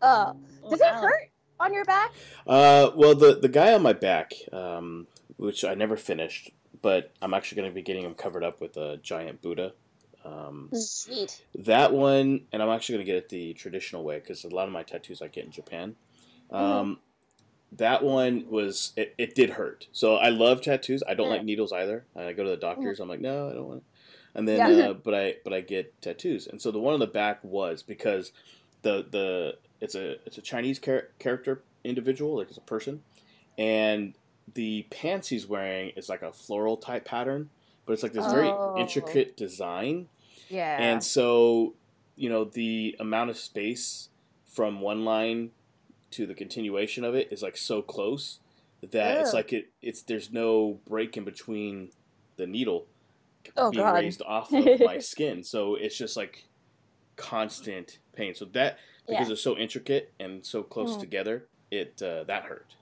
Oh, 0.02 0.36
does 0.70 0.82
it 0.82 0.88
hurt 0.88 1.30
on 1.60 1.74
your 1.74 1.86
back? 1.86 2.12
Uh, 2.48 2.92
well, 2.96 3.16
the 3.16 3.36
the 3.36 3.50
guy 3.50 3.74
on 3.74 3.82
my 3.82 3.94
back, 3.94 4.34
um, 4.52 5.08
which 5.38 5.64
I 5.64 5.74
never 5.76 5.98
finished, 5.98 6.52
but 6.82 7.12
I'm 7.22 7.34
actually 7.34 7.58
going 7.62 7.72
to 7.72 7.76
be 7.76 7.82
getting 7.82 8.04
him 8.04 8.14
covered 8.16 8.44
up 8.44 8.62
with 8.62 8.78
a 8.78 8.98
giant 8.98 9.42
Buddha. 9.42 9.74
Um, 10.24 10.70
Sweet. 10.74 11.44
that 11.56 11.94
one, 11.94 12.42
and 12.52 12.62
I'm 12.62 12.70
actually 12.70 12.96
going 12.96 13.06
to 13.06 13.12
get 13.12 13.18
it 13.24 13.30
the 13.30 13.54
traditional 13.54 14.04
way 14.04 14.20
because 14.20 14.44
a 14.44 14.50
lot 14.50 14.68
of 14.68 14.74
my 14.74 14.84
tattoos 14.84 15.22
I 15.22 15.28
get 15.28 15.46
in 15.46 15.52
Japan. 15.52 15.96
Um, 16.52 17.00
That 17.72 18.04
one 18.04 18.46
was 18.50 18.92
it, 18.98 19.16
it. 19.18 19.34
did 19.34 19.52
hurt. 19.52 19.88
So 19.94 20.16
I 20.18 20.30
love 20.30 20.62
tattoos. 20.62 21.04
I 21.08 21.14
don't 21.14 21.28
Yeah. 21.28 21.34
like 21.36 21.46
needles 21.46 21.72
either. 21.72 22.06
I 22.16 22.34
go 22.34 22.44
to 22.44 22.50
the 22.50 22.58
doctors. 22.58 23.00
I'm 23.00 23.08
like, 23.08 23.22
no, 23.22 23.50
I 23.50 23.54
don't 23.54 23.68
want. 23.68 23.78
It. 23.80 23.84
And 24.36 24.48
then, 24.48 24.60
Yeah. 24.60 24.90
uh, 24.90 24.94
but 24.94 25.14
I 25.16 25.36
but 25.44 25.54
I 25.54 25.62
get 25.62 26.00
tattoos, 26.02 26.48
and 26.48 26.62
so 26.62 26.72
the 26.72 26.80
one 26.80 26.94
on 26.94 27.00
the 27.00 27.08
back 27.08 27.44
was 27.44 27.82
because 27.84 28.32
the 28.82 29.06
the 29.10 29.58
it's 29.82 29.96
a 29.96 30.12
it's 30.26 30.38
a 30.38 30.42
Chinese 30.42 30.80
char- 30.80 31.10
character 31.20 31.62
individual, 31.84 32.38
like 32.38 32.48
it's 32.50 32.58
a 32.58 32.62
person, 32.62 33.02
and 33.58 34.14
the 34.54 34.86
pants 34.90 35.30
he's 35.30 35.48
wearing 35.48 35.90
is 35.96 36.10
like 36.10 36.22
a 36.22 36.32
floral 36.32 36.78
type 36.78 37.06
pattern, 37.06 37.50
but 37.86 37.94
it's 37.94 38.04
like 38.04 38.14
this 38.14 38.32
very 38.32 38.48
Oh. 38.50 38.76
intricate 38.78 39.36
design. 39.38 40.08
Yeah. 40.50 40.78
And 40.80 41.04
so, 41.04 41.74
you 42.16 42.30
know, 42.30 42.44
the 42.44 42.96
amount 43.00 43.30
of 43.30 43.38
space 43.38 44.10
from 44.46 44.82
one 44.82 45.06
line 45.06 45.52
to 46.12 46.26
the 46.26 46.34
continuation 46.34 47.04
of 47.06 47.16
it 47.16 47.30
is 47.32 47.42
like 47.42 47.56
so 47.56 47.82
close 47.82 48.40
that 48.82 49.20
it's 49.22 49.34
like 49.34 49.54
it 49.54 49.70
it's 49.82 50.02
there's 50.02 50.32
no 50.32 50.80
break 50.88 51.16
in 51.16 51.24
between 51.24 51.90
the 52.38 52.46
needle 52.48 52.86
Oh, 53.56 53.72
being 53.72 53.84
God. 53.84 53.94
raised 53.96 54.22
off 54.24 54.52
of 54.54 54.66
my 54.82 54.98
skin. 55.12 55.44
So 55.44 55.76
it's 55.76 55.98
just 55.98 56.18
like 56.18 56.44
constant 57.16 58.00
pain. 58.16 58.34
So 58.36 58.46
that 58.46 58.78
because 59.08 59.28
Yeah. 59.28 59.34
it's 59.34 59.42
so 59.42 59.58
intricate 59.58 60.14
and 60.20 60.46
so 60.46 60.64
close 60.64 60.96
Mm. 60.96 61.00
together, 61.00 61.48
it 61.72 62.02
uh, 62.02 62.24
that 62.26 62.44
hurt. 62.44 62.76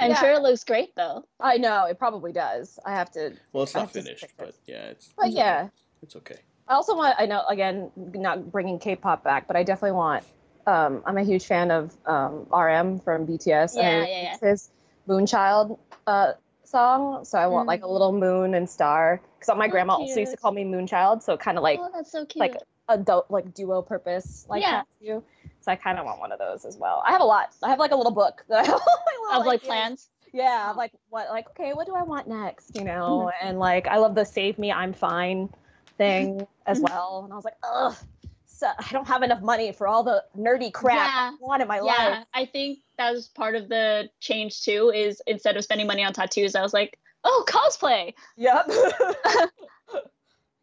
I'm 0.00 0.10
Yeah. 0.10 0.20
sure 0.20 0.30
it 0.32 0.42
looks 0.42 0.64
great 0.64 0.94
though. 0.96 1.24
I 1.40 1.56
know 1.58 1.84
it 1.86 1.98
probably 1.98 2.32
does. 2.32 2.78
I 2.84 2.92
have 2.92 3.10
to. 3.12 3.32
Well, 3.52 3.64
it's 3.64 3.74
not 3.74 3.90
finished, 3.90 4.26
but 4.38 4.54
yeah, 4.66 4.86
it's 4.86 5.12
But 5.16 5.26
it's 5.26 5.36
yeah, 5.36 5.60
okay. 5.62 5.70
it's 6.02 6.16
okay. 6.16 6.38
I 6.68 6.74
also 6.74 6.96
want. 6.96 7.14
I 7.18 7.26
know 7.26 7.44
again, 7.48 7.90
not 7.96 8.50
bringing 8.50 8.78
K-pop 8.78 9.22
back, 9.22 9.46
but 9.46 9.56
I 9.56 9.62
definitely 9.62 9.92
want. 9.92 10.24
Um, 10.66 11.02
I'm 11.04 11.18
a 11.18 11.22
huge 11.22 11.44
fan 11.44 11.70
of 11.70 11.94
um, 12.06 12.46
RM 12.50 12.98
from 13.00 13.26
BTS. 13.26 13.76
Yeah, 13.76 13.80
and 13.82 14.08
yeah, 14.08 14.22
yeah. 14.22 14.32
it's 14.32 14.40
His 14.42 14.70
Moonchild 15.06 15.78
uh, 16.06 16.32
song, 16.64 17.24
so 17.26 17.38
I 17.38 17.46
want 17.46 17.66
like 17.68 17.82
a 17.82 17.86
little 17.86 18.12
moon 18.12 18.54
and 18.54 18.68
star. 18.68 19.20
Because 19.38 19.54
my 19.58 19.66
Oh, 19.66 19.70
grandma 19.70 19.94
also 19.96 20.20
used 20.20 20.32
to 20.32 20.38
call 20.38 20.52
me 20.52 20.64
Moonchild, 20.64 21.22
so 21.22 21.36
kind 21.36 21.58
of 21.58 21.62
like 21.62 21.80
oh, 21.82 21.90
that's 21.92 22.10
so 22.10 22.24
cute. 22.24 22.40
like 22.40 22.56
a 22.88 22.98
do- 22.98 23.22
like 23.28 23.54
duo 23.54 23.82
purpose 23.82 24.46
like 24.48 24.62
Yeah. 24.62 24.82
tattoo. 25.00 25.22
So 25.60 25.72
I 25.72 25.76
kind 25.76 25.98
of 25.98 26.04
want 26.04 26.20
one 26.20 26.32
of 26.32 26.38
those 26.38 26.64
as 26.66 26.76
well. 26.76 27.02
I 27.06 27.12
have 27.12 27.20
a 27.22 27.24
lot. 27.24 27.54
I 27.62 27.70
have 27.70 27.78
like 27.78 27.92
a 27.92 27.96
little 27.96 28.12
book 28.12 28.44
that 28.48 28.58
I 28.60 28.62
have 28.70 28.80
little 28.80 29.40
of 29.40 29.46
like 29.46 29.60
ideas. 29.60 29.66
plans. 29.66 30.08
Yeah, 30.32 30.72
Oh. 30.72 30.76
like 30.76 30.92
what 31.10 31.28
like 31.30 31.48
okay, 31.50 31.72
what 31.72 31.86
do 31.86 31.94
I 31.94 32.02
want 32.02 32.26
next? 32.28 32.74
You 32.76 32.84
know, 32.84 33.30
and 33.40 33.58
like 33.58 33.86
I 33.86 33.98
love 33.98 34.14
the 34.14 34.24
save 34.24 34.58
me, 34.58 34.70
I'm 34.72 34.92
fine 34.92 35.48
thing 35.96 36.46
as 36.66 36.80
Mhm. 36.80 36.90
well. 36.90 37.22
And 37.24 37.32
I 37.32 37.36
was 37.36 37.44
like, 37.44 37.56
ugh, 37.62 37.94
so 38.44 38.66
I 38.78 38.88
don't 38.92 39.06
have 39.06 39.22
enough 39.22 39.40
money 39.42 39.70
for 39.72 39.86
all 39.86 40.02
the 40.02 40.24
nerdy 40.36 40.72
crap 40.72 40.96
Yeah. 40.96 41.30
I 41.32 41.36
want 41.40 41.62
in 41.62 41.68
my 41.68 41.78
life. 41.80 41.96
yeah, 41.98 42.08
life. 42.08 42.26
I 42.34 42.44
think 42.46 42.80
that 42.98 43.12
was 43.12 43.28
part 43.28 43.54
of 43.54 43.68
the 43.68 44.10
change 44.20 44.62
too. 44.64 44.90
Is 44.94 45.22
instead 45.26 45.56
of 45.56 45.64
spending 45.64 45.86
money 45.86 46.02
on 46.04 46.12
tattoos, 46.12 46.54
I 46.56 46.62
was 46.62 46.74
like, 46.74 46.98
oh, 47.22 47.44
cosplay. 47.48 48.12
Yep. 48.36 48.68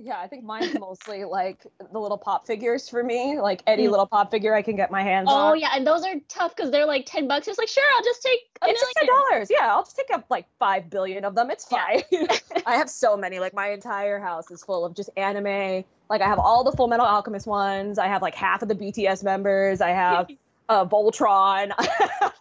yeah, 0.03 0.19
I 0.19 0.27
think 0.27 0.43
mine's 0.43 0.77
mostly 0.79 1.23
like 1.25 1.65
the 1.91 1.99
little 1.99 2.17
pop 2.17 2.47
figures 2.47 2.89
for 2.89 3.03
me, 3.03 3.39
like 3.39 3.61
any 3.67 3.85
Mm. 3.87 3.91
little 3.91 4.07
pop 4.07 4.31
figure 4.31 4.55
I 4.55 4.61
can 4.63 4.75
get 4.75 4.89
my 4.89 5.03
hands 5.03 5.27
Oh 5.31 5.35
on. 5.35 5.51
Oh 5.51 5.53
yeah, 5.53 5.69
and 5.75 5.85
those 5.85 6.03
are 6.03 6.15
tough 6.27 6.55
because 6.55 6.71
they're 6.71 6.85
like 6.87 7.05
ten 7.05 7.27
bucks. 7.27 7.47
It's 7.47 7.57
like 7.59 7.67
sure, 7.67 7.83
I'll 7.95 8.03
just 8.03 8.21
take. 8.23 8.39
a 8.63 8.69
It's 8.69 8.81
just 8.81 8.93
ten 8.97 9.07
dollars. 9.07 9.49
Yeah, 9.51 9.73
I'll 9.73 9.83
just 9.83 9.95
take 9.95 10.09
up 10.13 10.25
like 10.29 10.47
five 10.59 10.89
billion 10.89 11.23
of 11.23 11.35
them. 11.35 11.51
It's 11.51 11.65
fine. 11.65 12.01
Yeah. 12.11 12.25
I 12.65 12.75
have 12.75 12.89
so 12.89 13.15
many. 13.15 13.39
Like 13.39 13.53
my 13.53 13.69
entire 13.69 14.19
house 14.19 14.49
is 14.51 14.63
full 14.63 14.83
of 14.85 14.95
just 14.95 15.09
anime. 15.17 15.83
Like 16.09 16.21
I 16.21 16.27
have 16.27 16.39
all 16.39 16.63
the 16.63 16.71
Full 16.73 16.87
Metal 16.87 17.05
Alchemist 17.05 17.45
ones. 17.47 17.99
I 17.99 18.07
have 18.07 18.21
like 18.21 18.35
half 18.35 18.61
of 18.61 18.67
the 18.67 18.75
BTS 18.75 19.23
members. 19.23 19.81
I 19.81 19.89
have 19.91 20.27
uh, 20.69 20.85
Voltron. 20.85 21.71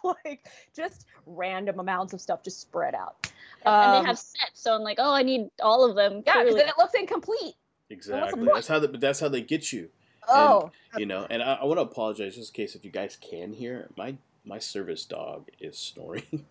Like 0.03 0.47
just 0.75 1.05
random 1.27 1.79
amounts 1.79 2.13
of 2.13 2.21
stuff 2.21 2.43
just 2.43 2.59
spread 2.59 2.95
out. 2.95 3.31
And 3.65 3.95
Um, 3.95 4.03
they 4.03 4.07
have 4.07 4.17
sets, 4.17 4.51
so 4.61 4.73
I'm 4.73 4.81
like, 4.81 4.97
oh, 4.99 5.13
I 5.13 5.23
need 5.23 5.49
all 5.61 5.83
of 5.89 5.95
them. 5.95 6.23
Yeah, 6.25 6.43
because 6.43 6.55
then 6.55 6.67
it 6.67 6.75
looks 6.77 6.93
incomplete. 6.93 7.55
Exactly. 7.89 8.47
That's 8.53 8.67
how 8.67 8.79
the, 8.79 8.87
but 8.87 8.99
that's 9.01 9.19
how 9.19 9.27
they 9.29 9.41
get 9.41 9.71
you. 9.73 9.89
Oh, 10.29 10.71
you 10.97 11.05
know, 11.05 11.27
and 11.29 11.41
I, 11.43 11.53
I 11.55 11.65
want 11.65 11.77
to 11.77 11.81
apologize 11.81 12.35
just 12.35 12.51
in 12.51 12.53
case 12.63 12.75
if 12.75 12.85
you 12.85 12.91
guys 12.91 13.17
can 13.19 13.51
hear 13.53 13.89
my 13.97 14.15
my 14.45 14.59
service 14.59 15.03
dog 15.05 15.49
is 15.59 15.77
snoring. 15.77 16.45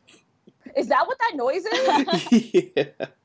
is 0.76 0.88
that 0.88 1.06
what 1.06 1.18
that 1.18 1.32
noise 1.34 1.64
is? 1.64 2.52
yeah. 2.76 2.84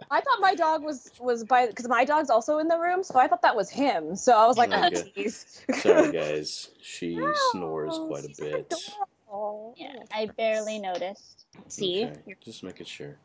I 0.09 0.21
thought 0.21 0.39
my 0.39 0.55
dog 0.55 0.83
was 0.83 1.11
was 1.19 1.43
by 1.43 1.67
because 1.67 1.87
my 1.87 2.05
dog's 2.05 2.29
also 2.29 2.59
in 2.59 2.67
the 2.67 2.77
room, 2.79 3.03
so 3.03 3.19
I 3.19 3.27
thought 3.27 3.41
that 3.41 3.55
was 3.55 3.69
him. 3.69 4.15
So 4.15 4.31
I 4.37 4.47
was 4.47 4.57
like, 4.57 4.69
oh, 4.71 4.85
Okay. 4.87 5.11
jeez. 5.17 5.61
Sorry, 5.81 6.11
guys. 6.11 6.69
She 6.81 7.19
snores 7.51 7.97
quite 8.07 8.23
a 8.25 8.29
bit. 8.39 8.73
adorable. 9.27 9.73
Yeah, 9.77 9.95
I 10.13 10.27
barely 10.37 10.79
noticed. 10.79 11.45
See? 11.67 12.05
Okay, 12.05 12.35
Just 12.41 12.63
making 12.63 12.85
sure. 12.85 13.17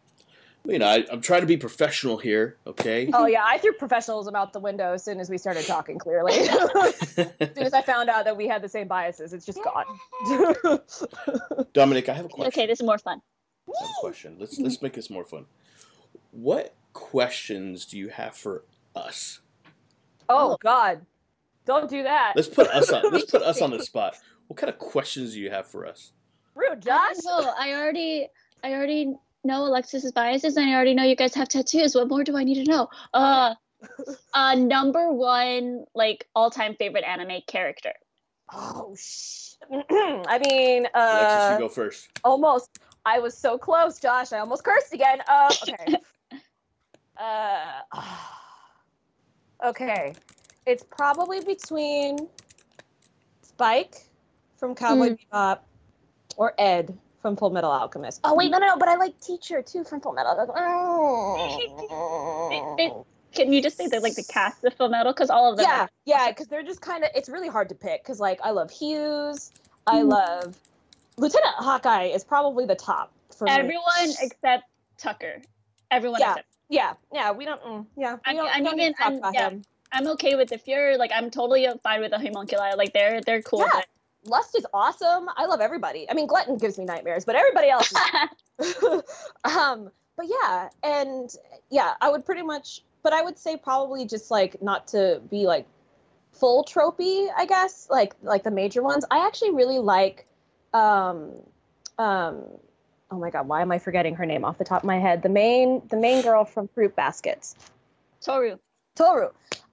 Well, 0.65 0.73
you 0.73 0.79
know, 0.79 0.87
I, 0.87 1.07
I'm 1.11 1.21
trying 1.21 1.41
to 1.41 1.47
be 1.47 1.57
professional 1.57 2.19
here. 2.19 2.57
Okay. 2.67 3.09
Oh 3.13 3.27
yeah, 3.27 3.45
I 3.45 3.59
threw 3.59 3.73
professionalism 3.73 4.35
out 4.35 4.53
the 4.53 4.61
window 4.61 4.93
as 4.93 5.05
soon 5.05 5.19
as 5.21 5.31
we 5.31 5.39
started 5.39 5.67
talking. 5.67 5.99
Clearly, 5.99 6.33
as 6.39 7.17
soon 7.17 7.63
as 7.65 7.73
I 7.73 7.83
found 7.83 8.11
out 8.11 8.25
that 8.25 8.37
we 8.37 8.47
had 8.47 8.63
the 8.63 8.69
same 8.69 8.87
biases, 8.87 9.33
it's 9.33 9.47
just 9.47 9.61
gone. 9.65 9.87
Dominique, 11.73 12.09
I 12.09 12.15
have 12.15 12.27
a 12.27 12.29
question. 12.29 12.49
Okay, 12.49 12.67
this 12.67 12.81
is 12.81 12.87
more 12.87 12.99
fun. 12.99 13.21
I 13.69 13.87
question. 14.01 14.37
Let's 14.39 14.59
let's 14.59 14.83
make 14.83 14.93
this 14.93 15.11
more 15.11 15.25
fun. 15.25 15.47
What 16.33 16.75
questions 16.93 17.87
do 17.87 17.99
you 17.99 18.09
have 18.09 18.37
for 18.37 18.65
us? 18.95 19.41
oh 20.29 20.57
God, 20.61 21.05
don't 21.65 21.89
do 21.89 22.03
that. 22.03 22.35
Let's 22.37 22.49
put 22.49 22.69
us 22.69 22.91
on. 22.91 23.11
Let's 23.11 23.31
put 23.31 23.43
us 23.43 23.61
on 23.61 23.71
the 23.71 23.83
spot. 23.85 24.17
What 24.47 24.59
kind 24.59 24.71
of 24.71 24.79
questions 24.79 25.35
do 25.35 25.41
you 25.41 25.51
have 25.51 25.67
for 25.67 25.87
us? 25.87 26.13
Rude, 26.55 26.83
Josh, 26.83 27.17
Josh. 27.23 27.47
I 27.59 27.73
already, 27.75 28.29
I 28.65 28.73
already 28.73 29.15
know 29.45 29.67
Alexis's 29.67 30.13
biases, 30.13 30.57
and 30.57 30.69
I 30.69 30.75
already 30.75 30.95
know 30.95 31.05
you 31.05 31.17
guys 31.17 31.35
have 31.35 31.49
tattoos. 31.49 31.95
What 31.95 32.09
more 32.09 32.25
do 32.25 32.37
I 32.37 32.45
need 32.45 32.65
to 32.65 32.71
know? 32.71 32.89
Uh, 33.15 33.55
uh, 34.35 34.55
number 34.55 35.13
one, 35.13 35.85
like 35.95 36.27
all-time 36.35 36.75
favorite 36.77 37.05
anime 37.05 37.41
character. 37.47 37.93
Oh 38.53 38.95
sh. 38.99 39.55
I 39.73 40.41
mean, 40.45 40.87
Alexis, 40.95 40.95
uh, 40.95 41.57
you 41.59 41.65
go 41.65 41.69
first. 41.69 42.09
almost. 42.25 42.71
I 43.07 43.19
was 43.19 43.37
so 43.37 43.57
close, 43.57 43.99
Josh. 43.99 44.33
I 44.33 44.39
almost 44.41 44.63
cursed 44.65 44.93
again. 44.93 45.21
Uh, 45.27 45.53
okay. 45.63 45.97
uh, 47.17 47.81
okay. 49.67 50.15
It's 50.67 50.85
probably 50.85 51.41
between 51.41 52.29
Spike 53.43 54.07
from 54.59 54.75
Cowboy 54.75 55.17
Bebop 55.33 55.61
or 56.37 56.55
Ed 56.59 56.97
from 57.23 57.37
Full 57.37 57.51
Metal 57.51 57.71
Alchemist. 57.71 58.21
Oh 58.25 58.35
wait, 58.35 58.51
no, 58.51 58.59
no, 58.59 58.67
no. 58.69 58.77
But 58.77 58.89
I 58.89 58.97
like 58.97 59.19
Teacher 59.21 59.63
too 59.63 59.85
from 59.85 60.01
Full 60.01 60.13
Metal. 60.13 60.31
Oh. 60.57 63.05
Can 63.33 63.53
you 63.53 63.63
just 63.63 63.77
say 63.77 63.87
that 63.87 64.03
like 64.03 64.17
the 64.17 64.25
cast 64.25 64.65
of 64.65 64.75
Full 64.75 64.89
Metal? 64.89 65.13
Because 65.13 65.31
all 65.31 65.53
of 65.53 65.57
them. 65.57 65.67
yeah, 65.69 65.83
are- 65.83 65.91
yeah, 66.05 66.29
because 66.31 66.49
they're 66.49 66.65
just 66.65 66.81
kind 66.81 67.05
of. 67.05 67.11
It's 67.15 67.29
really 67.29 67.49
hard 67.49 67.69
to 67.69 67.75
pick 67.77 68.03
because 68.03 68.19
like 68.19 68.41
I 68.43 68.51
love 68.51 68.71
Hughes. 68.71 69.53
I 69.87 69.99
Mhm. 70.01 70.11
love 70.11 70.57
Lieutenant 71.17 71.55
Hawkeye 71.57 72.07
is 72.07 72.25
probably 72.25 72.67
the 72.67 72.75
top 72.75 73.13
for 73.37 73.45
me. 73.45 73.51
everyone 73.53 74.09
except 74.21 74.65
Tucker. 74.99 75.41
Everyone 75.91 76.21
Yeah. 76.21 76.31
except. 76.33 76.47
Yeah, 76.69 76.93
yeah, 77.13 77.33
we 77.33 77.45
don't. 77.45 77.61
Mm, 77.63 77.87
yeah, 77.97 78.15
we 78.15 78.19
I 78.25 78.33
mean- 78.33 78.37
don't, 78.37 78.49
I 78.55 78.59
we 78.59 78.65
don't 78.65 78.77
need 78.77 78.97
to 78.97 79.03
talk 79.03 79.13
I'm- 79.25 79.35
yeah. 79.35 79.49
him. 79.51 79.65
I'm 79.93 80.07
okay 80.09 80.37
with 80.37 80.53
if 80.53 80.67
you're 80.69 80.97
like 80.99 81.11
I'm 81.15 81.31
totally 81.31 81.67
fine 81.83 82.01
with 82.01 82.11
the 82.13 82.19
homunculi. 82.19 82.75
Like 82.77 82.93
they're 82.93 83.21
they're 83.21 83.43
cool. 83.43 83.61
Yeah. 83.61 83.81
Lust 84.27 84.57
is 84.57 84.67
awesome. 84.75 85.29
I 85.37 85.47
love 85.47 85.61
everybody. 85.61 86.09
I 86.11 86.15
mean, 86.15 86.27
Glutton 86.27 86.59
gives 86.59 86.79
me 86.79 86.85
nightmares, 86.85 87.25
but 87.25 87.37
everybody 87.37 87.69
else. 87.69 87.93
Um, 89.45 89.91
but 90.17 90.27
yeah, 90.29 90.69
and 90.83 91.31
yeah, 91.71 91.95
I 92.01 92.11
would 92.11 92.27
pretty 92.27 92.43
much. 92.43 92.83
But 93.03 93.15
I 93.15 93.23
would 93.23 93.39
say 93.39 93.57
probably 93.57 94.07
just 94.07 94.31
like 94.31 94.61
not 94.61 94.89
to 94.89 95.23
be 95.31 95.47
like 95.47 95.67
full 96.33 96.65
tropey. 96.65 97.29
I 97.35 97.47
guess 97.47 97.87
like 97.91 98.15
like 98.23 98.43
the 98.43 98.51
major 98.51 98.83
ones. 98.83 99.05
I 99.11 99.27
actually 99.27 99.53
really 99.53 99.79
like. 99.79 100.27
Um, 100.75 101.33
um, 101.99 102.45
oh 103.11 103.19
my 103.19 103.31
god, 103.31 103.49
why 103.49 103.63
am 103.63 103.73
I 103.73 103.79
forgetting 103.79 104.15
her 104.17 104.27
name 104.27 104.45
off 104.45 104.59
the 104.59 104.65
top 104.65 104.83
of 104.83 104.87
my 104.87 104.99
head? 104.99 105.23
The 105.23 105.31
main 105.31 105.83
the 105.89 105.97
main 105.97 106.23
girl 106.23 106.45
from 106.45 106.69
Fruit 106.69 106.95
Baskets. 106.95 107.57
Tohru. 108.21 108.59
Tohru. 108.97 109.31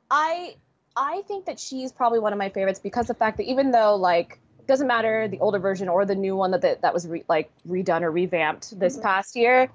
I 0.10 0.56
I 0.98 1.22
think 1.28 1.46
that 1.46 1.60
she's 1.60 1.92
probably 1.92 2.20
one 2.20 2.34
of 2.34 2.40
my 2.40 2.50
favorites 2.50 2.80
because 2.80 3.06
the 3.08 3.14
fact 3.14 3.38
that 3.38 3.44
even 3.44 3.72
though 3.72 3.96
like 3.96 4.40
doesn't 4.68 4.88
matter 4.88 5.28
the 5.28 5.40
older 5.40 5.60
version 5.60 5.88
or 5.88 6.04
the 6.06 6.16
new 6.16 6.36
one 6.36 6.52
that 6.52 6.62
that, 6.62 6.82
that 6.82 6.94
was 6.94 7.08
re, 7.08 7.24
like 7.30 7.50
redone 7.68 8.02
or 8.02 8.12
revamped 8.12 8.78
this 8.80 8.98
Mhm. 8.98 9.04
past 9.04 9.36
year, 9.36 9.70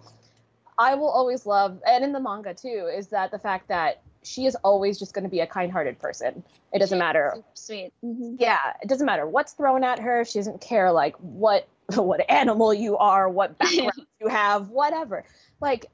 I 0.77 0.97
will 0.97 1.09
always 1.09 1.47
love 1.47 1.81
and 1.87 2.03
in 2.05 2.13
the 2.13 2.21
manga 2.21 2.53
too 2.55 2.91
is 2.93 3.09
that 3.09 3.31
the 3.31 3.39
fact 3.39 3.69
that 3.69 4.01
she 4.25 4.47
is 4.47 4.57
always 4.57 4.99
just 4.99 5.15
going 5.15 5.25
to 5.25 5.31
be 5.31 5.41
a 5.41 5.47
kind-hearted 5.47 5.99
person. 5.99 6.43
It 6.73 6.79
doesn't 6.81 6.99
matter. 6.99 7.33
Super 7.35 7.49
sweet. 7.55 7.93
Mhm. 8.05 8.37
Yeah, 8.39 8.59
it 8.83 8.89
doesn't 8.89 9.07
matter 9.07 9.27
what's 9.27 9.53
thrown 9.53 9.85
at 9.85 9.99
her. 10.01 10.25
She 10.25 10.39
doesn't 10.39 10.61
care 10.61 10.91
like 10.93 11.17
what 11.17 11.67
what 11.95 12.29
animal 12.31 12.75
you 12.75 12.97
are, 12.99 13.29
what 13.29 13.57
background 13.59 14.07
you 14.21 14.29
have, 14.29 14.71
whatever. 14.71 15.25
Like 15.61 15.87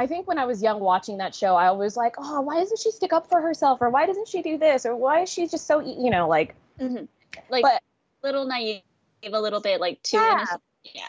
I 0.00 0.06
think 0.06 0.26
when 0.26 0.38
I 0.38 0.46
was 0.46 0.62
young 0.62 0.80
watching 0.80 1.18
that 1.18 1.34
show, 1.34 1.54
I 1.56 1.70
was 1.72 1.96
like, 1.96 2.14
oh, 2.18 2.40
why 2.40 2.58
doesn't 2.58 2.78
she 2.78 2.90
stick 2.90 3.12
up 3.12 3.28
for 3.28 3.40
herself, 3.40 3.82
or 3.82 3.90
why 3.90 4.06
doesn't 4.06 4.28
she 4.28 4.40
do 4.42 4.56
this, 4.56 4.86
or 4.86 4.96
why 4.96 5.20
is 5.20 5.28
she 5.28 5.46
just 5.46 5.66
so 5.66 5.82
e-" 5.82 5.96
you 6.02 6.10
know 6.10 6.26
like 6.28 6.54
Mhm. 6.78 7.06
Like 7.50 7.62
But- 7.62 7.82
little 8.22 8.46
naive, 8.46 8.82
a 9.22 9.40
little 9.40 9.60
bit 9.60 9.80
like 9.80 10.02
too 10.02 10.16
Yeah. 10.16 10.32
innocent. 10.32 10.62
Yeah. 10.84 11.08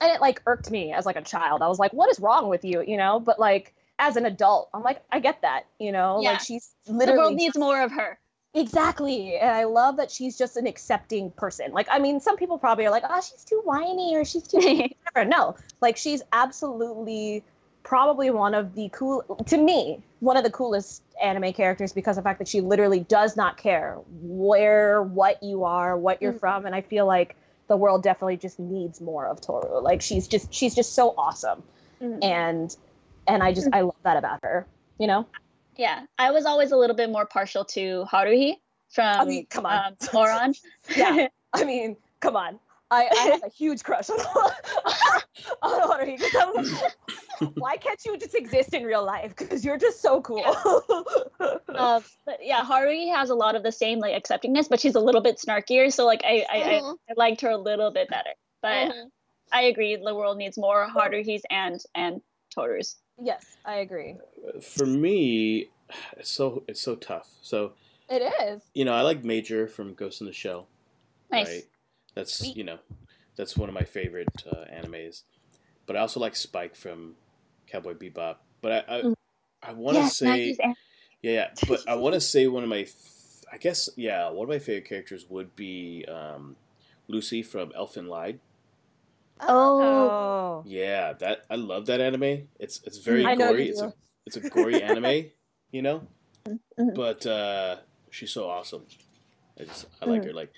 and 0.00 0.10
it 0.12 0.20
like 0.20 0.42
irked 0.46 0.70
me 0.70 0.92
as 0.92 1.06
like 1.06 1.16
a 1.16 1.22
child. 1.22 1.62
I 1.62 1.68
was 1.68 1.78
like, 1.78 1.92
what 1.92 2.10
is 2.10 2.20
wrong 2.20 2.48
with 2.48 2.64
you, 2.66 2.82
you 2.82 2.96
know? 2.98 3.18
But 3.20 3.38
like 3.38 3.72
as 3.98 4.16
an 4.16 4.26
adult, 4.26 4.68
I'm 4.74 4.82
like, 4.82 5.00
I 5.10 5.20
get 5.20 5.40
that, 5.42 5.64
you 5.78 5.90
know, 5.92 6.20
Yeah. 6.20 6.32
like 6.32 6.40
she's 6.40 6.74
literally. 6.86 7.06
The 7.16 7.18
world 7.22 7.34
needs 7.34 7.56
more 7.56 7.80
of 7.80 7.92
her. 7.92 8.18
Exactly. 8.52 9.36
And 9.38 9.50
I 9.50 9.64
love 9.64 9.96
that 9.98 10.10
she's 10.10 10.36
just 10.36 10.56
an 10.58 10.66
accepting 10.66 11.30
person. 11.30 11.72
Like, 11.72 11.86
I 11.90 11.98
mean, 11.98 12.20
some 12.20 12.36
people 12.36 12.58
probably 12.58 12.84
are 12.86 12.90
like, 12.90 13.04
oh, 13.08 13.20
she's 13.22 13.44
too 13.44 13.60
whiny 13.64 14.14
or 14.16 14.24
she's 14.24 14.42
too 14.48 14.58
whatever. 15.14 15.24
No, 15.28 15.56
like 15.80 15.96
she's 15.96 16.22
absolutely 16.32 17.42
probably 17.86 18.30
one 18.30 18.52
of 18.52 18.74
the 18.74 18.88
cool, 18.92 19.22
to 19.46 19.56
me, 19.56 20.02
one 20.18 20.36
of 20.36 20.42
the 20.42 20.50
coolest 20.50 21.02
anime 21.22 21.52
characters 21.52 21.92
because 21.92 22.18
of 22.18 22.24
the 22.24 22.28
fact 22.28 22.40
that 22.40 22.48
she 22.48 22.60
literally 22.60 22.98
does 22.98 23.36
not 23.36 23.56
care 23.56 23.96
where, 24.10 25.00
what 25.04 25.40
you 25.40 25.62
are, 25.62 25.96
what 25.96 26.20
you're 26.20 26.32
Mhm. 26.32 26.40
from. 26.40 26.66
And 26.66 26.74
I 26.74 26.80
feel 26.80 27.06
like 27.06 27.36
the 27.68 27.76
world 27.76 28.02
definitely 28.02 28.38
just 28.38 28.58
needs 28.58 29.00
more 29.00 29.26
of 29.26 29.40
Tohru. 29.40 29.80
Like 29.80 30.02
she's 30.02 30.26
just, 30.26 30.52
she's 30.52 30.74
just 30.74 30.94
so 30.94 31.14
awesome. 31.16 31.62
Mhm. 32.02 32.24
And, 32.24 32.76
and 33.28 33.40
I 33.40 33.52
just, 33.52 33.68
I 33.72 33.82
love 33.82 33.94
that 34.02 34.16
about 34.16 34.40
her, 34.42 34.66
you 34.98 35.06
know? 35.06 35.24
Yeah, 35.76 36.06
I 36.18 36.32
was 36.32 36.44
always 36.44 36.72
a 36.72 36.76
little 36.76 36.96
bit 36.96 37.10
more 37.10 37.24
partial 37.24 37.64
to 37.66 38.04
Haruhi 38.12 38.56
from 38.88 39.20
I 39.20 39.24
mean, 39.24 39.46
come 39.46 39.64
on. 39.64 39.86
um, 39.86 39.96
Ouran. 40.00 40.58
Yeah. 40.96 41.28
I 41.54 41.64
mean, 41.64 41.96
come 42.18 42.34
on. 42.34 42.58
I, 42.90 43.08
I 43.10 43.14
have 43.30 43.42
a 43.44 43.48
huge 43.48 43.82
crush 43.82 44.10
on 44.10 44.18
on 45.62 45.80
Haruhi 45.90 46.16
because 46.18 46.34
I 46.34 46.44
was 46.46 46.72
like, 47.40 47.52
why 47.54 47.76
can't 47.76 48.00
you 48.04 48.16
just 48.18 48.34
exist 48.34 48.74
in 48.74 48.84
real 48.84 49.04
life? 49.04 49.34
Because 49.36 49.64
you're 49.64 49.78
just 49.78 50.00
so 50.00 50.20
cool. 50.22 50.44
uh, 51.40 52.00
but 52.24 52.38
yeah, 52.42 52.62
Haruhi 52.64 53.14
has 53.14 53.30
a 53.30 53.34
lot 53.34 53.54
of 53.56 53.62
the 53.62 53.72
same 53.72 53.98
like 53.98 54.20
acceptingness, 54.22 54.68
but 54.68 54.80
she's 54.80 54.94
a 54.94 55.00
little 55.00 55.20
bit 55.20 55.36
snarkier. 55.38 55.92
So 55.92 56.04
like 56.06 56.22
I 56.24 56.44
I, 56.50 56.56
I, 56.56 56.80
Mhm. 56.80 56.96
I 57.10 57.12
liked 57.16 57.40
her 57.42 57.50
a 57.50 57.56
little 57.58 57.90
bit 57.90 58.08
better. 58.08 58.30
But 58.62 58.88
Mhm. 58.92 59.10
I 59.52 59.62
agree, 59.62 59.96
the 59.96 60.14
world 60.14 60.38
needs 60.38 60.58
more 60.58 60.86
Haruhis 60.88 61.42
and 61.50 61.80
and 61.94 62.20
Tohrus. 62.56 62.96
yes, 63.22 63.56
I 63.64 63.76
agree. 63.76 64.16
For 64.60 64.86
me, 64.86 65.68
it's 66.16 66.30
so 66.30 66.64
it's 66.68 66.80
so 66.80 66.96
tough. 66.96 67.28
So 67.42 67.72
It 68.08 68.22
is. 68.42 68.62
you 68.74 68.84
know, 68.84 68.92
I 68.94 69.02
like 69.02 69.24
Major 69.24 69.66
from 69.68 69.94
Ghost 69.94 70.20
in 70.20 70.26
the 70.26 70.32
Shell. 70.32 70.66
Nice. 71.30 71.46
Right? 71.48 71.64
That's 72.16 72.38
Sweet. 72.40 72.56
you 72.56 72.64
know, 72.64 72.78
that's 73.36 73.56
one 73.56 73.68
of 73.68 73.74
my 73.74 73.84
favorite 73.84 74.42
uh, 74.50 74.64
animes. 74.74 75.22
But 75.86 75.96
I 75.96 76.00
also 76.00 76.18
like 76.18 76.34
Spike 76.34 76.74
from 76.74 77.14
Cowboy 77.68 77.94
Bebop. 77.94 78.38
But 78.60 78.72
I 78.72 78.96
I, 78.96 79.02
Mm. 79.02 79.14
I 79.62 79.72
want 79.74 79.96
to 79.96 80.02
Yes, 80.02 80.16
say 80.16 80.56
yeah, 80.58 80.72
yeah. 81.22 81.50
But 81.68 81.88
I 81.88 81.94
want 81.94 82.14
to 82.14 82.20
say 82.20 82.46
one 82.48 82.64
of 82.64 82.68
my, 82.68 82.86
I 83.52 83.58
guess 83.58 83.88
yeah, 83.96 84.30
one 84.30 84.44
of 84.44 84.48
my 84.48 84.58
favorite 84.58 84.88
characters 84.88 85.26
would 85.28 85.54
be 85.54 86.04
um, 86.08 86.56
Lucy 87.08 87.42
from 87.42 87.70
Elfen 87.72 88.08
Lied. 88.08 88.40
Oh. 89.40 90.62
Yeah, 90.66 91.12
that 91.14 91.44
I 91.50 91.56
love 91.56 91.86
that 91.86 92.00
anime. 92.00 92.48
It's 92.58 92.80
it's 92.84 92.98
very 92.98 93.24
I 93.26 93.36
gory. 93.36 93.68
It's 93.68 93.82
a 93.82 93.92
it's 94.24 94.36
a 94.36 94.40
gory 94.40 94.82
anime, 94.82 95.30
you 95.70 95.82
know. 95.82 96.02
Mhm. 96.78 96.94
But 96.94 97.26
uh, 97.26 97.76
she's 98.10 98.30
so 98.30 98.48
awesome. 98.50 98.84
I 99.58 99.64
just 99.64 99.86
I 100.00 100.06
like 100.06 100.22
Mm. 100.22 100.26
her. 100.26 100.32
Like 100.34 100.52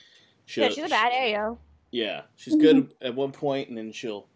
she'll, 0.49 0.64
Yeah, 0.64 0.70
she's 0.70 0.84
a 0.84 0.88
bad 0.88 1.12
Ayo. 1.12 1.59
Yeah, 1.90 2.22
she's 2.36 2.57
good 2.57 2.92
at 3.01 3.14
one 3.14 3.32
point, 3.32 3.68
and 3.68 3.78
then 3.78 3.92
she'll, 3.92 4.26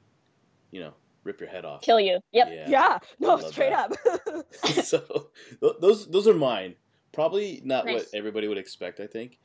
you 0.71 0.81
know, 0.81 0.93
rip 1.25 1.41
your 1.41 1.49
head 1.49 1.65
off. 1.65 1.83
kill 1.83 2.01
you. 2.01 2.19
Yep. 2.33 2.49
Yeah. 2.51 2.69
Yeah. 2.69 2.99
No, 3.19 3.39
straight 3.39 3.71
that. 3.71 3.91
up. 3.93 4.47
so 4.85 5.31
th- 5.61 5.75
those 5.81 6.09
those 6.11 6.27
are 6.29 6.35
mine. 6.35 6.77
Probably 7.13 7.61
not 7.65 7.85
what 7.85 8.07
everybody 8.15 8.49
would 8.49 8.57
expect. 8.59 9.01
I 9.01 9.07
think, 9.07 9.39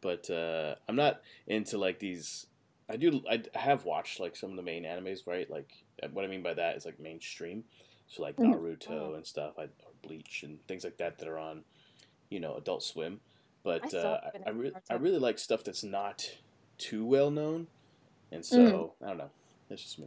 but 0.00 0.28
uh, 0.28 0.74
I'm 0.88 0.96
not 0.96 1.22
into 1.46 1.78
like 1.78 1.98
these. 1.98 2.46
I 2.90 2.96
do. 2.96 3.22
I, 3.30 3.42
I 3.54 3.58
have 3.58 3.84
watched 3.86 4.20
like 4.20 4.36
some 4.36 4.50
of 4.50 4.56
the 4.56 4.62
main 4.62 4.84
animes, 4.84 5.26
right? 5.26 5.48
Like 5.50 5.72
uh, 6.02 6.08
what 6.12 6.24
I 6.24 6.28
mean 6.28 6.42
by 6.42 6.52
that 6.54 6.76
is 6.76 6.84
like 6.84 7.00
mainstream. 7.00 7.64
So 8.08 8.22
like 8.22 8.36
Mhm. 8.36 8.54
Naruto 8.54 9.16
and 9.16 9.26
stuff, 9.26 9.54
I, 9.58 9.62
or 9.62 9.92
Bleach 10.02 10.42
and 10.42 10.58
things 10.68 10.84
like 10.84 10.98
that 10.98 11.18
that 11.18 11.26
are 11.28 11.38
on, 11.38 11.64
you 12.28 12.38
know, 12.40 12.56
Adult 12.56 12.82
Swim. 12.82 13.20
But 13.64 13.88
still 13.88 14.06
uh, 14.06 14.20
I, 14.46 14.48
I, 14.48 14.50
re- 14.50 14.72
I 14.90 14.94
really 14.94 15.18
like 15.18 15.38
stuff 15.38 15.64
that's 15.64 15.82
not 15.82 16.30
too 16.78 17.04
well 17.04 17.30
known, 17.30 17.66
and 18.30 18.44
so 18.44 18.58
Mm. 19.00 19.04
I 19.04 19.08
don't 19.08 19.18
know. 19.18 19.30
That's 19.68 19.82
just 19.82 19.98
me. 19.98 20.06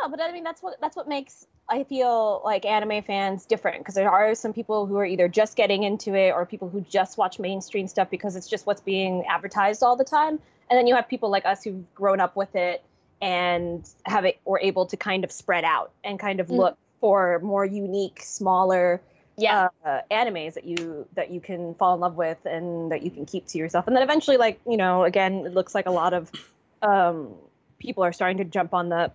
No, 0.00 0.08
but 0.08 0.20
I 0.20 0.32
mean 0.32 0.44
that's 0.44 0.62
what 0.62 0.80
that's 0.80 0.96
what 0.96 1.08
makes 1.08 1.46
I 1.68 1.84
feel 1.84 2.40
like 2.44 2.64
anime 2.64 3.02
fans 3.02 3.44
different 3.44 3.78
because 3.78 3.94
there 3.94 4.10
are 4.10 4.34
some 4.34 4.52
people 4.52 4.86
who 4.86 4.96
are 4.96 5.04
either 5.04 5.28
just 5.28 5.56
getting 5.56 5.82
into 5.84 6.14
it 6.14 6.30
or 6.32 6.44
people 6.46 6.68
who 6.68 6.80
just 6.82 7.18
watch 7.18 7.38
mainstream 7.38 7.86
stuff 7.88 8.08
because 8.10 8.34
it's 8.36 8.48
just 8.48 8.66
what's 8.66 8.80
being 8.80 9.24
advertised 9.28 9.82
all 9.82 9.94
the 9.96 10.04
time. 10.04 10.38
And 10.68 10.78
then 10.78 10.86
you 10.86 10.94
have 10.94 11.08
people 11.08 11.30
like 11.30 11.44
us 11.46 11.62
who've 11.64 11.84
grown 11.94 12.20
up 12.20 12.34
with 12.36 12.54
it 12.56 12.82
and 13.20 13.88
have 14.04 14.24
it 14.24 14.38
or 14.44 14.58
able 14.60 14.86
to 14.86 14.96
kind 14.96 15.22
of 15.24 15.30
spread 15.32 15.64
out 15.64 15.90
and 16.04 16.18
kind 16.18 16.40
of 16.40 16.46
Mm. 16.48 16.56
look 16.56 16.78
for 17.00 17.38
more 17.42 17.64
unique, 17.64 18.20
smaller 18.22 19.00
Yeah. 19.36 19.68
uh, 19.84 20.00
animes 20.10 20.54
that 20.54 20.64
you 20.64 21.06
that 21.14 21.30
you 21.30 21.40
can 21.40 21.74
fall 21.74 21.94
in 21.94 22.00
love 22.00 22.16
with 22.16 22.44
and 22.44 22.92
that 22.92 23.02
you 23.02 23.10
can 23.10 23.24
keep 23.26 23.46
to 23.48 23.58
yourself. 23.58 23.86
And 23.86 23.96
then 23.96 24.02
eventually, 24.02 24.36
like 24.36 24.60
you 24.68 24.76
know, 24.76 25.04
again, 25.04 25.46
it 25.46 25.54
looks 25.54 25.74
like 25.74 25.86
a 25.86 25.90
lot 25.90 26.12
of 26.12 26.30
um, 26.82 27.34
people 27.78 28.02
are 28.04 28.12
starting 28.12 28.38
to 28.38 28.44
jump 28.44 28.74
on 28.74 28.88
the 28.88 29.10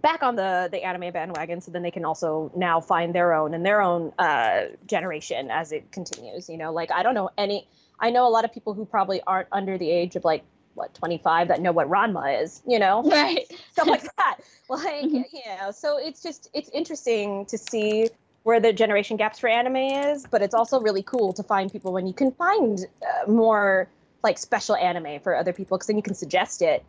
back 0.00 0.22
on 0.22 0.36
the 0.36 0.68
the 0.70 0.82
anime 0.82 1.12
bandwagon, 1.12 1.60
so 1.60 1.70
then 1.70 1.82
they 1.82 1.90
can 1.90 2.04
also 2.04 2.50
now 2.56 2.80
find 2.80 3.14
their 3.14 3.32
own 3.34 3.54
and 3.54 3.64
their 3.64 3.80
own 3.82 4.12
uh, 4.18 4.62
generation 4.86 5.50
as 5.50 5.72
it 5.72 5.90
continues. 5.92 6.48
You 6.48 6.56
know, 6.56 6.72
like 6.72 6.90
I 6.90 7.02
don't 7.02 7.14
know 7.14 7.30
any. 7.36 7.66
I 8.00 8.10
know 8.10 8.26
a 8.26 8.30
lot 8.30 8.44
of 8.44 8.52
people 8.52 8.74
who 8.74 8.84
probably 8.84 9.20
aren't 9.26 9.48
under 9.52 9.78
the 9.78 9.90
age 9.90 10.16
of 10.16 10.24
like 10.24 10.44
what 10.74 10.94
25 10.94 11.48
that 11.48 11.60
know 11.60 11.72
what 11.72 11.88
Ranma 11.88 12.42
is. 12.42 12.62
You 12.66 12.78
know, 12.78 13.02
right. 13.02 13.46
stuff 13.72 13.86
like 13.86 14.02
that. 14.16 14.38
Like, 14.68 15.04
Mhm. 15.04 15.24
you 15.32 15.56
know, 15.60 15.70
so 15.70 15.98
it's 15.98 16.22
just 16.22 16.48
it's 16.54 16.70
interesting 16.70 17.44
to 17.46 17.58
see 17.58 18.08
where 18.42 18.60
the 18.60 18.72
generation 18.72 19.16
gaps 19.16 19.38
for 19.38 19.48
anime 19.48 19.76
is, 19.76 20.26
but 20.30 20.42
it's 20.42 20.54
also 20.54 20.80
really 20.80 21.02
cool 21.02 21.32
to 21.32 21.42
find 21.42 21.70
people 21.70 21.92
when 21.92 22.06
you 22.06 22.12
can 22.12 22.32
find 22.32 22.86
uh, 23.02 23.30
more 23.30 23.88
like 24.22 24.38
special 24.38 24.76
anime 24.76 25.20
for 25.20 25.36
other 25.36 25.52
people 25.52 25.76
because 25.76 25.86
then 25.86 25.96
you 25.96 26.02
can 26.02 26.14
suggest 26.14 26.62
it 26.62 26.84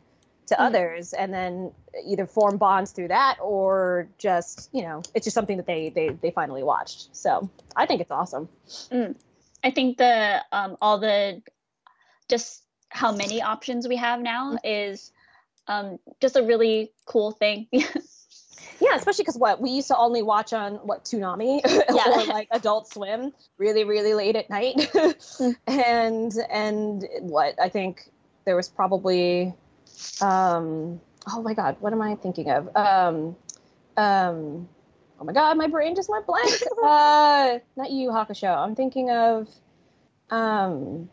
to 0.45 0.55
Mhm. 0.55 0.59
others 0.59 1.13
and 1.13 1.33
then 1.33 1.71
either 2.05 2.25
form 2.25 2.57
bonds 2.57 2.91
through 2.91 3.07
that 3.07 3.37
or 3.41 4.07
just 4.17 4.69
you 4.73 4.81
know 4.83 5.01
it's 5.15 5.23
just 5.23 5.33
something 5.33 5.55
that 5.57 5.65
they 5.65 5.89
they 5.89 6.09
they 6.09 6.31
finally 6.31 6.63
watched 6.63 7.15
so 7.15 7.49
i 7.77 7.85
think 7.85 8.01
it's 8.01 8.11
awesome 8.11 8.49
I 9.63 9.71
think 9.71 9.97
the 9.97 10.43
um, 10.51 10.77
all 10.81 10.99
the 10.99 11.41
just 12.29 12.63
how 12.89 13.11
many 13.11 13.41
options 13.41 13.87
we 13.87 13.95
have 13.95 14.21
now 14.21 14.57
is 14.63 15.11
um, 15.67 15.97
just 16.21 16.35
a 16.35 16.43
really 16.43 16.91
cool 17.05 17.31
thing. 17.31 17.67
Yeah, 18.93 18.99
especially 18.99 19.23
because 19.23 19.37
what 19.37 19.59
we 19.59 19.71
used 19.71 19.87
to 19.87 19.97
only 19.97 20.21
watch 20.21 20.53
on 20.53 20.75
what 20.75 21.03
Toonami 21.03 21.61
Yeah. 21.89 22.09
or 22.09 22.25
like 22.25 22.47
Adult 22.51 22.87
Swim, 22.89 23.33
really, 23.57 23.83
really 23.83 24.13
late 24.13 24.35
at 24.35 24.49
night, 24.49 24.93
and 25.67 26.33
and 26.49 27.07
what 27.21 27.59
I 27.59 27.69
think 27.69 28.09
there 28.45 28.55
was 28.55 28.69
probably, 28.69 29.53
um, 30.21 31.01
oh 31.27 31.41
my 31.41 31.53
God, 31.53 31.77
what 31.79 31.93
am 31.93 32.01
I 32.01 32.15
thinking 32.15 32.51
of? 32.51 32.69
Um, 32.75 33.35
um, 33.97 34.67
oh 35.19 35.23
my 35.23 35.33
God, 35.33 35.57
my 35.57 35.67
brain 35.67 35.95
just 35.95 36.09
went 36.09 36.27
blank. 36.27 36.53
uh, 36.83 37.59
not 37.75 37.91
Yu 37.91 38.09
Hakusho. 38.09 38.55
I'm 38.55 38.75
thinking 38.75 39.09
of, 39.09 39.47
um, 40.29 41.09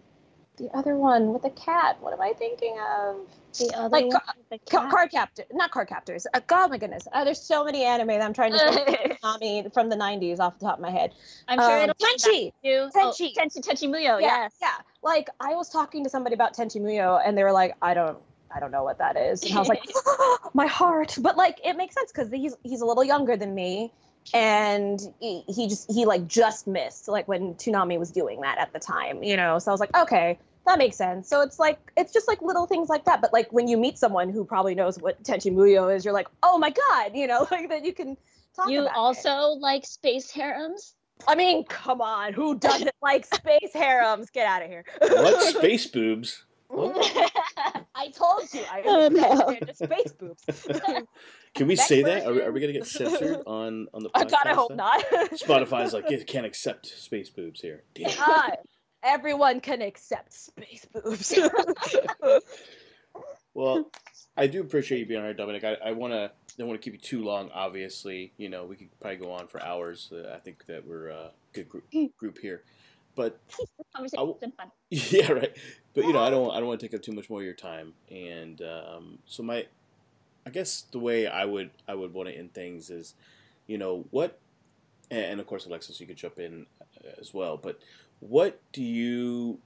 the 0.61 0.77
other 0.77 0.97
one 0.97 1.33
with 1.33 1.43
the 1.43 1.51
cat. 1.51 1.97
What 2.01 2.13
am 2.13 2.21
I 2.21 2.33
thinking 2.33 2.77
of? 2.79 3.17
the 3.59 3.75
other 3.77 3.97
Like, 3.97 4.05
one 4.07 4.13
ca- 4.13 4.35
Ca- 4.71 4.91
card 4.91 5.11
captor, 5.11 5.45
not 5.53 5.71
card 5.71 5.89
captors. 5.89 6.27
Uh, 6.33 6.41
God, 6.47 6.71
my 6.71 6.79
goodness, 6.79 7.07
uh, 7.13 7.25
there's 7.25 7.41
so 7.41 7.65
many 7.65 7.85
anime 7.85 8.09
that 8.09 8.23
I'm 8.23 8.33
trying 8.33 8.53
to 8.53 8.59
think 8.59 9.21
Toonami 9.23 9.73
from 9.73 9.89
the 9.89 9.97
'90s 9.97 10.39
off 10.39 10.59
the 10.59 10.67
top 10.67 10.77
of 10.77 10.81
my 10.83 10.91
head. 10.91 11.13
I'm 11.49 11.59
sure 11.61 11.77
Um, 11.77 11.83
it'll 11.83 11.95
Tenchi! 11.95 12.53
you. 12.63 12.91
Tenchi! 12.95 13.33
Oh, 13.39 13.43
Tenchi 13.43 13.61
Tenchi 13.61 13.89
Muyo. 13.89 14.21
yeah, 14.21 14.21
Yes. 14.21 14.55
yeah. 14.61 14.75
Like 15.03 15.31
I 15.41 15.55
was 15.55 15.69
talking 15.71 16.05
to 16.05 16.11
somebody 16.11 16.35
about 16.35 16.55
Tenchi 16.57 16.81
Muyo, 16.81 17.21
and 17.25 17.37
they 17.37 17.43
were 17.43 17.53
like, 17.53 17.75
"I 17.83 17.95
don't, 17.95 18.19
I 18.55 18.61
don't 18.61 18.71
know 18.71 18.85
what 18.85 18.99
that 18.99 19.17
is," 19.17 19.45
and 19.45 19.55
I 19.55 19.59
was 19.59 19.69
like, 19.69 19.83
"My 20.55 20.67
heart!" 20.67 21.17
But 21.21 21.37
like, 21.37 21.59
it 21.65 21.77
makes 21.77 21.95
sense 21.95 22.13
because 22.13 22.31
he's 22.31 22.57
he's 22.63 22.81
a 22.83 22.87
little 22.87 23.05
younger 23.05 23.37
than 23.37 23.55
me, 23.55 23.93
and 24.35 25.01
he, 25.21 25.43
he 25.49 25.69
just 25.69 25.91
he 25.91 26.07
like 26.07 26.27
just 26.27 26.67
missed 26.67 27.09
like 27.09 27.27
when 27.29 27.55
Toonami 27.55 27.99
was 27.99 28.11
doing 28.11 28.43
that 28.43 28.59
at 28.59 28.73
the 28.73 28.79
time, 28.79 29.23
you 29.23 29.37
know. 29.37 29.59
So 29.59 29.71
I 29.71 29.75
was 29.75 29.81
like, 29.81 29.97
okay. 29.97 30.39
That 30.67 30.79
makes 30.79 30.97
sense. 30.97 31.29
So 31.29 31.41
it's 31.41 31.59
like 31.59 31.79
it's 31.97 32.13
just 32.13 32.29
like 32.29 32.43
little 32.43 32.67
things 32.67 32.89
like 32.89 33.05
that. 33.07 33.21
But 33.21 33.33
like 33.33 33.53
when 33.53 33.67
you 33.67 33.77
meet 33.77 33.99
someone 33.99 34.29
who 34.31 34.45
probably 34.45 34.75
knows 34.75 34.99
what 34.99 35.23
Tenchi 35.23 35.53
Muyo 35.53 35.95
is, 35.95 36.05
you're 36.05 36.15
like, 36.15 36.29
oh 36.43 36.59
my 36.59 36.71
god, 36.71 37.13
you 37.15 37.27
know, 37.27 37.47
like 37.51 37.69
that 37.71 37.85
you 37.85 37.93
can 37.93 38.17
talk 38.55 38.69
You 38.71 38.83
about 38.83 38.91
it. 38.91 38.97
also 38.97 39.31
like 39.59 39.87
space 39.87 40.31
harems? 40.31 40.95
I 41.29 41.35
mean, 41.35 41.65
come 41.65 42.01
on, 42.01 42.33
who 42.33 42.59
doesn't 42.59 42.91
like 43.03 43.27
space 43.27 43.73
harems? 43.75 44.31
Get 44.31 44.47
out 44.47 44.63
of 44.63 44.69
here. 44.69 44.85
What 45.01 45.43
space 45.57 45.87
boobs? 45.87 46.45
I 46.73 48.11
told 48.17 48.43
you. 48.55 48.63
I 48.71 48.83
Oh, 48.87 49.09
no. 49.09 49.57
space 49.75 50.13
boobs. 50.13 50.45
Can 51.55 51.67
we 51.67 51.75
Next 51.75 51.89
say 51.89 52.03
that? 52.05 52.27
Are 52.27 52.33
we, 52.33 52.43
are 52.43 52.53
we 52.53 52.61
gonna 52.61 52.73
get 52.73 52.87
censored 52.87 53.41
on 53.47 53.89
on 53.93 54.03
the? 54.05 54.09
Oh 54.15 54.21
I 54.21 54.25
Podcast 54.25 54.31
gotta 54.31 54.55
hope 54.55 54.69
then? 54.69 54.77
not. 54.77 55.05
Spotify's 55.33 55.93
like, 55.93 56.11
it 56.11 56.27
can't 56.29 56.47
accept 56.47 56.87
space 56.87 57.29
boobs 57.29 57.61
here. 57.61 57.83
Damn. 57.95 58.11
Everyone 59.03 59.61
can 59.61 59.82
accept 59.82 60.32
space 60.32 60.86
boobs. 60.92 61.38
Well, 63.55 63.90
I 64.36 64.46
do 64.46 64.61
appreciate 64.61 65.01
you 65.01 65.07
being 65.07 65.22
here, 65.22 65.34
Dominique. 65.34 65.64
I, 65.64 65.76
I 65.84 65.92
want 65.92 66.12
to 66.12 66.30
don't 66.57 66.68
want 66.68 66.80
to 66.80 66.84
keep 66.84 66.94
you 66.94 67.01
too 67.01 67.24
long. 67.24 67.51
Obviously, 67.53 68.32
you 68.36 68.48
know 68.48 68.64
we 68.64 68.76
could 68.76 68.88
probably 69.01 69.16
go 69.16 69.32
on 69.32 69.48
for 69.48 69.62
hours. 69.62 70.11
Uh, 70.12 70.32
I 70.34 70.38
think 70.38 70.64
that 70.66 70.86
we're 70.86 71.09
a 71.09 71.30
good 71.53 71.68
group 71.68 71.84
group 72.16 72.38
here, 72.38 72.62
but 73.16 73.38
Conversation's 73.94 74.38
been 74.40 74.53
fun. 74.53 74.70
yeah, 74.90 75.32
right. 75.32 75.57
But 75.94 76.05
you 76.05 76.12
know, 76.12 76.20
I 76.20 76.30
don't 76.30 76.51
I 76.53 76.59
don't 76.59 76.68
want 76.68 76.80
to 76.80 76.86
take 76.86 76.94
up 76.94 77.03
too 77.03 77.12
much 77.12 77.28
more 77.28 77.40
of 77.40 77.44
your 77.44 77.55
time. 77.55 77.92
And 78.11 78.62
um, 78.62 79.18
so 79.26 79.42
my, 79.42 79.66
I 80.46 80.51
guess 80.51 80.86
the 80.92 81.01
way 81.01 81.26
I 81.26 81.44
would 81.44 81.70
I 81.88 81.94
would 81.94 82.14
want 82.14 82.28
to 82.28 82.34
end 82.34 82.55
things 82.55 82.90
is, 82.90 83.14
you 83.66 83.78
know, 83.78 84.07
what, 84.11 84.38
and, 85.11 85.24
and 85.24 85.40
of 85.40 85.46
course 85.46 85.66
Alexis, 85.66 86.01
you 86.01 86.07
could 86.07 86.16
jump 86.16 86.38
in 86.38 86.66
uh, 86.80 87.11
as 87.20 87.34
well. 87.34 87.57
But 87.57 87.80
what 88.21 88.61
do 88.73 88.83
you, 88.83 89.59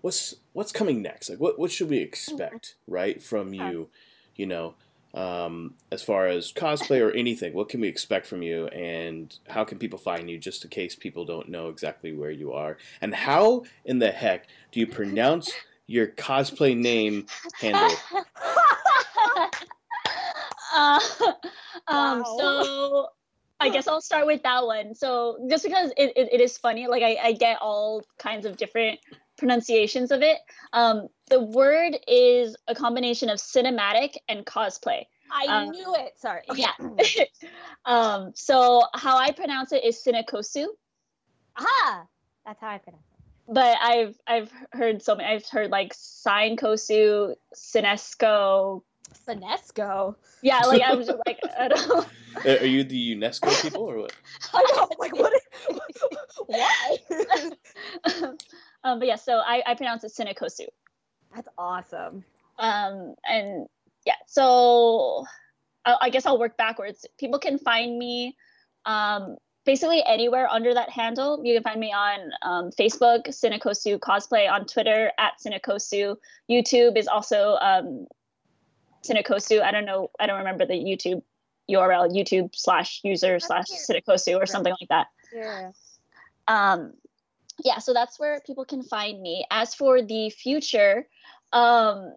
what's 0.00 0.36
what's 0.52 0.72
coming 0.72 1.02
next? 1.02 1.30
Like 1.30 1.40
what 1.40 1.58
what 1.58 1.70
should 1.70 1.88
we 1.90 1.98
expect 1.98 2.76
right 2.86 3.22
from 3.22 3.52
you? 3.54 3.88
You 4.36 4.46
know. 4.46 4.74
Um, 5.14 5.74
as 5.90 6.02
far 6.02 6.26
as 6.26 6.52
cosplay 6.52 7.06
or 7.06 7.10
anything, 7.10 7.52
what 7.52 7.68
can 7.68 7.82
we 7.82 7.88
expect 7.88 8.26
from 8.26 8.40
you, 8.40 8.68
and 8.68 9.36
how 9.46 9.62
can 9.62 9.78
people 9.78 9.98
find 9.98 10.30
you? 10.30 10.38
Just 10.38 10.64
in 10.64 10.70
case 10.70 10.96
people 10.96 11.26
don't 11.26 11.50
know 11.50 11.68
exactly 11.68 12.14
where 12.14 12.30
you 12.30 12.54
are, 12.54 12.78
and 13.02 13.14
how 13.14 13.64
in 13.84 13.98
the 13.98 14.10
heck 14.10 14.46
do 14.70 14.80
you 14.80 14.86
pronounce 14.86 15.52
your 15.86 16.06
cosplay 16.06 16.74
name 16.74 17.26
handle? 17.60 17.94
uh, 20.72 21.00
um, 21.88 22.22
Wow. 22.22 22.36
so 22.38 23.08
I 23.62 23.68
guess 23.70 23.86
I'll 23.86 24.00
start 24.00 24.26
with 24.26 24.42
that 24.42 24.66
one. 24.66 24.94
So 24.94 25.38
just 25.48 25.64
because 25.64 25.92
it, 25.96 26.12
it, 26.16 26.28
it 26.32 26.40
is 26.40 26.58
funny, 26.58 26.86
like 26.88 27.02
I, 27.02 27.16
I 27.22 27.32
get 27.32 27.58
all 27.60 28.02
kinds 28.18 28.44
of 28.44 28.56
different 28.56 28.98
pronunciations 29.38 30.10
of 30.10 30.22
it. 30.22 30.38
Um, 30.72 31.08
the 31.28 31.40
word 31.40 31.96
is 32.08 32.56
a 32.68 32.74
combination 32.74 33.30
of 33.30 33.38
cinematic 33.38 34.16
and 34.28 34.44
cosplay. 34.44 35.04
I 35.32 35.46
Um, 35.46 35.70
knew 35.70 35.94
it. 35.94 36.12
Sorry. 36.18 36.42
Yeah. 36.54 36.72
um, 37.84 38.32
so 38.34 38.82
how 38.94 39.16
I 39.16 39.32
pronounce 39.32 39.72
it 39.72 39.84
is 39.84 40.02
Cinekosu. 40.04 40.66
ah, 41.56 42.06
that's 42.44 42.60
how 42.60 42.68
I 42.68 42.78
pronounce 42.78 43.04
it. 43.12 43.18
But 43.48 43.76
I've 43.82 44.16
I've 44.26 44.52
heard 44.72 45.02
so 45.02 45.14
many. 45.14 45.28
I've 45.28 45.46
heard 45.46 45.70
like 45.70 45.92
Sign 45.94 46.56
Kosu, 46.56 47.34
Sinesco. 47.54 48.82
Sinesco. 49.14 50.16
Yeah, 50.42 50.60
like 50.60 50.82
I 50.82 50.94
was 50.94 51.06
just 51.06 51.18
like 51.26 51.38
I 51.58 51.68
don't. 51.68 52.08
Uh, 52.46 52.56
Are 52.62 52.64
you 52.64 52.82
the 52.82 53.14
UNESCO 53.14 53.62
people 53.62 53.82
or 53.82 53.98
what? 53.98 54.16
I 54.54 54.64
know. 54.74 54.88
Like 54.98 55.14
what? 55.14 55.34
Why? 56.46 56.96
um, 58.84 58.98
but 58.98 59.06
yeah, 59.06 59.16
so 59.16 59.34
I, 59.34 59.62
I 59.66 59.74
pronounce 59.74 60.02
it 60.02 60.12
Cinekosu. 60.12 60.64
that's 61.34 61.48
awesome. 61.58 62.24
Um, 62.58 63.16
and 63.28 63.66
yeah, 64.06 64.14
so 64.26 65.26
I, 65.84 65.96
I 66.00 66.10
guess 66.10 66.24
I'll 66.24 66.38
work 66.38 66.56
backwards. 66.56 67.04
People 67.18 67.38
can 67.38 67.58
find 67.58 67.98
me 67.98 68.34
um, 68.86 69.36
basically 69.64 70.02
anywhere 70.04 70.48
under 70.48 70.74
that 70.74 70.90
handle. 70.90 71.40
You 71.44 71.54
can 71.54 71.62
find 71.62 71.80
me 71.80 71.92
on 71.92 72.30
um, 72.42 72.70
Facebook, 72.70 73.28
Cinekosu 73.28 73.98
Cosplay, 73.98 74.50
on 74.50 74.66
Twitter 74.66 75.12
at 75.18 75.34
Cinekosu. 75.44 76.16
YouTube 76.50 76.96
is 76.96 77.08
also 77.08 77.56
um, 77.60 78.06
Cinekosu. 79.04 79.62
I 79.62 79.70
don't 79.70 79.84
know, 79.84 80.10
I 80.18 80.26
don't 80.26 80.38
remember 80.38 80.66
the 80.66 80.74
YouTube 80.74 81.22
URL, 81.70 82.10
YouTube 82.10 82.50
slash 82.54 83.00
user 83.04 83.38
slash 83.40 83.66
Cinekosu 83.88 84.36
or 84.36 84.46
something 84.46 84.74
like 84.80 84.88
that. 84.88 85.06
Yeah. 85.34 85.70
um 86.48 86.92
yeah 87.64 87.78
so 87.78 87.92
that's 87.92 88.18
where 88.18 88.40
people 88.46 88.64
can 88.64 88.82
find 88.82 89.20
me 89.20 89.46
as 89.50 89.74
for 89.74 90.02
the 90.02 90.30
future 90.30 91.06
um 91.52 92.14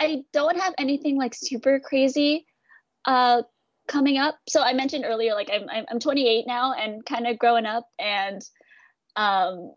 i 0.00 0.24
don't 0.32 0.58
have 0.58 0.74
anything 0.78 1.18
like 1.18 1.34
super 1.34 1.80
crazy 1.80 2.46
uh 3.04 3.42
coming 3.86 4.18
up 4.18 4.38
so 4.48 4.62
i 4.62 4.72
mentioned 4.72 5.04
earlier 5.06 5.34
like 5.34 5.50
i'm 5.52 5.68
i'm, 5.70 5.84
I'm 5.90 6.00
28 6.00 6.46
now 6.46 6.72
and 6.72 7.04
kind 7.04 7.26
of 7.26 7.38
growing 7.38 7.66
up 7.66 7.88
and 7.98 8.42
um 9.16 9.72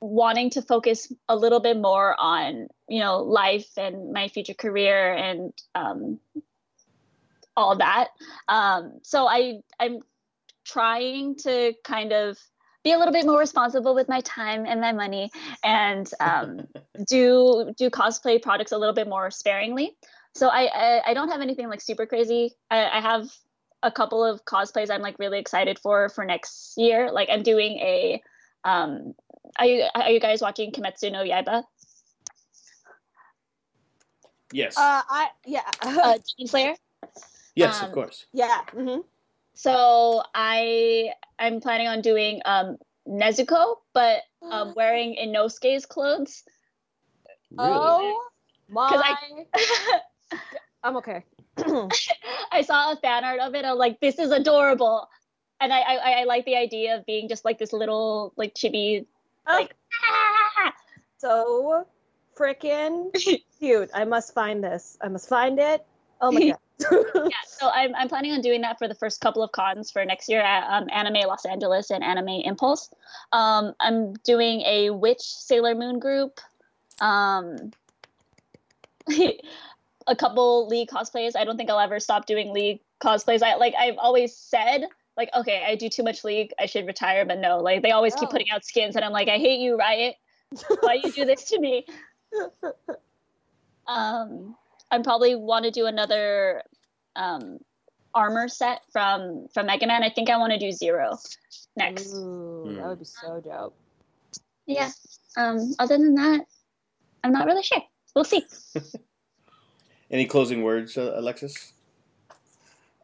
wanting 0.00 0.50
to 0.50 0.62
focus 0.62 1.12
a 1.28 1.36
little 1.36 1.60
bit 1.60 1.76
more 1.76 2.14
on 2.18 2.68
you 2.88 3.00
know 3.00 3.18
life 3.22 3.68
and 3.76 4.12
my 4.12 4.28
future 4.28 4.54
career 4.54 5.12
and 5.12 5.52
um, 5.74 6.18
all 7.56 7.76
that. 7.76 8.08
Um, 8.48 9.00
so 9.02 9.26
I 9.26 9.60
I'm 9.80 10.00
trying 10.64 11.36
to 11.36 11.74
kind 11.84 12.12
of 12.12 12.38
be 12.84 12.92
a 12.92 12.98
little 12.98 13.12
bit 13.12 13.26
more 13.26 13.38
responsible 13.38 13.94
with 13.94 14.08
my 14.08 14.20
time 14.20 14.64
and 14.66 14.80
my 14.80 14.92
money 14.92 15.30
and 15.64 16.08
um, 16.20 16.60
do 17.08 17.72
do 17.76 17.90
cosplay 17.90 18.40
products 18.40 18.72
a 18.72 18.78
little 18.78 18.94
bit 18.94 19.08
more 19.08 19.30
sparingly. 19.30 19.96
So 20.34 20.48
I 20.48 20.68
I, 20.72 21.10
I 21.10 21.14
don't 21.14 21.30
have 21.30 21.40
anything 21.40 21.68
like 21.68 21.80
super 21.80 22.06
crazy. 22.06 22.54
I, 22.70 22.84
I 22.84 23.00
have 23.00 23.28
a 23.82 23.90
couple 23.90 24.24
of 24.24 24.44
cosplays 24.44 24.90
I'm 24.90 25.02
like 25.02 25.18
really 25.18 25.38
excited 25.38 25.78
for 25.78 26.08
for 26.08 26.24
next 26.24 26.74
year. 26.76 27.10
Like 27.12 27.28
I'm 27.30 27.42
doing 27.42 27.78
a 27.78 28.22
um 28.64 29.14
are 29.58 29.66
you 29.66 29.84
are 29.94 30.10
you 30.10 30.20
guys 30.20 30.40
watching 30.40 30.72
Kimetsu 30.72 31.10
no 31.12 31.24
Yaiba? 31.24 31.64
Yes. 34.52 34.76
Uh, 34.78 35.02
I 35.08 35.28
yeah. 35.46 35.62
Uh, 35.82 36.18
Demon 36.36 36.48
Slayer. 36.48 36.74
yes, 37.54 37.82
um, 37.82 37.88
of 37.88 37.94
course. 37.94 38.26
yeah. 38.32 38.62
hmm 38.72 39.00
So 39.54 40.22
I 40.34 41.10
I'm 41.38 41.60
planning 41.60 41.88
on 41.88 42.00
doing 42.00 42.40
um 42.44 42.76
Nezuko, 43.06 43.76
but 43.94 44.22
um, 44.42 44.74
wearing 44.76 45.16
Inosuke's 45.20 45.86
clothes. 45.86 46.44
Really? 47.50 47.74
Oh 47.74 48.22
my! 48.68 49.16
I- 49.54 50.00
I'm 50.84 50.96
okay. 50.96 51.24
I 52.52 52.62
saw 52.62 52.92
a 52.92 52.96
fan 52.96 53.24
art 53.24 53.40
of 53.40 53.54
it. 53.54 53.64
I'm 53.64 53.76
like, 53.78 54.00
this 54.00 54.18
is 54.18 54.30
adorable, 54.30 55.08
and 55.60 55.72
I 55.72 55.80
I, 55.80 56.10
I 56.20 56.24
like 56.24 56.44
the 56.44 56.56
idea 56.56 56.96
of 56.96 57.06
being 57.06 57.28
just 57.28 57.44
like 57.44 57.58
this 57.58 57.72
little 57.72 58.32
like 58.36 58.54
chibi 58.54 59.06
like. 59.54 59.74
"Ah!" 60.08 60.72
so 61.18 61.86
freaking 62.36 63.10
cute. 63.58 63.90
I 63.94 64.04
must 64.04 64.32
find 64.32 64.62
this. 64.62 64.96
I 65.02 65.08
must 65.08 65.28
find 65.28 65.58
it. 65.58 65.84
Oh 66.20 66.32
my 66.32 66.40
god. 66.80 66.94
yeah, 67.14 67.30
so 67.46 67.68
I'm, 67.70 67.94
I'm 67.96 68.08
planning 68.08 68.32
on 68.32 68.40
doing 68.40 68.60
that 68.60 68.78
for 68.78 68.86
the 68.86 68.94
first 68.94 69.20
couple 69.20 69.42
of 69.42 69.50
cons 69.52 69.90
for 69.90 70.04
next 70.04 70.28
year 70.28 70.40
at 70.40 70.64
um, 70.70 70.88
Anime 70.92 71.26
Los 71.26 71.44
Angeles 71.44 71.90
and 71.90 72.04
Anime 72.04 72.40
Impulse. 72.44 72.90
Um, 73.32 73.74
I'm 73.80 74.14
doing 74.24 74.60
a 74.62 74.90
Witch 74.90 75.22
Sailor 75.22 75.74
Moon 75.74 75.98
group, 75.98 76.40
um, 77.00 77.72
a 80.06 80.16
couple 80.16 80.68
League 80.68 80.88
cosplays. 80.88 81.32
I 81.34 81.44
don't 81.44 81.56
think 81.56 81.68
I'll 81.68 81.80
ever 81.80 81.98
stop 81.98 82.26
doing 82.26 82.52
League 82.52 82.80
cosplays. 83.02 83.42
I 83.42 83.56
like 83.56 83.74
I've 83.76 83.98
always 83.98 84.36
said 84.36 84.84
like 85.18 85.28
okay, 85.36 85.62
I 85.66 85.74
do 85.74 85.90
too 85.90 86.02
much 86.02 86.24
League, 86.24 86.52
I 86.58 86.64
should 86.64 86.86
retire, 86.86 87.26
but 87.26 87.38
no, 87.38 87.58
like 87.58 87.82
they 87.82 87.90
always 87.90 88.14
keep 88.14 88.28
Oh. 88.28 88.32
putting 88.32 88.48
out 88.50 88.64
skins, 88.64 88.96
and 88.96 89.04
I'm 89.04 89.12
like 89.12 89.28
I 89.28 89.36
hate 89.36 89.60
you, 89.60 89.76
Riot. 89.76 90.14
Why 90.80 90.94
you 90.94 91.12
do 91.12 91.26
this 91.26 91.44
to 91.50 91.60
me? 91.60 91.84
Um, 93.86 94.54
I 94.90 94.98
probably 94.98 95.34
want 95.34 95.64
to 95.64 95.70
do 95.70 95.86
another 95.86 96.62
um, 97.16 97.58
armor 98.14 98.48
set 98.48 98.82
from 98.92 99.46
from 99.54 99.64
Mega 99.66 99.86
Man. 99.86 100.02
I 100.02 100.10
think 100.10 100.28
I 100.28 100.36
want 100.36 100.52
to 100.52 100.58
do 100.58 100.70
Zero 100.72 101.16
next. 101.76 102.12
Ooh, 102.14 102.64
Hmm. 102.66 102.76
that 102.76 102.86
would 102.86 102.98
be 102.98 103.04
so 103.06 103.40
dope. 103.40 103.74
Yeah. 104.66 104.90
Um, 105.38 105.74
other 105.78 105.96
than 105.96 106.14
that, 106.16 106.44
I'm 107.24 107.32
not 107.32 107.46
really 107.46 107.62
sure. 107.62 107.82
We'll 108.14 108.24
see. 108.24 108.44
Any 110.10 110.26
closing 110.26 110.62
words, 110.62 110.98
uh, 110.98 111.14
Alexis? 111.16 111.72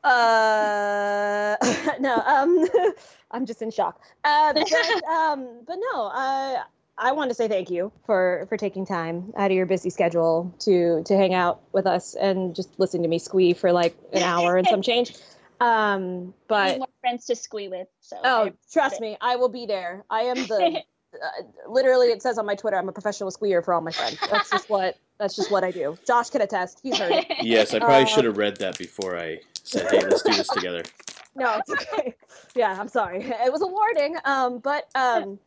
Uh, 0.04 1.56
no, 2.00 2.16
um, 2.18 2.68
I'm 3.30 3.46
just 3.46 3.62
in 3.62 3.70
shock. 3.70 4.00
Uh, 4.22 4.52
but, 4.52 4.70
um, 5.10 5.48
but 5.66 5.76
no, 5.92 6.06
uh, 6.06 6.62
I 6.96 7.12
want 7.12 7.30
to 7.30 7.34
say 7.34 7.48
thank 7.48 7.70
you 7.70 7.90
for 8.06 8.46
for 8.48 8.56
taking 8.56 8.86
time 8.86 9.32
out 9.36 9.50
of 9.50 9.56
your 9.56 9.66
busy 9.66 9.90
schedule 9.90 10.54
to 10.60 11.02
to 11.04 11.16
hang 11.16 11.34
out 11.34 11.62
with 11.72 11.86
us 11.86 12.14
and 12.14 12.54
just 12.54 12.78
listen 12.78 13.02
to 13.02 13.08
me 13.08 13.18
squee 13.18 13.54
for 13.54 13.72
like 13.72 13.96
an 14.12 14.22
hour 14.22 14.56
and 14.56 14.66
some 14.68 14.82
change. 14.82 15.14
Um, 15.60 16.26
Need 16.26 16.34
but 16.48 16.78
more 16.78 16.88
friends 17.00 17.26
to 17.26 17.36
squee 17.36 17.68
with. 17.68 17.88
So 18.00 18.16
oh, 18.22 18.44
I- 18.46 18.52
trust 18.72 19.00
me, 19.00 19.16
I 19.20 19.36
will 19.36 19.48
be 19.48 19.66
there. 19.66 20.04
I 20.10 20.22
am 20.22 20.36
the 20.36 20.82
uh, 21.14 21.42
literally 21.68 22.08
it 22.08 22.22
says 22.22 22.38
on 22.38 22.46
my 22.46 22.54
Twitter 22.54 22.76
I'm 22.76 22.88
a 22.88 22.92
professional 22.92 23.30
squeer 23.30 23.62
for 23.62 23.74
all 23.74 23.80
my 23.80 23.92
friends. 23.92 24.18
That's 24.30 24.50
just 24.50 24.68
what 24.68 24.96
that's 25.18 25.34
just 25.34 25.50
what 25.50 25.64
I 25.64 25.70
do. 25.70 25.96
Josh 26.06 26.30
can 26.30 26.42
attest. 26.42 26.80
He's 26.82 26.98
heard 26.98 27.12
it. 27.12 27.26
Yes, 27.42 27.72
I 27.72 27.78
probably 27.78 28.02
Uh, 28.02 28.06
should 28.06 28.24
have 28.24 28.36
read 28.36 28.58
that 28.58 28.78
before 28.78 29.18
I 29.18 29.40
said, 29.64 29.90
"Hey, 29.90 30.00
let's 30.00 30.22
do 30.22 30.34
this 30.34 30.48
together." 30.48 30.82
No, 31.36 31.58
it's 31.58 31.68
okay. 31.68 32.14
yeah, 32.54 32.76
I'm 32.78 32.86
sorry. 32.86 33.24
It 33.24 33.50
was 33.50 33.60
a 33.60 33.66
warning. 33.66 34.16
Um, 34.24 34.60
but 34.60 34.88
um, 34.94 35.40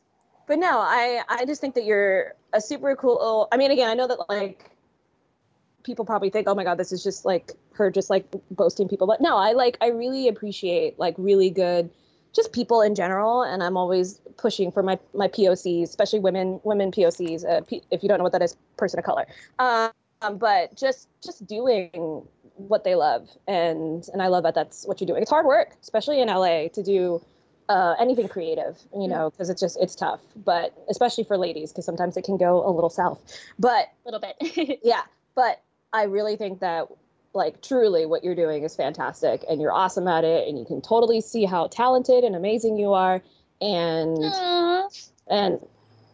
but 0.46 0.60
no, 0.60 0.80
I 0.80 1.22
I 1.30 1.46
just 1.46 1.62
think 1.62 1.76
that 1.76 1.86
you're 1.86 2.34
a 2.52 2.60
super 2.60 2.94
cool. 2.98 3.48
I 3.54 3.56
mean, 3.56 3.72
again, 3.72 3.90
I 3.90 3.94
know 3.94 4.06
that 4.06 4.20
like 4.28 4.70
people 5.84 6.04
probably 6.04 6.30
think, 6.30 6.46
oh 6.50 6.56
my 6.56 6.66
god, 6.66 6.78
this 6.78 6.92
is 6.92 7.02
just 7.02 7.24
like 7.24 7.54
her 7.72 7.90
just 7.90 8.10
like 8.10 8.30
boasting 8.52 8.90
people. 8.90 9.08
But 9.08 9.22
no, 9.22 9.38
I 9.38 9.54
like 9.54 9.78
I 9.80 9.92
really 9.92 10.28
appreciate 10.28 11.00
like 11.00 11.16
really 11.18 11.50
good 11.50 11.90
just 12.38 12.54
people 12.54 12.82
in 12.82 12.94
general 12.94 13.42
and 13.42 13.64
i'm 13.64 13.76
always 13.78 14.22
pushing 14.38 14.72
for 14.72 14.84
my 14.84 14.98
my 15.14 15.28
pocs 15.28 15.84
especially 15.84 16.20
women 16.20 16.60
women 16.64 16.92
pocs 16.92 17.44
uh, 17.44 17.62
P, 17.62 17.82
if 17.90 18.04
you 18.04 18.10
don't 18.10 18.20
know 18.20 18.24
what 18.24 18.34
that 18.34 18.44
is 18.44 18.56
person 18.78 19.00
of 19.00 19.06
color 19.06 19.26
um, 19.60 19.92
but 20.38 20.76
just 20.76 21.08
just 21.24 21.46
doing 21.48 22.24
what 22.58 22.84
they 22.84 22.96
love. 22.96 23.30
And 23.48 24.04
and 24.12 24.22
i 24.22 24.28
love 24.28 24.44
that 24.44 24.56
that's 24.56 24.86
what 24.86 25.00
you're 25.02 25.08
doing. 25.08 25.22
It's 25.22 25.32
hard 25.32 25.46
work 25.46 25.76
especially 25.82 26.22
in 26.22 26.28
la 26.28 26.68
to 26.68 26.84
do 26.84 27.22
uh, 27.70 27.96
anything 28.00 28.30
creative 28.30 28.78
you 28.96 29.10
know 29.10 29.30
because 29.30 29.50
it's 29.50 29.62
just 29.62 29.78
it's 29.80 29.96
tough. 29.96 30.22
But 30.36 30.74
especially 30.90 31.24
for 31.24 31.38
ladies 31.38 31.72
because 31.72 31.86
sometimes 31.86 32.18
it 32.18 32.24
can 32.24 32.38
go 32.38 32.68
a 32.68 32.72
little 32.72 32.90
south. 32.90 33.20
But 33.60 33.88
a 34.06 34.12
little 34.12 34.22
bit. 34.22 34.80
yeah 34.84 35.02
but 35.36 35.62
i 35.94 36.04
really 36.04 36.36
think 36.36 36.60
that 36.60 36.88
like 37.38 37.62
truly 37.62 38.06
what 38.06 38.24
you're 38.24 38.36
doing 38.36 38.64
is 38.64 38.76
fantastic 38.76 39.46
and 39.50 39.62
you're 39.62 39.72
awesome 39.72 40.08
at 40.08 40.26
it 40.26 40.50
and 40.50 40.58
you 40.58 40.66
can 40.66 40.82
totally 40.82 41.22
see 41.22 41.46
how 41.46 41.68
talented 41.68 42.24
and 42.26 42.36
amazing 42.36 42.78
you 42.78 42.94
are. 42.94 43.22
And 43.62 44.18
Aw, 44.24 44.90
and 45.28 45.60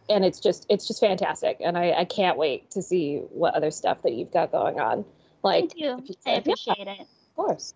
and 0.08 0.24
it's 0.24 0.38
just 0.38 0.66
it's 0.68 0.86
just 0.86 1.00
fantastic. 1.00 1.56
And 1.60 1.76
i 1.76 1.92
i 1.92 2.04
can't 2.04 2.38
wait 2.38 2.70
to 2.72 2.82
see 2.82 3.18
what 3.30 3.54
other 3.54 3.70
stuff 3.70 4.02
that 4.02 4.12
you've 4.12 4.32
got 4.32 4.52
going 4.52 4.78
on 4.78 5.04
like 5.44 5.70
thank 5.70 5.76
you. 5.76 5.98
if 5.98 6.08
you- 6.08 6.14
I 6.26 6.30
yeah, 6.32 6.38
appreciate 6.38 6.78
it. 6.88 7.00
of 7.00 7.36
course 7.36 7.74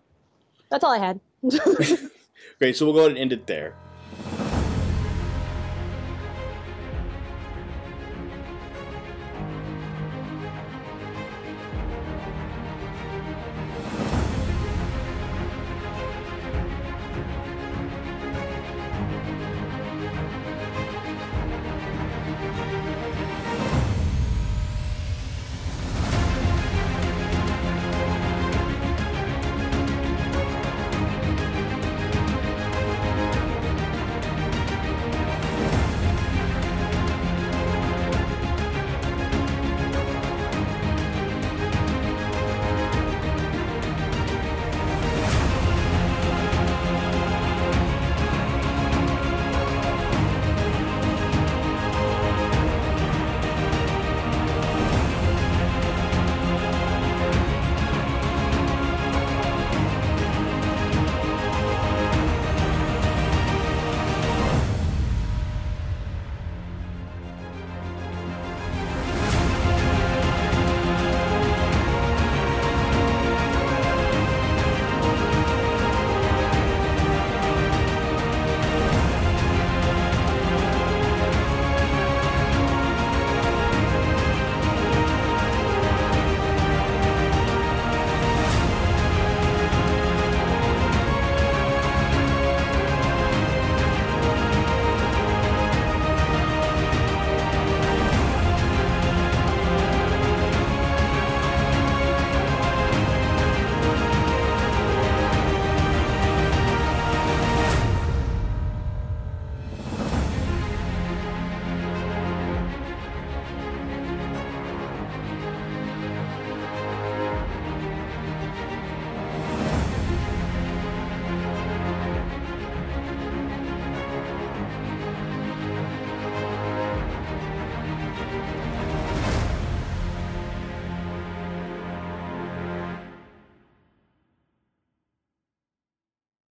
that's 0.69 0.83
all 0.83 0.91
i 0.91 0.97
had 0.99 1.19
Great. 2.59 2.75
So 2.75 2.85
we'll 2.85 2.93
go 2.93 2.99
ahead 3.01 3.11
and 3.11 3.17
end 3.19 3.31
it 3.31 3.47
there. 3.47 3.73